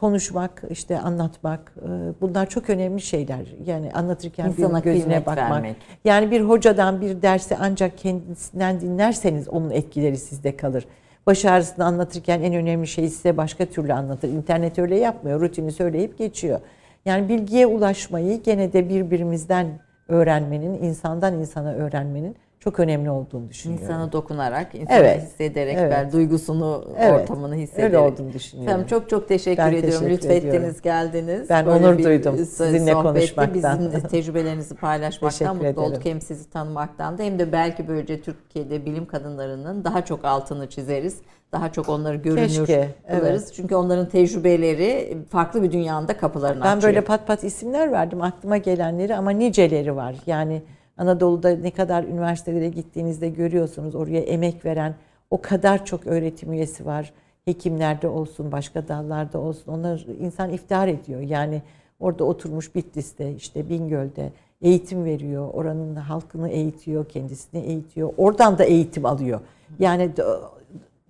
konuşmak, 0.04 0.64
işte 0.70 1.00
anlatmak 1.00 1.74
e, 1.78 1.90
bunlar 2.22 2.50
çok 2.50 2.70
önemli 2.70 3.02
şeyler. 3.02 3.40
Yani 3.66 3.92
anlatırken 3.94 4.50
İnsana 4.50 4.80
bir 4.80 4.84
gözüne 4.84 5.26
bakmak. 5.26 5.38
vermek. 5.38 5.76
Yani 6.06 6.32
bir 6.32 6.42
hocadan 6.42 7.02
bir 7.02 7.22
dersi 7.22 7.58
ancak 7.60 7.98
kendisinden 7.98 8.82
dinlerseniz 8.82 9.50
onun 9.50 9.70
etkileri 9.70 10.18
sizde 10.18 10.58
kalır. 10.58 10.86
Baş 11.28 11.46
ağrısını 11.46 11.86
anlatırken 11.86 12.42
en 12.42 12.54
önemli 12.54 12.88
şeyi 12.88 13.10
size 13.10 13.38
başka 13.38 13.66
türlü 13.66 13.94
anlatır. 13.94 14.30
İnternet 14.30 14.80
öyle 14.80 14.96
yapmıyor. 14.96 15.42
Rutini 15.42 15.72
söyleyip 15.72 16.18
geçiyor. 16.18 16.60
Yani 17.06 17.30
bilgiye 17.30 17.68
ulaşmayı 17.68 18.44
gene 18.44 18.74
de 18.74 18.90
birbirimizden 18.90 19.68
öğrenmenin, 20.08 20.84
insandan 20.84 21.34
insana 21.34 21.74
öğrenmenin 21.74 22.36
çok 22.64 22.80
önemli 22.80 23.10
olduğunu 23.10 23.50
düşünüyorum. 23.50 23.84
İnsana 23.86 24.12
dokunarak, 24.12 24.76
insana 24.76 24.98
Evet, 24.98 25.22
hissederek, 25.24 25.76
evet. 25.80 25.92
ben 25.92 26.12
duygusunu, 26.12 26.86
Evet, 27.00 27.22
ortamını 27.22 27.56
hissederek. 27.56 27.86
öyle 27.86 27.98
olduğunu 27.98 28.34
düşünüyorum. 28.34 28.70
Efendim 28.70 28.88
çok 28.88 29.10
çok 29.10 29.28
teşekkür 29.28 29.64
Ben 29.64 29.68
ediyorum. 29.72 29.90
teşekkür 29.92 30.10
Lütfettiniz, 30.12 30.46
ediyorum. 30.56 30.76
geldiniz. 30.84 31.50
Ben 31.50 31.66
Böyle 31.66 31.86
onur 31.88 32.04
duydum 32.04 32.38
sizinle 32.38 32.94
konuşmaktan. 32.94 33.80
Bizim 33.80 34.02
tecrübelerinizi 34.08 34.76
paylaşmaktan 34.82 35.40
Teşekkür 35.54 35.68
mutlu 35.70 35.82
olduk. 35.82 35.98
ederim. 36.02 36.12
Hem 36.12 36.22
sizi 36.22 36.50
tanımaktan 36.50 37.18
da 37.18 37.24
hem 37.24 37.40
de 37.40 37.52
belki 37.52 37.88
böylece 37.88 38.22
Türkiye'de 38.22 38.86
bilim 38.86 39.06
kadınlarının 39.06 39.84
daha 39.84 40.06
çok 40.06 40.26
altını 40.26 40.70
çizeriz. 40.70 41.18
Daha 41.52 41.72
çok 41.72 41.90
onları 41.90 42.16
görünür 42.16 42.48
Keşke, 42.48 42.88
kılarız. 43.10 43.54
Çünkü 43.54 43.76
onların 43.76 44.10
tecrübeleri 44.10 45.18
farklı 45.30 45.64
bir 45.64 45.72
dünyanın 45.72 46.08
kapılarını 46.08 46.64
Ben 46.64 46.78
açıyor. 46.78 46.84
böyle 46.94 47.02
pat 47.06 47.28
pat 47.28 47.44
isimler 47.44 47.92
verdim 47.92 48.22
aklıma 48.22 48.58
gelenleri 48.58 49.16
ama 49.16 49.32
niceleri 49.32 49.96
var. 49.96 50.16
Yani 50.26 50.62
Anadolu'da 50.98 51.50
ne 51.50 51.72
kadar 51.72 52.04
üniversitelere 52.04 52.70
gittiğinizde 52.70 53.30
görüyorsunuz 53.30 53.96
oraya 53.96 54.20
emek 54.20 54.66
veren 54.66 54.96
o 55.30 55.42
kadar 55.42 55.86
çok 55.86 56.08
öğretim 56.08 56.54
üyesi 56.54 56.86
var. 56.86 57.14
Hekimlerde 57.46 58.08
olsun, 58.08 58.52
başka 58.52 58.88
dallarda 58.88 59.40
olsun. 59.40 59.72
Onlar 59.72 60.06
insan 60.20 60.50
iftihar 60.50 60.88
ediyor. 60.88 61.22
Yani 61.22 61.62
orada 62.00 62.24
oturmuş 62.24 62.76
Bitlis'te, 62.76 63.32
işte 63.32 63.70
Bingöl'de 63.70 64.32
eğitim 64.62 65.06
veriyor. 65.06 65.50
Oranın 65.54 65.96
halkını 65.96 66.50
eğitiyor, 66.50 67.06
kendisini 67.06 67.62
eğitiyor. 67.62 68.14
Oradan 68.18 68.58
da 68.58 68.64
eğitim 68.64 69.06
alıyor. 69.06 69.40
Yani 69.80 70.04
Do- 70.18 70.40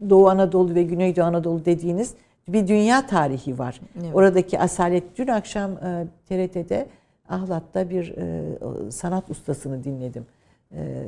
Doğu 0.09 0.29
Anadolu 0.29 0.75
ve 0.75 0.83
Güneydoğu 0.83 1.25
Anadolu 1.25 1.65
dediğiniz 1.65 2.13
bir 2.47 2.67
dünya 2.67 3.07
tarihi 3.07 3.59
var. 3.59 3.81
Evet. 4.01 4.09
Oradaki 4.13 4.59
asalet 4.59 5.17
dün 5.17 5.27
akşam 5.27 5.71
TRT'de 6.29 6.87
Ahlat'ta 7.29 7.89
bir 7.89 8.13
e, 8.17 8.91
sanat 8.91 9.29
ustasını 9.29 9.83
dinledim. 9.83 10.25
E, 10.71 11.07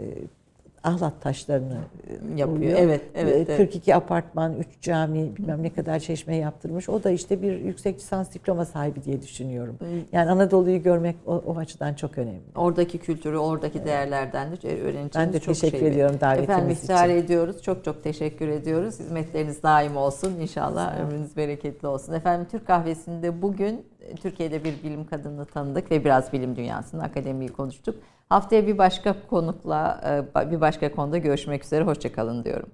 ahlat 0.86 1.22
taşlarını 1.22 1.78
e, 2.08 2.14
Yapıyor. 2.40 2.48
oluyor. 2.58 2.80
Evet, 2.80 3.02
evet, 3.16 3.36
E, 3.36 3.40
evet. 3.40 3.58
42 3.58 3.96
apartman, 3.96 4.54
3 4.54 4.82
cami, 4.82 5.36
bilmem 5.38 5.64
ne 5.64 5.74
kadar 5.74 6.00
çeşme 6.00 6.36
yaptırmış. 6.36 6.90
O 6.90 7.04
da 7.04 7.12
işte 7.12 7.42
bir 7.42 7.60
yüksek 7.60 7.96
lisans 8.00 8.34
diploma 8.34 8.66
sahibi 8.66 9.04
diye 9.04 9.22
düşünüyorum. 9.22 9.78
Yani 10.12 10.32
Anadolu'yu 10.32 10.84
görmek 10.84 11.16
o, 11.26 11.44
o 11.46 11.58
açıdan 11.58 11.94
çok 11.94 12.18
önemli. 12.18 12.42
Oradaki 12.56 12.98
kültürü, 12.98 13.38
oradaki 13.38 13.86
değerlerden 13.86 14.52
de 14.52 14.56
öğreneceğimiz 14.82 15.16
Ben 15.16 15.34
de 15.34 15.40
çok 15.40 15.56
teşekkür 15.56 15.80
şey 15.80 15.88
ediyorum 15.88 16.16
davetiniz 16.22 16.50
Efendim 16.50 16.70
için. 16.70 16.82
iftihar 16.82 17.10
ediyoruz. 17.10 17.62
Çok 17.62 17.86
çok 17.86 18.04
teşekkür 18.04 18.48
ediyoruz. 18.48 19.00
Hizmetleriniz 19.00 19.64
daim 19.64 19.98
olsun. 19.98 20.34
İnşallah 20.40 21.00
ömrünüz 21.00 21.38
bereketli 21.38 21.88
olsun. 21.88 22.14
Efendim 22.14 22.48
Türk 22.52 22.68
Kahvesi'nde 22.68 23.42
bugün 23.42 23.86
e, 24.02 24.16
Türkiye'de 24.16 24.64
bir 24.64 24.84
bilim 24.84 25.06
kadını 25.06 25.46
tanıdık 25.46 25.92
ve 25.92 26.06
biraz 26.06 26.34
bilim 26.34 26.56
dünyasının 26.56 27.02
akademiyi 27.02 27.50
konuştuk. 27.50 27.96
Haftaya 28.30 28.68
bir 28.68 28.78
başka 28.78 29.28
konukla, 29.28 30.02
e, 30.36 30.52
bir 30.52 30.62
başka 30.62 30.92
konuda 30.92 31.18
görüşmek 31.18 31.66
üzere. 31.66 31.84
Hoşçakalın 31.84 32.44
diyorum. 32.44 32.70